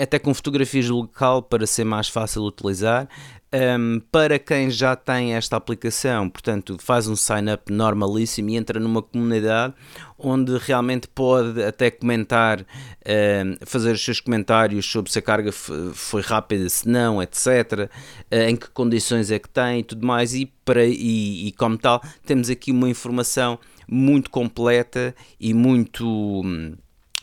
até 0.00 0.16
com 0.16 0.32
fotografias 0.32 0.88
local 0.88 1.42
para 1.42 1.66
ser 1.66 1.82
mais 1.82 2.08
fácil 2.08 2.42
utilizar. 2.44 3.08
Um, 3.52 4.00
para 4.12 4.38
quem 4.38 4.70
já 4.70 4.94
tem 4.94 5.34
esta 5.34 5.56
aplicação, 5.56 6.30
portanto, 6.30 6.76
faz 6.78 7.08
um 7.08 7.16
sign-up 7.16 7.72
normalíssimo 7.72 8.50
e 8.50 8.56
entra 8.56 8.78
numa 8.78 9.02
comunidade 9.02 9.74
onde 10.16 10.56
realmente 10.56 11.08
pode 11.08 11.60
até 11.60 11.90
comentar, 11.90 12.60
um, 12.60 13.66
fazer 13.66 13.90
os 13.90 14.04
seus 14.04 14.20
comentários 14.20 14.86
sobre 14.86 15.10
se 15.10 15.18
a 15.18 15.22
carga 15.22 15.50
foi 15.50 16.22
rápida, 16.22 16.68
se 16.68 16.88
não, 16.88 17.20
etc., 17.20 17.90
uh, 18.30 18.36
em 18.36 18.54
que 18.54 18.70
condições 18.70 19.32
é 19.32 19.38
que 19.40 19.48
tem 19.48 19.80
e 19.80 19.82
tudo 19.82 20.06
mais, 20.06 20.32
e, 20.32 20.46
para, 20.64 20.86
e, 20.86 21.48
e 21.48 21.52
como 21.52 21.76
tal, 21.76 22.00
temos 22.24 22.50
aqui 22.50 22.70
uma 22.70 22.88
informação 22.88 23.58
muito 23.88 24.30
completa 24.30 25.12
e 25.40 25.52
muito 25.52 26.44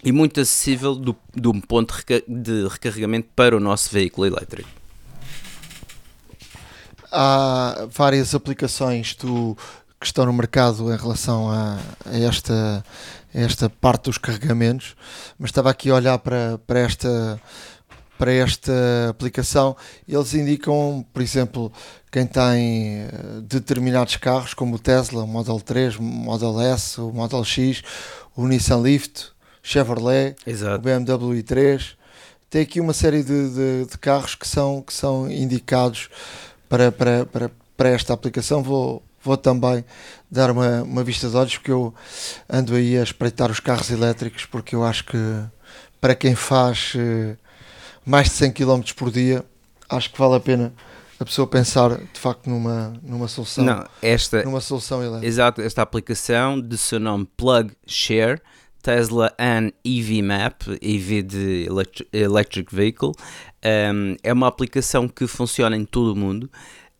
e 0.03 0.11
muito 0.11 0.41
acessível 0.41 0.93
do, 0.93 1.15
do 1.33 1.53
ponto 1.61 1.95
de 2.27 2.67
recarregamento 2.67 3.29
para 3.33 3.55
o 3.55 3.59
nosso 3.61 3.89
veículo 3.89 4.27
elétrico 4.27 4.76
há 7.11 7.87
várias 7.89 8.33
aplicações 8.35 9.15
do, 9.15 9.57
que 9.99 10.05
estão 10.05 10.25
no 10.25 10.33
mercado 10.33 10.93
em 10.93 10.97
relação 10.97 11.49
a, 11.49 11.77
a 12.05 12.17
esta, 12.19 12.83
a 13.33 13.39
esta 13.39 13.69
parte 13.69 14.05
dos 14.05 14.17
carregamentos, 14.17 14.95
mas 15.37 15.49
estava 15.49 15.69
aqui 15.69 15.89
a 15.89 15.95
olhar 15.95 16.17
para, 16.19 16.59
para 16.65 16.79
esta 16.79 17.41
para 18.17 18.33
esta 18.33 18.73
aplicação, 19.09 19.77
eles 20.07 20.33
indicam, 20.33 21.05
por 21.13 21.21
exemplo, 21.21 21.71
quem 22.11 22.25
tem 22.25 23.01
eh, 23.01 23.09
determinados 23.43 24.15
carros, 24.15 24.55
como 24.55 24.75
o 24.75 24.79
Tesla, 24.79 25.23
o 25.23 25.27
Model 25.27 25.61
3, 25.61 25.97
o 25.97 26.01
Model 26.01 26.59
S, 26.59 26.99
o 26.99 27.11
Model 27.11 27.43
X, 27.43 27.83
o 28.35 28.47
Nissan 28.47 28.77
Leaf, 28.77 29.07
Chevrolet, 29.61 30.35
Exato. 30.47 30.77
o 30.77 30.79
BMW 30.79 31.43
i3, 31.43 31.95
tem 32.49 32.61
aqui 32.61 32.79
uma 32.79 32.93
série 32.93 33.23
de, 33.23 33.49
de, 33.49 33.85
de, 33.85 33.97
carros 33.97 34.33
que 34.33 34.47
são, 34.47 34.81
que 34.81 34.93
são 34.93 35.29
indicados 35.29 36.09
para, 36.69 36.91
para, 36.91 37.25
para, 37.25 37.51
para 37.75 37.89
esta 37.89 38.13
aplicação. 38.13 38.61
Vou, 38.63 39.03
vou 39.23 39.37
também 39.37 39.83
dar 40.29 40.51
uma, 40.51 40.83
uma 40.83 41.03
vista 41.03 41.29
de 41.29 41.35
olhos 41.35 41.57
porque 41.57 41.71
eu 41.71 41.93
ando 42.49 42.75
aí 42.75 42.97
a 42.97 43.03
espreitar 43.03 43.51
os 43.51 43.59
carros 43.59 43.89
elétricos 43.89 44.45
porque 44.45 44.75
eu 44.75 44.83
acho 44.83 45.05
que 45.05 45.17
para 45.99 46.15
quem 46.15 46.35
faz 46.35 46.93
eh, 46.95 47.35
mais 48.05 48.27
de 48.27 48.33
100 48.35 48.51
km 48.51 48.81
por 48.95 49.11
dia 49.11 49.43
acho 49.89 50.11
que 50.11 50.19
vale 50.19 50.35
a 50.35 50.39
pena 50.39 50.73
a 51.19 51.25
pessoa 51.25 51.47
pensar 51.47 51.97
de 51.97 52.19
facto 52.19 52.47
numa, 52.49 52.93
numa 53.01 53.27
solução 53.27 53.63
Não, 53.63 53.87
esta, 54.01 54.43
numa 54.43 54.61
solução 54.61 55.01
elétrica. 55.01 55.25
Exato, 55.25 55.61
esta 55.61 55.81
aplicação 55.81 56.61
de 56.61 56.77
seu 56.77 56.99
nome 56.99 57.27
Plug 57.35 57.71
Share 57.87 58.39
Tesla 58.87 59.33
An 59.37 59.69
EV 59.83 60.21
Map, 60.21 60.61
EV 60.81 61.21
de 61.21 61.67
Electric 62.13 62.73
Vehicle, 62.73 63.11
um, 63.91 64.15
é 64.23 64.31
uma 64.31 64.47
aplicação 64.47 65.09
que 65.09 65.27
funciona 65.27 65.75
em 65.75 65.83
todo 65.83 66.13
o 66.13 66.15
mundo. 66.15 66.49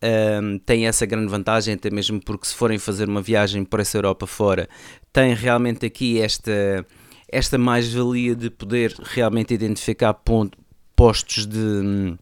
Um, 0.03 0.59
tem 0.59 0.85
essa 0.85 1.05
grande 1.05 1.29
vantagem, 1.29 1.75
até 1.75 1.89
mesmo 1.89 2.19
porque 2.19 2.45
se 2.45 2.53
forem 2.53 2.77
fazer 2.77 3.07
uma 3.07 3.21
viagem 3.21 3.63
para 3.63 3.83
essa 3.83 3.97
Europa 3.97 4.27
fora, 4.27 4.67
tem 5.13 5.33
realmente 5.33 5.85
aqui 5.85 6.19
esta, 6.19 6.85
esta 7.31 7.57
mais-valia 7.57 8.35
de 8.35 8.49
poder 8.49 8.93
realmente 9.01 9.53
identificar 9.53 10.13
ponto, 10.13 10.57
postos 10.93 11.45
de 11.45 12.17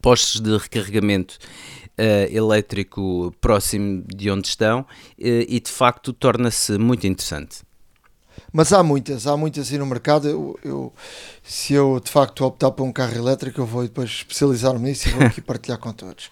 postos 0.00 0.40
de 0.40 0.56
recarregamento 0.56 1.36
uh, 1.98 2.34
elétrico 2.34 3.30
próximo 3.42 4.02
de 4.08 4.30
onde 4.30 4.48
estão 4.48 4.80
uh, 4.80 4.86
e 5.18 5.60
de 5.60 5.70
facto 5.70 6.14
torna-se 6.14 6.78
muito 6.78 7.06
interessante. 7.06 7.58
Mas 8.52 8.72
há 8.72 8.82
muitas, 8.82 9.26
há 9.26 9.36
muitas 9.36 9.72
aí 9.72 9.78
no 9.78 9.86
mercado. 9.86 10.28
Eu, 10.28 10.58
eu, 10.62 10.92
se 11.42 11.72
eu 11.72 11.98
de 12.00 12.10
facto 12.10 12.44
optar 12.44 12.70
por 12.70 12.84
um 12.84 12.92
carro 12.92 13.16
elétrico, 13.16 13.60
eu 13.60 13.66
vou 13.66 13.82
depois 13.82 14.10
especializar-me 14.10 14.90
nisso 14.90 15.08
e 15.08 15.12
vou 15.12 15.22
aqui 15.22 15.40
partilhar 15.42 15.78
com 15.78 15.92
todos. 15.92 16.30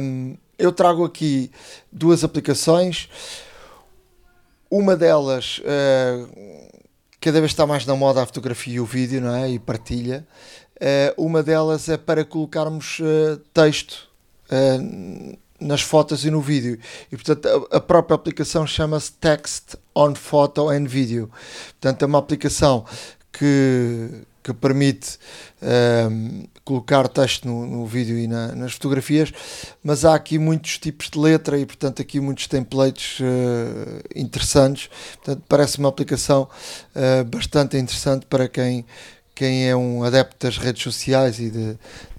Um, 0.00 0.36
eu 0.58 0.72
trago 0.72 1.04
aqui 1.04 1.50
duas 1.92 2.24
aplicações. 2.24 3.08
Uma 4.70 4.96
delas, 4.96 5.60
uh, 5.60 6.70
cada 7.20 7.40
vez 7.40 7.52
está 7.52 7.66
mais 7.66 7.86
na 7.86 7.94
moda 7.94 8.22
a 8.22 8.26
fotografia 8.26 8.74
e 8.74 8.80
o 8.80 8.84
vídeo, 8.84 9.20
não 9.20 9.34
é? 9.34 9.50
E 9.50 9.58
partilha. 9.58 10.26
Uh, 10.76 11.24
uma 11.26 11.42
delas 11.42 11.88
é 11.88 11.96
para 11.96 12.24
colocarmos 12.24 13.00
uh, 13.00 13.38
texto 13.52 14.08
nas 15.60 15.80
fotos 15.80 16.24
e 16.24 16.30
no 16.30 16.40
vídeo. 16.40 16.78
E 17.10 17.16
portanto 17.16 17.68
a, 17.70 17.80
própria 17.80 18.14
aplicação 18.14 18.66
chama-se 18.66 19.12
Text 19.12 19.76
on 19.94 20.14
Photo 20.14 20.68
and 20.68 20.84
Video. 20.84 21.30
Portanto 21.80 22.02
é 22.02 22.06
uma 22.06 22.18
aplicação 22.18 22.84
que, 23.32 24.10
que 24.42 24.52
permite 24.52 25.18
um, 26.10 26.46
colocar 26.64 27.08
texto 27.08 27.46
no, 27.46 27.66
no 27.66 27.86
vídeo 27.86 28.18
e 28.18 28.26
na, 28.26 28.54
nas 28.54 28.72
fotografias, 28.72 29.32
mas 29.82 30.04
há 30.04 30.14
aqui 30.14 30.38
muitos 30.38 30.78
tipos 30.78 31.08
de 31.10 31.18
letra 31.18 31.58
e 31.58 31.64
portanto 31.64 32.02
aqui 32.02 32.20
muitos 32.20 32.46
templates 32.46 33.20
uh, 33.20 33.24
interessantes. 34.14 34.90
Portanto 35.16 35.42
parece 35.48 35.78
uma 35.78 35.88
aplicação 35.88 36.48
uh, 36.94 37.24
bastante 37.24 37.76
interessante 37.76 38.26
para 38.26 38.48
quem 38.48 38.84
quem 39.38 39.68
é 39.68 39.76
um 39.76 40.02
adepto 40.02 40.44
das 40.44 40.58
redes 40.58 40.82
sociais 40.82 41.38
e 41.38 41.48
de, 41.48 41.78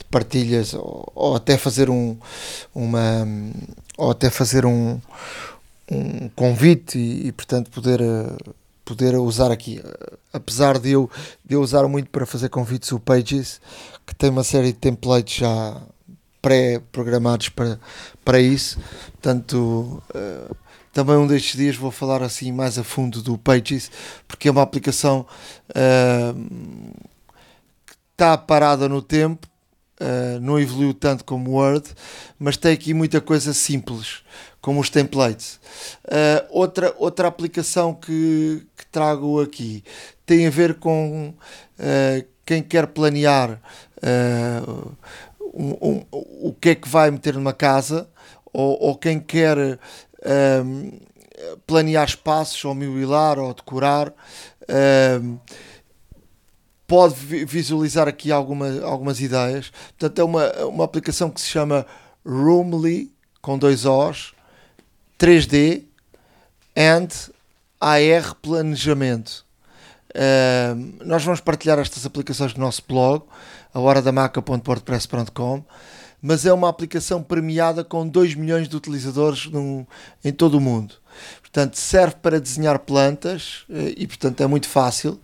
partilhas 0.10 0.74
ou, 0.74 1.12
ou 1.14 1.36
até 1.36 1.58
fazer 1.58 1.90
um 1.90 2.18
uma 2.74 3.28
ou 3.98 4.12
até 4.12 4.30
fazer 4.30 4.66
um, 4.66 5.00
um 5.92 6.30
convite 6.30 6.98
e, 6.98 7.28
e 7.28 7.32
portanto 7.34 7.70
poder 7.70 8.00
poder 8.86 9.16
usar 9.18 9.52
aqui. 9.52 9.84
Apesar 10.34 10.80
de 10.80 10.92
eu, 10.92 11.12
de 11.46 11.54
eu 11.56 11.62
usar 11.62 11.88
muito 11.88 12.10
para 12.10 12.26
fazer 12.26 12.50
convites 12.50 12.92
o 12.92 13.00
Pages 13.00 13.62
que 14.08 14.16
tem 14.16 14.30
uma 14.30 14.44
série 14.44 14.68
de 14.68 14.80
templates 14.80 15.40
já 15.40 15.80
pré-programados 16.42 17.50
para, 17.50 17.80
para 18.24 18.40
isso. 18.40 18.80
Portanto 19.12 20.02
uh, 20.16 20.56
também 20.94 21.18
um 21.18 21.28
destes 21.28 21.56
dias 21.56 21.76
vou 21.76 21.92
falar 21.92 22.24
assim 22.24 22.52
mais 22.52 22.80
a 22.80 22.84
fundo 22.84 23.22
do 23.22 23.38
Pages 23.38 23.92
porque 24.28 24.48
é 24.48 24.52
uma 24.52 24.64
aplicação 24.64 25.26
uh, 25.70 27.09
está 28.20 28.38
parada 28.38 28.90
no 28.90 29.02
tempo 29.02 29.48
Uh, 30.02 30.40
não 30.40 30.58
evoluiu 30.58 30.94
tanto 30.94 31.26
como 31.26 31.52
Word, 31.52 31.90
mas 32.40 32.56
tem 32.56 32.72
aqui 32.72 32.94
muita 32.94 33.20
coisa 33.20 33.54
simples, 33.54 34.24
como 34.62 34.80
os 34.80 34.90
templates. 34.90 35.60
Uh, 36.06 36.48
outra, 36.52 36.96
outra 36.98 37.28
aplicação 37.28 37.94
que, 37.94 38.66
que, 38.78 38.86
trago 38.86 39.42
aqui 39.42 39.84
tem 40.26 40.48
a 40.48 40.50
ver 40.50 40.76
com 40.76 41.34
uh, 41.34 42.26
quem 42.46 42.64
quer 42.64 42.88
planear 42.88 43.60
um, 45.54 45.74
um, 45.82 46.06
o 46.12 46.54
que 46.54 46.70
é 46.70 46.76
que 46.76 46.88
vai 46.88 47.12
meter 47.12 47.34
numa 47.34 47.52
casa, 47.52 48.08
ou, 48.54 48.82
ou 48.82 48.96
quem 48.96 49.20
quer 49.20 49.78
planear 51.68 52.08
espaços, 52.08 52.64
ou 52.64 52.74
mobilar, 52.74 53.38
ou 53.38 53.54
decorar 53.54 54.14
pode 56.90 57.14
visualizar 57.46 58.08
aqui 58.08 58.32
alguma, 58.32 58.82
algumas 58.82 59.22
ideias. 59.22 59.72
Portanto, 59.90 60.20
é 60.20 60.24
uma, 60.24 60.52
uma 60.66 60.84
aplicação 60.84 61.30
que 61.30 61.40
se 61.40 61.48
chama 61.48 61.86
Roomly, 62.26 63.14
com 63.44 63.60
dois 63.60 63.86
O's, 63.86 64.34
3D 65.20 65.84
and 66.76 67.10
AR 67.80 68.34
Planejamento. 68.42 69.46
Uh, 70.10 71.06
nós 71.06 71.24
vamos 71.24 71.40
partilhar 71.40 71.78
estas 71.78 72.08
aplicações 72.08 72.56
no 72.56 72.62
nosso 72.62 72.82
blog, 72.88 73.24
a 73.72 73.80
horadamaca.wordpress.com, 73.80 75.64
mas 76.20 76.44
é 76.48 76.52
uma 76.52 76.70
aplicação 76.70 77.22
premiada 77.22 77.84
com 77.84 78.08
2 78.08 78.34
milhões 78.34 78.68
de 78.68 78.76
utilizadores 78.76 79.46
no, 79.46 79.88
em 80.26 80.34
todo 80.34 80.56
o 80.56 80.62
mundo. 80.62 80.96
Portanto, 81.40 81.76
serve 81.76 82.16
para 82.16 82.42
desenhar 82.42 82.80
plantas 82.80 83.64
eh, 83.70 83.94
e, 83.96 84.08
portanto, 84.08 84.42
é 84.42 84.48
muito 84.48 84.68
fácil. 84.68 85.20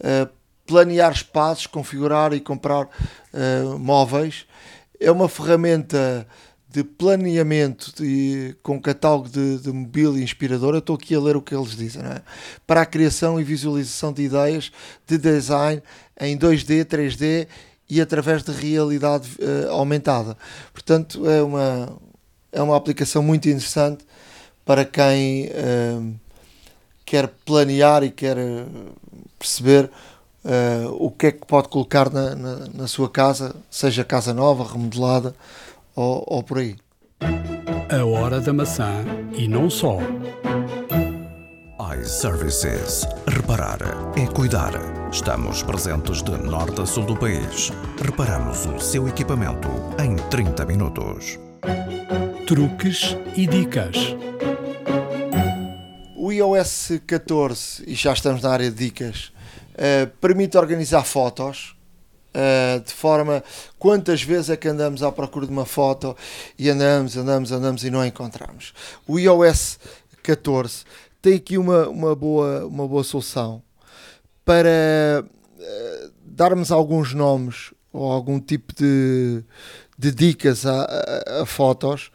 Uh, 0.00 0.35
planear 0.66 1.12
espaços, 1.12 1.66
configurar 1.66 2.32
e 2.32 2.40
comprar 2.40 2.84
uh, 2.84 3.78
móveis. 3.78 4.46
É 4.98 5.10
uma 5.10 5.28
ferramenta 5.28 6.26
de 6.68 6.84
planeamento 6.84 7.92
de, 7.96 8.54
com 8.62 8.80
catálogo 8.80 9.30
de, 9.30 9.58
de 9.58 9.72
mobília 9.72 10.22
inspirador. 10.22 10.74
Eu 10.74 10.80
estou 10.80 10.96
aqui 10.96 11.14
a 11.14 11.20
ler 11.20 11.36
o 11.36 11.40
que 11.40 11.54
eles 11.54 11.74
dizem, 11.74 12.02
é? 12.02 12.20
para 12.66 12.82
a 12.82 12.86
criação 12.86 13.40
e 13.40 13.44
visualização 13.44 14.12
de 14.12 14.22
ideias 14.22 14.70
de 15.06 15.16
design 15.16 15.82
em 16.20 16.36
2D, 16.36 16.84
3D 16.84 17.46
e 17.88 18.00
através 18.00 18.42
de 18.42 18.52
realidade 18.52 19.28
uh, 19.38 19.70
aumentada. 19.70 20.36
Portanto, 20.72 21.26
é 21.28 21.42
uma, 21.42 21.98
é 22.52 22.60
uma 22.60 22.76
aplicação 22.76 23.22
muito 23.22 23.48
interessante 23.48 24.04
para 24.64 24.84
quem 24.84 25.46
uh, 25.46 26.14
quer 27.06 27.28
planear 27.44 28.02
e 28.02 28.10
quer 28.10 28.36
perceber 29.38 29.90
uh, 30.46 30.96
o 30.98 31.10
que 31.10 31.26
é 31.26 31.32
que 31.32 31.46
pode 31.46 31.68
colocar 31.68 32.10
na, 32.10 32.34
na, 32.34 32.56
na, 32.72 32.86
sua 32.86 33.10
casa, 33.10 33.54
seja 33.70 34.04
casa 34.04 34.32
nova, 34.32 34.64
remodelada 34.64 35.34
ou, 35.94 36.24
ou 36.26 36.42
por 36.42 36.58
aí. 36.58 36.76
A 37.90 38.04
hora 38.04 38.40
da 38.40 38.52
maçã 38.52 39.04
e 39.32 39.48
não 39.48 39.68
só. 39.68 39.98
iServices. 42.00 43.06
Reparar 43.26 43.78
é 44.16 44.26
cuidar. 44.26 44.72
Estamos 45.10 45.62
presentes 45.62 46.22
de 46.22 46.32
norte 46.32 46.80
a 46.80 46.86
sul 46.86 47.04
do 47.04 47.16
país. 47.16 47.70
Reparamos 48.02 48.66
o 48.66 48.78
seu 48.78 49.08
equipamento 49.08 49.68
em 50.02 50.16
30 50.28 50.66
minutos. 50.66 51.38
Truques 52.46 53.16
e 53.34 53.46
dicas. 53.46 53.96
O 56.14 56.32
iOS 56.32 57.00
14, 57.06 57.84
e 57.86 57.94
já 57.94 58.12
estamos 58.12 58.42
na 58.42 58.50
área 58.50 58.70
de 58.70 58.76
dicas, 58.76 59.32
uh, 59.76 60.06
permite 60.20 60.56
organizar 60.56 61.04
fotos. 61.04 61.74
Uh, 62.34 62.84
de 62.84 62.92
forma 62.92 63.42
quantas 63.78 64.22
vezes 64.22 64.50
é 64.50 64.58
que 64.58 64.68
andamos 64.68 65.02
à 65.02 65.10
procura 65.10 65.46
de 65.46 65.52
uma 65.52 65.64
foto 65.64 66.14
e 66.58 66.68
andamos, 66.68 67.16
andamos, 67.16 67.50
andamos 67.50 67.82
e 67.82 67.88
não 67.88 68.00
a 68.00 68.06
encontramos. 68.06 68.74
O 69.06 69.18
iOS 69.18 69.78
14 70.22 70.84
tem 71.22 71.36
aqui 71.36 71.56
uma, 71.56 71.88
uma, 71.88 72.14
boa, 72.14 72.66
uma 72.66 72.86
boa 72.86 73.02
solução 73.02 73.62
para 74.44 75.24
uh, 75.24 76.12
darmos 76.26 76.70
alguns 76.70 77.14
nomes 77.14 77.72
ou 77.90 78.12
algum 78.12 78.38
tipo 78.38 78.74
de, 78.74 79.42
de 79.98 80.10
dicas 80.10 80.66
a, 80.66 80.84
a, 80.84 81.42
a 81.42 81.46
fotos 81.46 82.10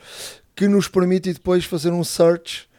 que 0.56 0.68
nos 0.68 0.88
permite 0.88 1.34
depois 1.34 1.66
fazer 1.66 1.92
um 1.92 2.04
search 2.04 2.70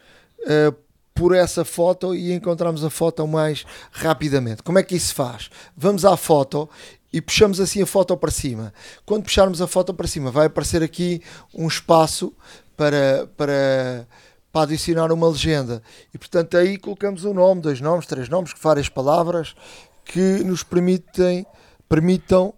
uh, 0.42 0.74
por 1.14 1.34
essa 1.34 1.64
foto 1.64 2.14
e 2.14 2.32
encontramos 2.32 2.84
a 2.84 2.90
foto 2.90 3.26
mais 3.26 3.64
rapidamente. 3.90 4.62
Como 4.62 4.78
é 4.78 4.82
que 4.82 4.96
isso 4.96 5.08
se 5.08 5.14
faz? 5.14 5.50
Vamos 5.76 6.04
à 6.04 6.16
foto 6.16 6.68
e 7.12 7.20
puxamos 7.20 7.60
assim 7.60 7.82
a 7.82 7.86
foto 7.86 8.16
para 8.16 8.30
cima. 8.30 8.72
Quando 9.04 9.24
puxarmos 9.24 9.60
a 9.60 9.66
foto 9.66 9.92
para 9.92 10.06
cima, 10.06 10.30
vai 10.30 10.46
aparecer 10.46 10.82
aqui 10.82 11.20
um 11.54 11.68
espaço 11.68 12.32
para, 12.76 13.28
para, 13.36 14.08
para 14.50 14.62
adicionar 14.62 15.12
uma 15.12 15.28
legenda. 15.28 15.82
E 16.14 16.18
portanto 16.18 16.56
aí 16.56 16.78
colocamos 16.78 17.24
um 17.24 17.34
nome, 17.34 17.60
dois 17.60 17.80
nomes, 17.80 18.06
três 18.06 18.28
nomes, 18.28 18.52
várias 18.60 18.88
palavras 18.88 19.54
que 20.04 20.42
nos 20.44 20.62
permitem, 20.62 21.46
permitam 21.88 22.54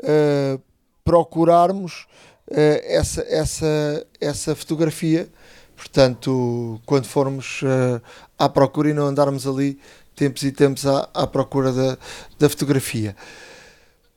uh, 0.00 0.60
procurarmos 1.04 2.06
uh, 2.50 2.80
essa, 2.84 3.22
essa, 3.28 4.06
essa 4.20 4.56
fotografia 4.56 5.28
Portanto, 5.78 6.80
quando 6.84 7.06
formos 7.06 7.62
uh, 7.62 8.02
à 8.36 8.48
procura 8.48 8.90
e 8.90 8.92
não 8.92 9.06
andarmos 9.06 9.46
ali 9.46 9.78
tempos 10.16 10.42
e 10.42 10.50
tempos 10.50 10.84
à, 10.84 11.08
à 11.14 11.24
procura 11.24 11.72
da, 11.72 11.96
da 12.36 12.48
fotografia. 12.48 13.14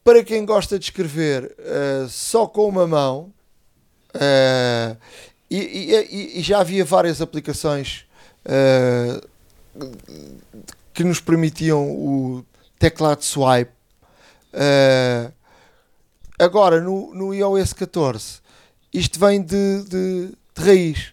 Para 0.03 0.23
quem 0.23 0.43
gosta 0.43 0.79
de 0.79 0.85
escrever 0.85 1.55
uh, 1.59 2.09
só 2.09 2.47
com 2.47 2.67
uma 2.67 2.87
mão, 2.87 3.31
uh, 4.15 4.97
e, 5.51 5.59
e, 5.59 6.39
e, 6.39 6.41
já 6.41 6.61
havia 6.61 6.83
várias 6.83 7.21
aplicações 7.21 8.05
que 10.93 11.03
nos 11.03 11.19
permitiam 11.19 11.91
o 11.91 12.43
teclado 12.79 13.21
swipe. 13.21 13.71
agora, 16.39 16.79
no, 16.79 17.13
no 17.13 17.33
iOS 17.33 17.73
14, 17.73 18.39
isto 18.93 19.19
vem 19.19 19.41
de, 19.41 19.83
de, 19.83 20.29
de 20.55 20.63
raiz. 20.63 21.11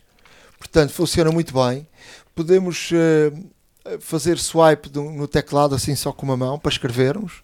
Portanto, 0.71 0.93
funciona 0.93 1.31
muito 1.31 1.53
bem. 1.55 1.87
Podemos 2.35 2.91
uh, 2.91 3.99
fazer 4.01 4.39
swipe 4.39 4.89
do, 4.89 5.03
no 5.03 5.27
teclado 5.27 5.75
assim 5.75 5.95
só 5.95 6.13
com 6.13 6.25
uma 6.25 6.37
mão 6.37 6.59
para 6.59 6.71
escrevermos. 6.71 7.43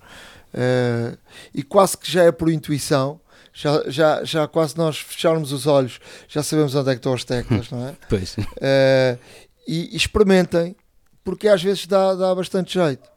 Uh, 0.52 1.18
e 1.52 1.62
quase 1.62 1.96
que 1.96 2.10
já 2.10 2.24
é 2.24 2.32
por 2.32 2.50
intuição. 2.50 3.20
Já, 3.52 3.84
já, 3.88 4.24
já 4.24 4.48
quase 4.48 4.76
nós 4.76 4.98
fecharmos 4.98 5.52
os 5.52 5.66
olhos, 5.66 6.00
já 6.28 6.42
sabemos 6.42 6.74
onde 6.74 6.90
é 6.90 6.92
que 6.92 6.98
estão 6.98 7.14
as 7.14 7.24
teclas, 7.24 7.70
não 7.72 7.88
é? 7.88 7.94
Pois. 8.08 8.36
Uh, 8.36 9.18
e, 9.66 9.90
e, 9.92 9.96
experimentem, 9.96 10.76
porque 11.22 11.48
às 11.48 11.62
vezes 11.62 11.86
dá, 11.86 12.14
dá 12.14 12.34
bastante 12.34 12.74
jeito. 12.74 13.08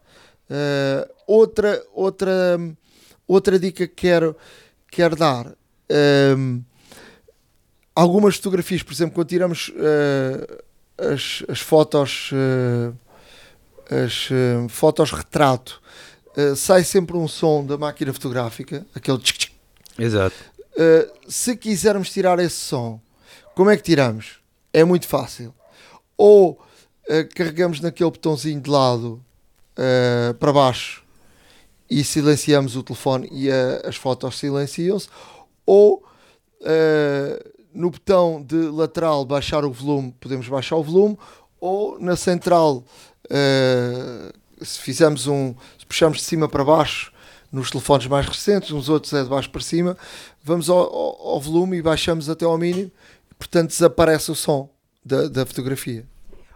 Outra, 1.25 1.83
outra, 1.93 2.59
outra 3.27 3.59
dica 3.59 3.87
que 3.87 3.95
quero, 3.95 4.37
quero 4.89 5.15
dar. 5.15 5.47
Uh, 5.47 6.63
algumas 7.97 8.35
fotografias, 8.35 8.83
por 8.83 8.93
exemplo, 8.93 9.15
quando 9.15 9.27
tiramos 9.27 9.69
uh, 9.69 10.63
as, 11.11 11.43
as, 11.49 11.59
fotos, 11.59 12.29
uh, 12.31 12.95
as 13.89 14.29
uh, 14.29 14.69
fotos 14.69 15.11
retrato, 15.11 15.81
sai 16.55 16.83
sempre 16.83 17.17
um 17.17 17.27
som 17.27 17.65
da 17.65 17.79
máquina 17.79 18.13
fotográfica, 18.13 18.85
aquele 18.93 19.17
tchic, 19.17 19.39
tchic. 19.39 19.53
Exato. 19.97 20.35
se 21.27 21.57
quisermos 21.57 22.11
tirar 22.11 22.37
esse 22.37 22.57
som 22.57 23.01
Como 23.55 23.71
é 23.71 23.75
que 23.75 23.81
tiramos? 23.81 24.39
É 24.71 24.83
muito 24.83 25.07
fácil. 25.07 25.51
Ou 26.15 26.61
carregamos 27.33 27.79
naquele 27.79 28.11
botãozinho 28.11 28.61
de 28.61 28.69
lado 28.69 29.19
para 30.39 30.53
baixo 30.53 31.03
e 31.89 32.03
silenciamos 32.03 32.75
o 32.75 32.83
telefone 32.83 33.27
e 33.31 33.49
a, 33.49 33.81
as 33.87 33.95
fotos 33.95 34.37
silenciam-se, 34.37 35.09
ou 35.65 36.03
uh, 36.61 37.56
no 37.77 37.91
botão 37.91 38.43
de 38.43 38.55
lateral 38.55 39.23
baixar 39.23 39.63
o 39.63 39.71
volume, 39.71 40.13
podemos 40.19 40.47
baixar 40.47 40.75
o 40.77 40.83
volume, 40.83 41.17
ou 41.59 41.99
na 41.99 42.15
central, 42.15 42.83
uh, 43.25 44.65
se 44.65 44.79
fizermos 44.79 45.27
um, 45.27 45.53
se 45.77 45.85
puxarmos 45.85 46.17
de 46.17 46.23
cima 46.23 46.49
para 46.49 46.65
baixo, 46.65 47.11
nos 47.51 47.69
telefones 47.69 48.07
mais 48.07 48.25
recentes, 48.25 48.71
uns 48.71 48.89
outros 48.89 49.13
é 49.13 49.23
de 49.23 49.29
baixo 49.29 49.49
para 49.51 49.61
cima, 49.61 49.95
vamos 50.43 50.69
ao, 50.69 50.77
ao, 50.77 51.27
ao 51.33 51.39
volume 51.39 51.77
e 51.77 51.81
baixamos 51.81 52.29
até 52.29 52.45
ao 52.45 52.57
mínimo, 52.57 52.91
portanto 53.37 53.69
desaparece 53.69 54.31
o 54.31 54.35
som 54.35 54.67
da, 55.05 55.27
da 55.27 55.45
fotografia. 55.45 56.03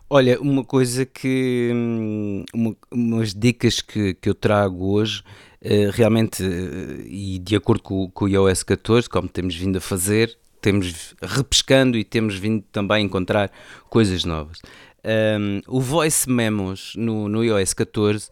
Olha, 0.10 0.42
uma 0.42 0.66
coisa 0.66 1.06
que. 1.06 1.72
Hum, 1.74 2.44
uma, 2.54 2.76
umas 2.92 3.34
dicas 3.34 3.80
que, 3.80 4.14
que 4.16 4.28
eu 4.28 4.36
trago 4.36 4.92
hoje, 4.92 5.24
uh, 5.64 5.90
realmente, 5.94 6.44
uh, 6.44 7.02
e 7.06 7.40
de 7.40 7.56
acordo 7.56 7.82
com, 7.82 8.10
com 8.10 8.26
o 8.26 8.28
iOS 8.28 8.64
14, 8.64 9.08
como 9.08 9.30
temos 9.30 9.56
vindo 9.56 9.78
a 9.78 9.82
fazer, 9.82 10.38
temos 10.62 11.16
repescando 11.22 11.98
e 11.98 12.04
temos 12.04 12.36
vindo 12.36 12.64
também 12.72 13.06
encontrar 13.06 13.52
coisas 13.90 14.24
novas. 14.24 14.60
Um, 15.04 15.62
o 15.68 15.82
Voice 15.82 16.30
Memos 16.30 16.94
no, 16.96 17.28
no 17.28 17.44
iOS 17.44 17.74
14, 17.74 18.30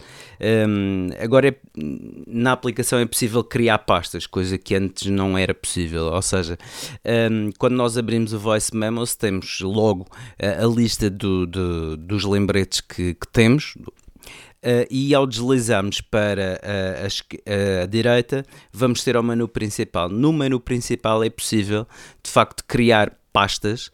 um, 0.67 1.07
agora 1.19 1.47
é, 1.47 1.55
na 2.27 2.51
aplicação 2.51 2.99
é 2.99 3.05
possível 3.07 3.43
criar 3.43 3.79
pastas, 3.79 4.27
coisa 4.27 4.55
que 4.55 4.75
antes 4.75 5.07
não 5.07 5.35
era 5.35 5.53
possível. 5.53 6.05
Ou 6.05 6.21
seja, 6.21 6.59
um, 7.31 7.49
quando 7.57 7.73
nós 7.73 7.97
abrimos 7.97 8.33
o 8.33 8.39
Voice 8.39 8.75
Memos, 8.75 9.15
temos 9.15 9.61
logo 9.61 10.05
a, 10.39 10.63
a 10.63 10.67
lista 10.67 11.09
do, 11.09 11.47
do, 11.47 11.97
dos 11.97 12.23
lembretes 12.23 12.81
que, 12.81 13.15
que 13.15 13.27
temos, 13.31 13.75
Uh, 14.61 14.83
e 14.91 15.15
ao 15.15 15.25
deslizarmos 15.25 16.01
para 16.01 16.59
a, 16.61 17.05
a, 17.05 17.83
a, 17.83 17.85
direita, 17.85 18.45
vamos 18.73 19.03
ter 19.05 19.15
ao 19.15 19.23
menu 19.23 19.47
principal. 19.47 20.09
No 20.09 20.33
menu 20.33 20.59
principal 20.59 21.23
é 21.23 21.29
possível, 21.29 21.87
de 22.21 22.29
facto, 22.29 22.65
criar 22.65 23.17
pastas 23.31 23.91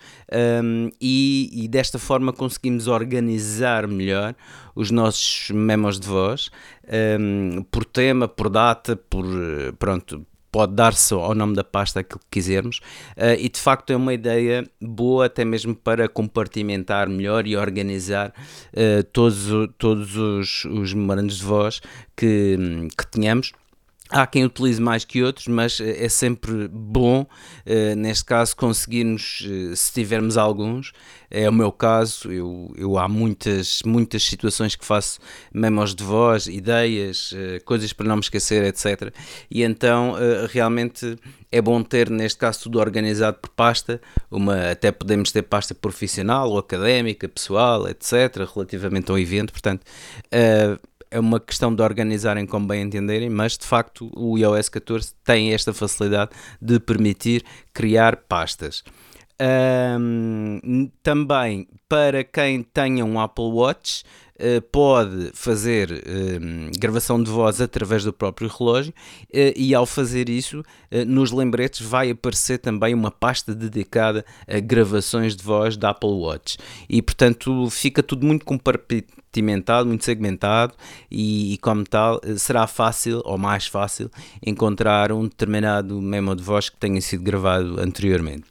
um, 0.63 0.89
e, 0.99 1.51
e, 1.53 1.68
desta 1.68 1.99
forma 1.99 2.32
conseguimos 2.34 2.88
organizar 2.88 3.88
melhor 3.88 4.34
os 4.74 4.89
nossos 4.89 5.51
memos 5.51 5.99
de 5.99 6.07
voz 6.07 6.49
um, 7.20 7.61
por 7.70 7.86
tema, 7.86 8.28
por 8.28 8.49
data, 8.49 8.95
por 8.95 9.26
pronto, 9.78 10.26
pode 10.56 10.74
dar-se 10.74 11.14
ao 11.14 11.36
nome 11.36 11.53
da 11.53 11.66
pasta 11.66 11.99
aquilo 11.99 12.22
que 12.22 12.39
quisermos 12.39 12.78
uh, 13.18 13.36
e 13.38 13.49
de 13.49 13.60
facto 13.60 13.91
é 13.91 13.95
uma 13.97 14.14
ideia 14.14 14.66
boa 14.82 15.26
até 15.26 15.43
mesmo 15.43 15.76
para 15.76 16.08
compartimentar 16.08 17.10
melhor 17.10 17.45
e 17.45 17.58
organizar 17.58 18.34
uh, 18.72 19.03
todos, 19.12 19.49
todos 19.78 20.16
os, 20.16 20.64
os 20.64 20.93
memorandos 20.93 21.39
de 21.39 21.43
voz 21.43 21.82
que, 22.16 22.88
que 22.97 23.06
tenhamos 23.08 23.51
Há 24.10 24.28
quem 24.28 24.45
utilize 24.45 24.80
mais 24.80 25.03
que 25.03 25.24
outros, 25.24 25.47
mas 25.47 25.80
eh, 25.80 26.06
é 26.06 26.10
sempre 26.10 26.68
bom, 26.68 27.22
uh, 27.24 27.95
neste 27.97 28.24
caso, 28.24 28.56
conseguirmos, 28.56 29.41
uh, 29.49 29.76
se 29.76 29.91
tivermos 29.93 30.38
alguns, 30.38 30.91
é 31.32 31.49
o 31.49 31.53
meu 31.53 31.72
caso, 31.72 32.32
eu, 32.32 32.72
eu 32.78 32.99
há 32.99 33.08
muitas, 33.08 33.82
muitas 33.84 34.24
situações 34.24 34.76
que 34.76 34.86
faço 34.86 35.20
memos 35.51 35.95
de 35.95 36.03
voz, 36.03 36.45
ideias, 36.45 37.32
uh, 37.32 37.64
coisas 37.66 37.93
para 37.93 38.08
não 38.08 38.18
me 38.18 38.22
esquecer, 38.22 38.64
etc. 38.66 39.12
E 39.49 39.64
então 39.64 40.14
realmente 40.49 41.18
é 41.51 41.60
bom 41.60 41.82
ter, 41.82 42.08
neste 42.10 42.38
caso, 42.38 42.62
tudo 42.64 42.80
organizado 42.80 43.38
por 43.41 43.49
pasta, 43.49 43.99
uma, 44.30 44.70
até 44.70 44.91
podemos 44.91 45.32
ter 45.32 45.41
pasta 45.41 45.74
profissional 45.74 46.51
ou 46.51 46.60
académica, 46.60 47.28
pessoal, 47.28 47.88
etc., 47.89 48.47
relativamente 48.53 49.10
ao 49.10 49.18
evento, 49.18 49.51
portanto 49.51 49.82
é 51.16 51.20
uma 51.20 51.39
questão 51.39 51.74
de 51.74 51.82
organizarem 51.82 52.45
como 52.45 52.68
bem 52.68 52.82
entenderem, 52.82 53.30
mas 53.30 53.57
de 53.57 53.66
facto 53.66 54.11
o 54.18 54.38
iOS 54.38 54.68
14 54.68 55.13
tem 55.24 55.53
esta 55.53 55.74
facilidade 55.74 56.32
de 56.61 56.78
permitir 56.78 57.45
criar 57.74 58.18
pastas. 58.18 58.84
Um, 59.41 60.91
também 61.01 61.70
para 61.88 62.22
quem 62.22 62.63
tenha 62.63 63.05
um 63.05 63.18
Apple 63.18 63.45
Watch, 63.45 64.03
pode 64.72 65.32
fazer 65.34 65.92
uh, 65.92 66.72
gravação 66.78 67.22
de 67.22 67.32
voz 67.32 67.62
através 67.62 68.04
do 68.04 68.12
próprio 68.12 68.50
relógio 68.50 68.92
uh, 68.92 69.54
e 69.56 69.74
ao 69.74 69.86
fazer 69.86 70.30
isso, 70.30 70.64
nos 71.08 71.32
lembretes 71.32 71.86
vai 71.86 72.12
aparecer 72.12 72.58
também 72.58 72.94
uma 72.94 73.12
pasta 73.12 73.56
dedicada 73.56 74.26
a 74.48 74.60
gravações 74.60 75.36
de 75.36 75.44
voz 75.44 75.78
da 75.78 75.90
Apple 75.90 76.10
Watch 76.10 76.58
e 76.90 77.02
portanto 77.02 77.70
fica 77.70 78.04
tudo 78.04 78.26
muito 78.26 78.46
compartimentado, 78.46 79.88
muito 79.88 80.04
segmentado 80.04 80.74
e, 81.10 81.54
e 81.54 81.58
como 81.58 81.84
tal 81.86 82.20
será 82.38 82.68
fácil 82.68 83.22
ou 83.26 83.38
mais 83.38 83.68
fácil 83.68 84.10
encontrar 84.46 85.12
um 85.12 85.24
determinado 85.24 86.02
memo 86.02 86.36
de 86.36 86.44
voz 86.44 86.70
que 86.70 86.78
tenha 86.78 87.02
sido 87.02 87.24
gravado 87.24 87.80
anteriormente. 87.80 88.46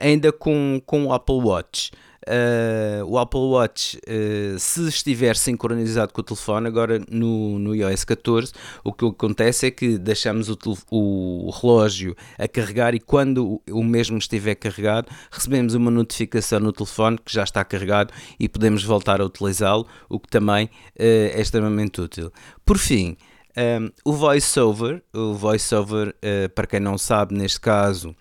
Ainda 0.00 0.32
com, 0.32 0.82
com 0.84 1.06
o 1.06 1.12
Apple 1.12 1.36
Watch. 1.36 1.90
Uh, 2.26 3.04
o 3.04 3.18
Apple 3.18 3.40
Watch, 3.40 3.98
uh, 3.98 4.58
se 4.58 4.88
estiver 4.88 5.36
sincronizado 5.36 6.12
com 6.12 6.22
o 6.22 6.24
telefone, 6.24 6.66
agora 6.66 6.98
no, 7.10 7.58
no 7.58 7.74
iOS 7.74 8.04
14, 8.04 8.52
o 8.82 8.92
que 8.92 9.04
acontece 9.04 9.66
é 9.66 9.70
que 9.70 9.98
deixamos 9.98 10.48
o, 10.48 10.56
o 10.90 11.50
relógio 11.50 12.16
a 12.38 12.48
carregar 12.48 12.94
e 12.94 13.00
quando 13.00 13.60
o, 13.70 13.84
mesmo 13.84 14.16
estiver 14.16 14.54
carregado, 14.54 15.10
recebemos 15.30 15.74
uma 15.74 15.90
notificação 15.90 16.60
no 16.60 16.72
telefone 16.72 17.18
que 17.22 17.32
já 17.32 17.44
está 17.44 17.62
carregado 17.62 18.12
e 18.40 18.48
podemos 18.48 18.82
voltar 18.82 19.20
a 19.20 19.24
utilizá-lo, 19.24 19.86
o 20.08 20.18
que 20.18 20.28
também 20.28 20.66
uh, 20.66 20.70
é 20.98 21.40
extremamente 21.40 22.00
útil. 22.00 22.32
Por 22.64 22.78
fim, 22.78 23.18
um, 23.56 23.90
o 24.02 24.12
VoiceOver, 24.14 25.02
o 25.12 25.34
VoiceOver, 25.34 26.14
para 26.54 26.66
quem 26.66 26.80
não 26.80 26.96
sabe, 26.96 27.34
neste 27.34 27.60
caso 27.60 28.16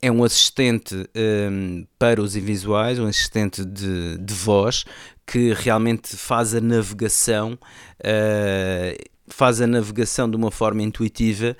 é 0.00 0.10
um 0.10 0.22
assistente 0.22 0.94
um, 1.50 1.86
para 1.98 2.20
os 2.22 2.36
invisuais, 2.36 2.98
um 2.98 3.06
assistente 3.06 3.64
de, 3.64 4.18
de 4.18 4.34
voz 4.34 4.84
que 5.26 5.52
realmente 5.52 6.16
faz 6.16 6.54
a 6.54 6.60
navegação. 6.60 7.58
Uh, 8.00 9.18
faz 9.30 9.60
a 9.60 9.66
navegação 9.66 10.30
de 10.30 10.36
uma 10.36 10.50
forma 10.50 10.82
intuitiva 10.82 11.54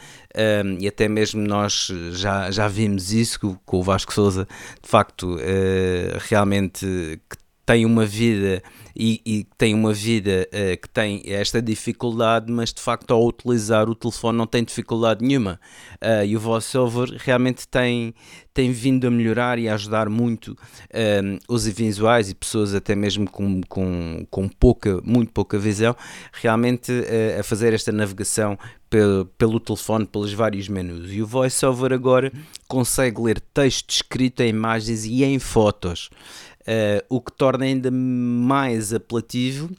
um, 0.64 0.78
e 0.80 0.88
até 0.88 1.06
mesmo 1.06 1.42
nós 1.46 1.92
já, 2.12 2.50
já 2.50 2.66
vimos 2.66 3.12
isso 3.12 3.38
com, 3.38 3.54
com 3.66 3.80
o 3.80 3.82
Vasco 3.82 4.14
Souza, 4.14 4.48
de 4.82 4.88
facto, 4.88 5.36
uh, 5.36 6.18
realmente 6.28 7.20
que 7.28 7.36
tem 7.66 7.84
uma 7.84 8.06
vida 8.06 8.62
e, 8.98 9.46
tem 9.56 9.74
uma 9.74 9.92
vida 9.92 10.48
uh, 10.48 10.80
que 10.80 10.88
tem 10.88 11.22
esta 11.24 11.62
dificuldade, 11.62 12.50
mas 12.50 12.72
de 12.72 12.80
facto 12.80 13.12
ao 13.12 13.24
utilizar 13.24 13.88
o 13.88 13.94
telefone 13.94 14.36
não 14.36 14.46
tem 14.46 14.64
dificuldade 14.64 15.24
nenhuma. 15.24 15.60
Uh, 16.02 16.24
e 16.24 16.36
o 16.36 16.40
VoiceOver 16.40 17.14
realmente 17.18 17.68
tem, 17.68 18.12
tem 18.52 18.72
vindo 18.72 19.06
a 19.06 19.10
melhorar 19.10 19.56
e 19.56 19.68
a 19.68 19.74
ajudar 19.74 20.08
muito 20.08 20.48
uh, 20.48 21.38
os 21.48 21.64
visuais 21.68 22.28
e 22.28 22.34
pessoas 22.34 22.74
até 22.74 22.96
mesmo 22.96 23.30
com, 23.30 23.60
com, 23.68 24.26
com 24.28 24.48
pouca, 24.48 25.00
muito 25.04 25.30
pouca 25.32 25.58
visão, 25.58 25.94
realmente 26.32 26.92
a 27.38 27.42
fazer 27.44 27.72
esta 27.72 27.92
navegação 27.92 28.58
pelo, 28.90 29.26
pelo 29.38 29.60
telefone, 29.60 30.06
pelos 30.06 30.32
vários 30.32 30.68
menus. 30.68 31.12
E 31.12 31.22
o 31.22 31.26
VoiceOver 31.26 31.92
agora 31.92 32.32
consegue 32.66 33.20
ler 33.20 33.40
texto 33.54 33.90
escrito 33.90 34.40
em 34.40 34.48
imagens 34.48 35.04
e 35.04 35.22
em 35.22 35.38
fotos 35.38 36.10
uh, 36.68 37.04
o 37.08 37.20
que 37.20 37.32
torna 37.32 37.64
ainda 37.64 37.90
mais 37.90 38.92
apelativo 38.92 39.70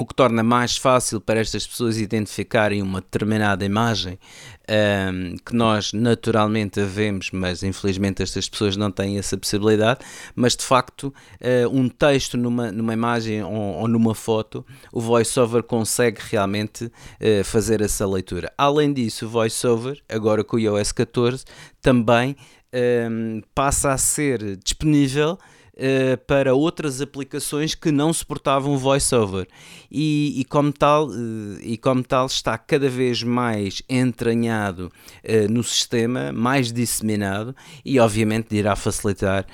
o 0.00 0.06
que 0.06 0.14
torna 0.14 0.42
mais 0.42 0.78
fácil 0.78 1.20
para 1.20 1.40
estas 1.40 1.66
pessoas 1.66 1.98
identificarem 1.98 2.80
uma 2.80 3.02
determinada 3.02 3.66
imagem 3.66 4.14
um, 4.14 4.72
ehm, 4.72 5.36
que 5.44 5.54
nós 5.54 5.92
naturalmente 5.92 6.80
vemos, 6.82 7.30
mas 7.32 7.62
infelizmente 7.62 8.22
estas 8.22 8.48
pessoas 8.48 8.78
não 8.78 8.90
têm 8.90 9.18
essa 9.18 9.36
possibilidade. 9.36 10.00
Mas 10.34 10.56
de 10.56 10.64
facto, 10.64 11.12
uh, 11.42 11.68
um 11.70 11.86
texto 11.86 12.38
numa, 12.38 12.72
numa 12.72 12.94
imagem 12.94 13.42
ou, 13.42 13.52
ou, 13.52 13.88
numa 13.88 14.14
foto, 14.14 14.64
o 14.90 15.02
VoiceOver 15.02 15.62
consegue 15.64 16.20
realmente 16.30 16.84
uh, 16.86 17.44
fazer 17.44 17.82
essa 17.82 18.06
leitura. 18.06 18.50
Além 18.56 18.94
disso, 18.94 19.26
o 19.26 19.28
VoiceOver, 19.28 20.00
agora 20.08 20.42
com 20.42 20.56
o 20.56 20.60
iOS 20.60 20.92
14, 20.92 21.44
também 21.82 22.36
um, 22.72 22.78
ehm, 22.78 23.42
passa 23.54 23.92
a 23.92 23.98
ser 23.98 24.56
disponível 24.64 25.38
uh, 25.80 26.16
para 26.26 26.54
outras 26.54 27.00
aplicações 27.00 27.74
que 27.74 27.90
não 27.90 28.12
suportavam 28.12 28.76
VoiceOver 28.76 29.48
e, 29.90 30.40
e 30.40 30.44
como 30.44 30.72
tal 30.72 31.08
uh, 31.08 31.58
e 31.62 31.76
como 31.78 32.02
tal 32.02 32.26
está 32.26 32.58
cada 32.58 32.88
vez 32.88 33.22
mais 33.22 33.82
entranhado 33.88 34.92
uh, 35.24 35.50
no 35.50 35.64
sistema, 35.64 36.32
mais 36.32 36.72
disseminado 36.72 37.56
e 37.84 37.98
obviamente 37.98 38.54
irá 38.54 38.76
facilitar 38.76 39.46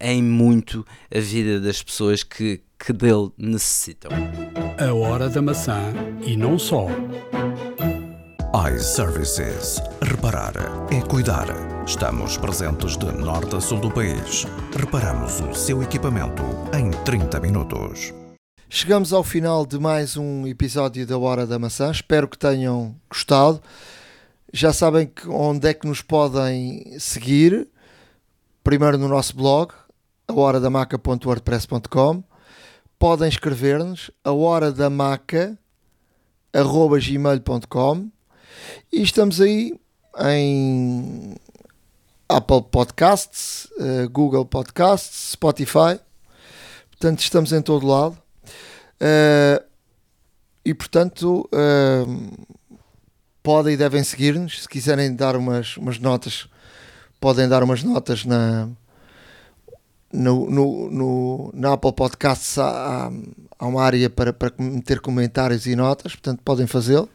em 0.00 0.22
muito 0.22 0.86
a 1.14 1.18
vida 1.18 1.60
das 1.60 1.82
pessoas 1.82 2.22
que, 2.22 2.62
que 2.78 2.92
dele 2.92 3.30
necessitam. 3.36 4.10
A 4.78 4.94
hora 4.94 5.28
da 5.28 5.42
maçã 5.42 5.92
e 6.24 6.36
não 6.36 6.58
só. 6.58 6.86
iServices. 8.54 9.82
Reparar 10.00 10.54
é 10.92 11.00
cuidar. 11.00 11.48
Estamos 11.84 12.36
presentes 12.36 12.96
de 12.96 13.10
norte 13.10 13.56
a 13.56 13.60
sul 13.60 13.80
do 13.80 13.90
país. 13.90 14.46
Reparamos 14.78 15.40
o 15.40 15.52
seu 15.52 15.82
equipamento 15.82 16.44
em 16.72 16.92
30 17.02 17.40
minutos. 17.40 18.14
Chegamos 18.68 19.12
ao 19.12 19.24
final 19.24 19.66
de 19.66 19.76
mais 19.80 20.16
um 20.16 20.46
episódio 20.46 21.04
da 21.04 21.18
Hora 21.18 21.48
da 21.48 21.58
Maçã. 21.58 21.90
Espero 21.90 22.28
que 22.28 22.38
tenham 22.38 22.94
gostado. 23.10 23.60
Já 24.52 24.72
sabem 24.72 25.08
que 25.08 25.28
onde 25.28 25.68
é 25.68 25.74
que 25.74 25.88
nos 25.88 26.00
podem 26.00 26.96
seguir. 27.00 27.66
Primeiro 28.62 28.96
no 28.96 29.08
nosso 29.08 29.34
blog, 29.34 29.74
ahoradamaca.wordpress.com. 30.28 32.22
Podem 33.00 33.28
escrever-nos 33.28 34.12
a 34.22 34.30
hora 34.30 34.70
da 34.70 34.88
maca 34.88 35.58
gmail.com 36.54 38.14
e 38.92 39.02
estamos 39.02 39.40
aí 39.40 39.74
em 40.30 41.34
Apple 42.28 42.62
Podcasts, 42.70 43.68
uh, 43.78 44.08
Google 44.10 44.44
Podcasts, 44.44 45.32
Spotify. 45.32 46.00
Portanto, 46.90 47.20
estamos 47.20 47.52
em 47.52 47.60
todo 47.60 47.86
lado. 47.86 48.16
Uh, 49.00 49.64
e 50.64 50.72
portanto, 50.72 51.48
uh, 51.52 52.46
podem 53.42 53.74
e 53.74 53.76
devem 53.76 54.02
seguir-nos. 54.02 54.62
Se 54.62 54.68
quiserem 54.68 55.14
dar 55.14 55.36
umas, 55.36 55.76
umas 55.76 55.98
notas, 55.98 56.48
podem 57.20 57.48
dar 57.48 57.62
umas 57.62 57.82
notas 57.82 58.24
na, 58.24 58.68
no, 60.12 60.48
no, 60.48 60.90
no, 60.90 61.50
na 61.52 61.74
Apple 61.74 61.92
Podcasts. 61.92 62.58
Há, 62.58 63.10
há 63.58 63.66
uma 63.66 63.82
área 63.82 64.08
para, 64.08 64.32
para 64.32 64.52
meter 64.58 65.00
comentários 65.00 65.66
e 65.66 65.76
notas, 65.76 66.12
portanto, 66.12 66.40
podem 66.42 66.66
fazê-lo. 66.66 67.08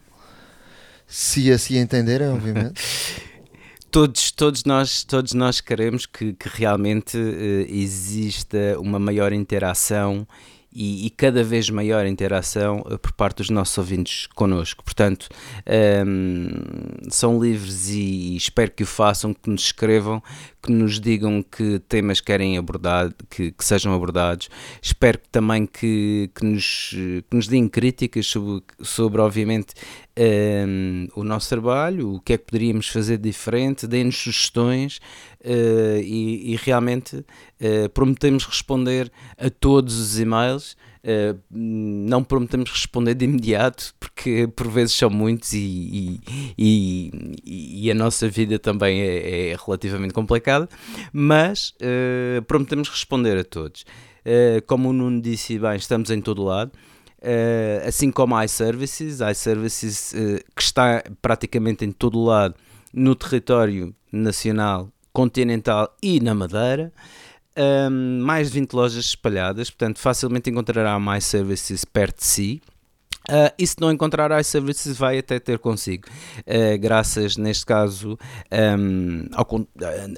Se 1.09 1.51
assim 1.51 1.79
entenderem, 1.79 2.27
obviamente. 2.29 2.79
todos, 3.89 4.31
todos, 4.31 4.63
nós, 4.63 5.03
todos 5.03 5.33
nós 5.33 5.59
queremos 5.59 6.05
que, 6.05 6.33
que 6.33 6.47
realmente 6.47 7.17
uh, 7.17 7.65
exista 7.67 8.77
uma 8.79 8.99
maior 8.99 9.33
interação 9.33 10.27
e, 10.71 11.07
e, 11.07 11.09
cada 11.09 11.43
vez 11.43 11.67
maior 11.67 12.05
interação 12.05 12.81
uh, 12.81 12.99
por 12.99 13.11
parte 13.13 13.37
dos 13.37 13.49
nossos 13.49 13.75
ouvintes 13.79 14.27
connosco. 14.27 14.83
Portanto, 14.83 15.27
um, 15.65 16.45
ehm, 16.45 17.09
são 17.09 17.41
livres 17.41 17.89
e, 17.89 18.33
e, 18.33 18.37
espero 18.37 18.69
que 18.69 18.83
o 18.83 18.85
façam, 18.85 19.33
que 19.33 19.49
nos 19.49 19.63
escrevam, 19.63 20.21
que 20.61 20.71
nos 20.71 20.99
digam 20.99 21.41
que 21.41 21.79
temas 21.89 22.21
querem 22.21 22.55
abordar, 22.55 23.11
que, 23.31 23.51
que 23.51 23.65
sejam 23.65 23.95
abordados. 23.95 24.47
Espero 24.79 25.19
também 25.31 25.65
que, 25.65 26.29
que, 26.35 26.45
nos, 26.45 26.91
que 26.91 27.35
nos 27.35 27.47
deem 27.47 27.67
críticas 27.67 28.27
sobre, 28.27 28.63
sobre 28.79 29.21
obviamente, 29.21 29.73
um, 30.17 31.07
o 31.15 31.23
nosso 31.23 31.49
trabalho, 31.49 32.15
o 32.15 32.19
que 32.19 32.33
é 32.33 32.37
que 32.37 32.45
poderíamos 32.45 32.89
fazer 32.89 33.17
diferente, 33.17 33.87
deem-nos 33.87 34.17
sugestões 34.17 34.97
uh, 35.45 36.01
e, 36.01 36.53
e, 36.53 36.55
realmente 36.57 37.17
uh, 37.17 37.89
prometemos 37.93 38.45
responder 38.45 39.11
a 39.37 39.49
todos 39.49 39.97
os 39.97 40.19
e-mails. 40.19 40.75
Uh, 41.01 41.39
não 41.49 42.21
prometemos 42.21 42.69
responder 42.69 43.13
de 43.13 43.23
imediato 43.23 43.95
porque 43.97 44.49
por 44.53 44.67
vezes 44.67 44.93
são 44.93 45.09
muitos 45.09 45.53
e, 45.53 46.19
e, 46.57 47.11
e, 47.45 47.85
e 47.85 47.91
a 47.91 47.93
nossa 47.93 48.27
vida 48.27 48.59
também 48.59 48.99
é, 48.99 49.51
é 49.51 49.57
relativamente 49.65 50.13
complicada, 50.13 50.67
mas 51.13 51.73
uh, 51.79 52.41
prometemos 52.43 52.89
responder 52.89 53.37
a 53.37 53.45
todos. 53.45 53.85
Uh, 54.25 54.61
como 54.67 54.89
o 54.89 54.93
Nuno 54.93 55.21
disse 55.21 55.57
bem, 55.57 55.77
estamos 55.77 56.09
em 56.09 56.19
todo 56.19 56.43
lado. 56.43 56.73
Uh, 57.21 57.85
assim 57.85 58.11
como 58.11 58.41
iServices, 58.41 59.19
iServices 59.19 60.13
que 60.55 60.61
está 60.61 61.03
praticamente 61.21 61.83
em 61.83 61.91
todo 61.91 62.23
lado 62.23 62.55
no 62.93 63.13
território 63.13 63.93
nacional, 64.09 64.89
continental 65.11 65.93
e 66.01 66.21
na 66.21 66.33
Madeira 66.33 66.93
um, 67.59 68.21
mais 68.21 68.47
de 68.47 68.59
20 68.59 68.73
lojas 68.73 69.05
espalhadas, 69.05 69.69
portanto 69.69 69.99
facilmente 69.99 70.49
encontrará 70.49 70.97
mais 70.99 71.25
services 71.25 71.83
perto 71.83 72.19
de 72.19 72.25
si. 72.25 72.61
Uh, 73.29 73.53
e 73.59 73.67
se 73.67 73.75
não 73.79 73.91
encontrar 73.91 74.37
iServices, 74.41 74.97
vai 74.97 75.19
até 75.19 75.39
ter 75.39 75.59
consigo, 75.59 76.07
uh, 76.39 76.79
graças, 76.79 77.37
neste 77.37 77.63
caso, 77.63 78.17
um, 78.51 79.27
ao, 79.33 79.47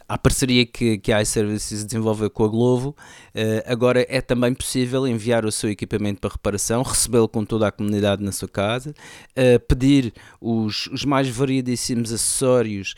à 0.07 0.17
parceria 0.17 0.65
que, 0.65 0.97
que 0.97 1.11
a 1.11 1.21
iServices 1.21 1.83
desenvolveu 1.83 2.29
com 2.29 2.45
a 2.45 2.47
Glovo. 2.47 2.95
Uh, 3.35 3.61
agora 3.65 4.05
é 4.07 4.21
também 4.21 4.53
possível 4.53 5.05
enviar 5.05 5.45
o 5.45 5.51
seu 5.51 5.69
equipamento 5.69 6.21
para 6.21 6.29
reparação, 6.29 6.83
recebê-lo 6.83 7.27
com 7.27 7.43
toda 7.43 7.67
a 7.67 7.71
comunidade 7.71 8.23
na 8.23 8.31
sua 8.31 8.47
casa, 8.47 8.93
pedir 9.67 10.13
os, 10.39 10.87
os 10.87 11.03
mais 11.03 11.27
variadíssimos 11.27 12.13
acessórios 12.13 12.95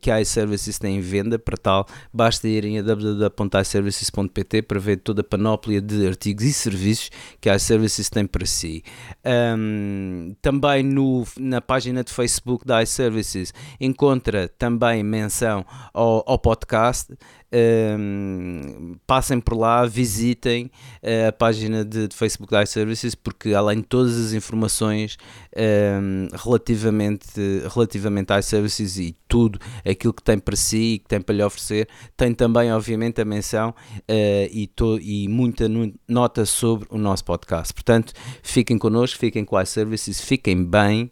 que 0.00 0.10
a 0.10 0.20
iServices 0.20 0.78
tem 0.78 0.96
em 0.96 1.00
venda. 1.00 1.38
Para 1.38 1.56
tal, 1.56 1.86
basta 2.12 2.48
irem 2.48 2.78
a 2.78 2.82
www.iservices.pt 2.82 4.62
para 4.62 4.80
ver 4.80 4.98
toda 4.98 5.20
a 5.20 5.24
panóplia 5.24 5.80
de 5.80 6.06
artigos 6.06 6.44
e 6.44 6.52
serviços 6.52 7.10
que 7.40 7.48
a 7.48 7.56
iServices 7.56 8.08
tem 8.08 8.26
para 8.26 8.46
si. 8.46 8.82
Um, 9.24 10.34
também 10.40 10.82
no, 10.82 11.24
na 11.38 11.60
página 11.60 12.02
de 12.02 12.12
Facebook 12.12 12.66
da 12.66 12.82
iServices 12.82 13.52
encontra 13.80 14.48
também 14.48 15.02
menção 15.02 15.64
ao, 15.92 16.24
ao 16.26 16.38
podcast. 16.38 17.14
Um, 17.54 18.96
passem 19.06 19.38
por 19.38 19.58
lá, 19.58 19.84
visitem 19.84 20.70
uh, 21.02 21.28
a 21.28 21.32
página 21.32 21.84
de, 21.84 22.08
de, 22.08 22.16
Facebook 22.16 22.50
da 22.50 22.62
iServices, 22.62 23.14
porque 23.14 23.52
além 23.52 23.78
de 23.78 23.82
todas 23.84 24.18
as 24.18 24.32
informações 24.32 25.18
um, 25.54 26.28
relativamente, 26.34 27.28
relativamente 27.74 28.32
à 28.32 28.38
iServices 28.38 28.96
e 28.96 29.14
tudo 29.28 29.58
aquilo 29.86 30.14
que 30.14 30.22
tem 30.22 30.38
para 30.38 30.56
si 30.56 30.94
e 30.94 30.98
que 30.98 31.08
tem 31.08 31.20
para 31.20 31.34
lhe 31.34 31.42
oferecer, 31.42 31.88
tem 32.16 32.32
também, 32.32 32.72
obviamente, 32.72 33.20
a 33.20 33.24
menção 33.24 33.70
uh, 33.70 34.48
e, 34.50 34.66
to, 34.68 34.98
e 34.98 35.28
muita 35.28 35.66
nota 36.08 36.46
sobre 36.46 36.88
o 36.90 36.96
nosso 36.96 37.22
podcast. 37.24 37.74
Portanto, 37.74 38.14
fiquem 38.42 38.78
connosco, 38.78 39.18
fiquem 39.18 39.44
com 39.44 39.58
a 39.58 39.62
iServices, 39.62 40.22
fiquem 40.22 40.64
bem 40.64 41.10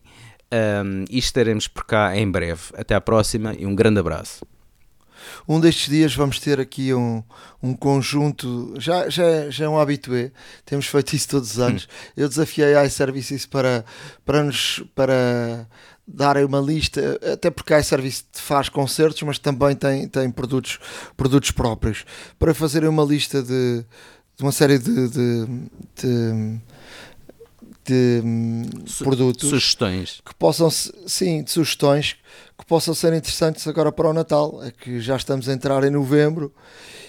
um, 0.50 1.04
e 1.10 1.18
estaremos 1.18 1.68
por 1.68 1.84
cá 1.84 2.16
em 2.16 2.30
breve. 2.30 2.62
Até 2.74 2.94
à 2.94 3.00
próxima 3.00 3.54
e 3.58 3.66
um 3.66 3.74
grande 3.74 4.00
abraço. 4.00 4.40
Um 5.48 5.60
destes 5.60 5.88
dias 5.88 6.14
vamos 6.14 6.38
ter 6.38 6.60
aqui 6.60 6.94
um, 6.94 7.22
um 7.62 7.74
conjunto, 7.74 8.74
já, 8.78 9.08
já, 9.08 9.50
já 9.50 9.64
é 9.64 9.68
um 9.68 9.78
habitué, 9.78 10.32
temos 10.64 10.86
feito 10.86 11.14
isso 11.14 11.28
todos 11.28 11.52
os 11.52 11.58
hum. 11.58 11.64
anos. 11.64 11.88
Eu 12.16 12.28
desafiei 12.28 12.74
a 12.74 12.84
iServices 12.84 13.46
para, 13.46 13.84
para 14.24 14.42
nos 14.42 14.82
para 14.94 15.66
darem 16.06 16.44
uma 16.44 16.60
lista, 16.60 17.20
até 17.32 17.50
porque 17.50 17.72
a 17.72 17.78
iService 17.78 18.24
faz 18.32 18.68
concertos, 18.68 19.22
mas 19.22 19.38
também 19.38 19.76
tem, 19.76 20.08
tem 20.08 20.30
produtos, 20.30 20.78
produtos 21.16 21.52
próprios, 21.52 22.04
para 22.38 22.52
fazerem 22.52 22.88
uma 22.88 23.04
lista 23.04 23.42
de, 23.42 23.84
de 24.36 24.42
uma 24.42 24.52
série 24.52 24.78
de, 24.78 25.08
de, 25.08 25.46
de 25.96 26.60
de 27.82 28.20
hum, 28.24 28.62
produtos 28.98 29.48
sugestões 29.48 30.20
que 30.24 30.34
possam 30.34 30.70
sim 30.70 31.42
de 31.42 31.50
sugestões 31.50 32.16
que 32.60 32.66
possam 32.66 32.94
ser 32.94 33.12
interessantes 33.12 33.66
agora 33.66 33.90
para 33.90 34.08
o 34.08 34.12
Natal 34.12 34.62
é 34.62 34.70
que 34.70 35.00
já 35.00 35.16
estamos 35.16 35.48
a 35.48 35.52
entrar 35.52 35.82
em 35.84 35.90
novembro 35.90 36.54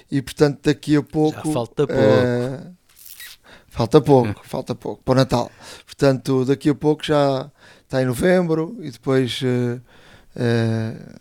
e 0.10 0.22
portanto 0.22 0.60
daqui 0.64 0.96
a 0.96 1.04
pouco 1.04 1.48
já 1.48 1.54
falta 1.54 1.88
pouco. 1.88 1.94
uh, 1.94 2.76
falta 3.70 4.02
pouco 4.02 4.42
falta 4.48 4.76
pouco 4.76 5.04
para 5.04 5.12
o 5.12 5.16
Natal. 5.16 5.52
Portanto 5.86 6.46
daqui 6.46 6.70
a 6.70 6.76
pouco 6.76 7.06
já 7.06 7.52
está 7.84 8.02
em 8.02 8.06
novembro 8.06 8.78
e 8.80 8.90
depois 8.90 9.42
uh, 9.42 9.82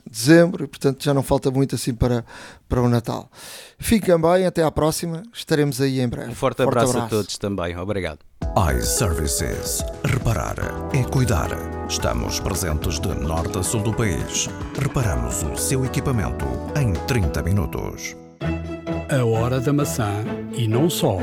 dezembro 0.08 0.64
e 0.64 0.66
portanto 0.66 1.02
já 1.02 1.12
não 1.12 1.22
falta 1.22 1.50
muito 1.50 1.74
assim 1.74 1.94
para, 1.94 2.24
para 2.68 2.80
o 2.80 2.88
Natal 2.88 3.30
fiquem 3.78 4.18
bem, 4.20 4.46
até 4.46 4.62
à 4.62 4.70
próxima 4.70 5.22
estaremos 5.32 5.80
aí 5.80 6.00
em 6.00 6.08
breve 6.08 6.30
um 6.30 6.34
forte, 6.34 6.58
forte 6.58 6.68
abraço, 6.68 6.90
abraço 6.90 7.06
a 7.06 7.18
todos 7.18 7.38
também, 7.38 7.76
obrigado 7.76 8.20
iServices. 8.56 9.84
Reparar 10.04 10.56
é 10.92 11.04
cuidar. 11.04 11.50
Estamos 11.88 12.40
presentes 12.40 12.98
de 12.98 13.08
norte 13.08 13.58
a 13.58 13.62
sul 13.62 13.82
do 13.82 13.92
país. 13.94 14.48
Reparamos 14.76 15.42
o 15.44 15.56
seu 15.56 15.84
equipamento 15.84 16.46
em 16.76 16.92
30 17.06 17.42
minutos. 17.42 18.16
A 19.08 19.24
hora 19.24 19.60
da 19.60 19.72
maçã 19.72 20.24
e 20.52 20.66
não 20.66 20.90
só. 20.90 21.18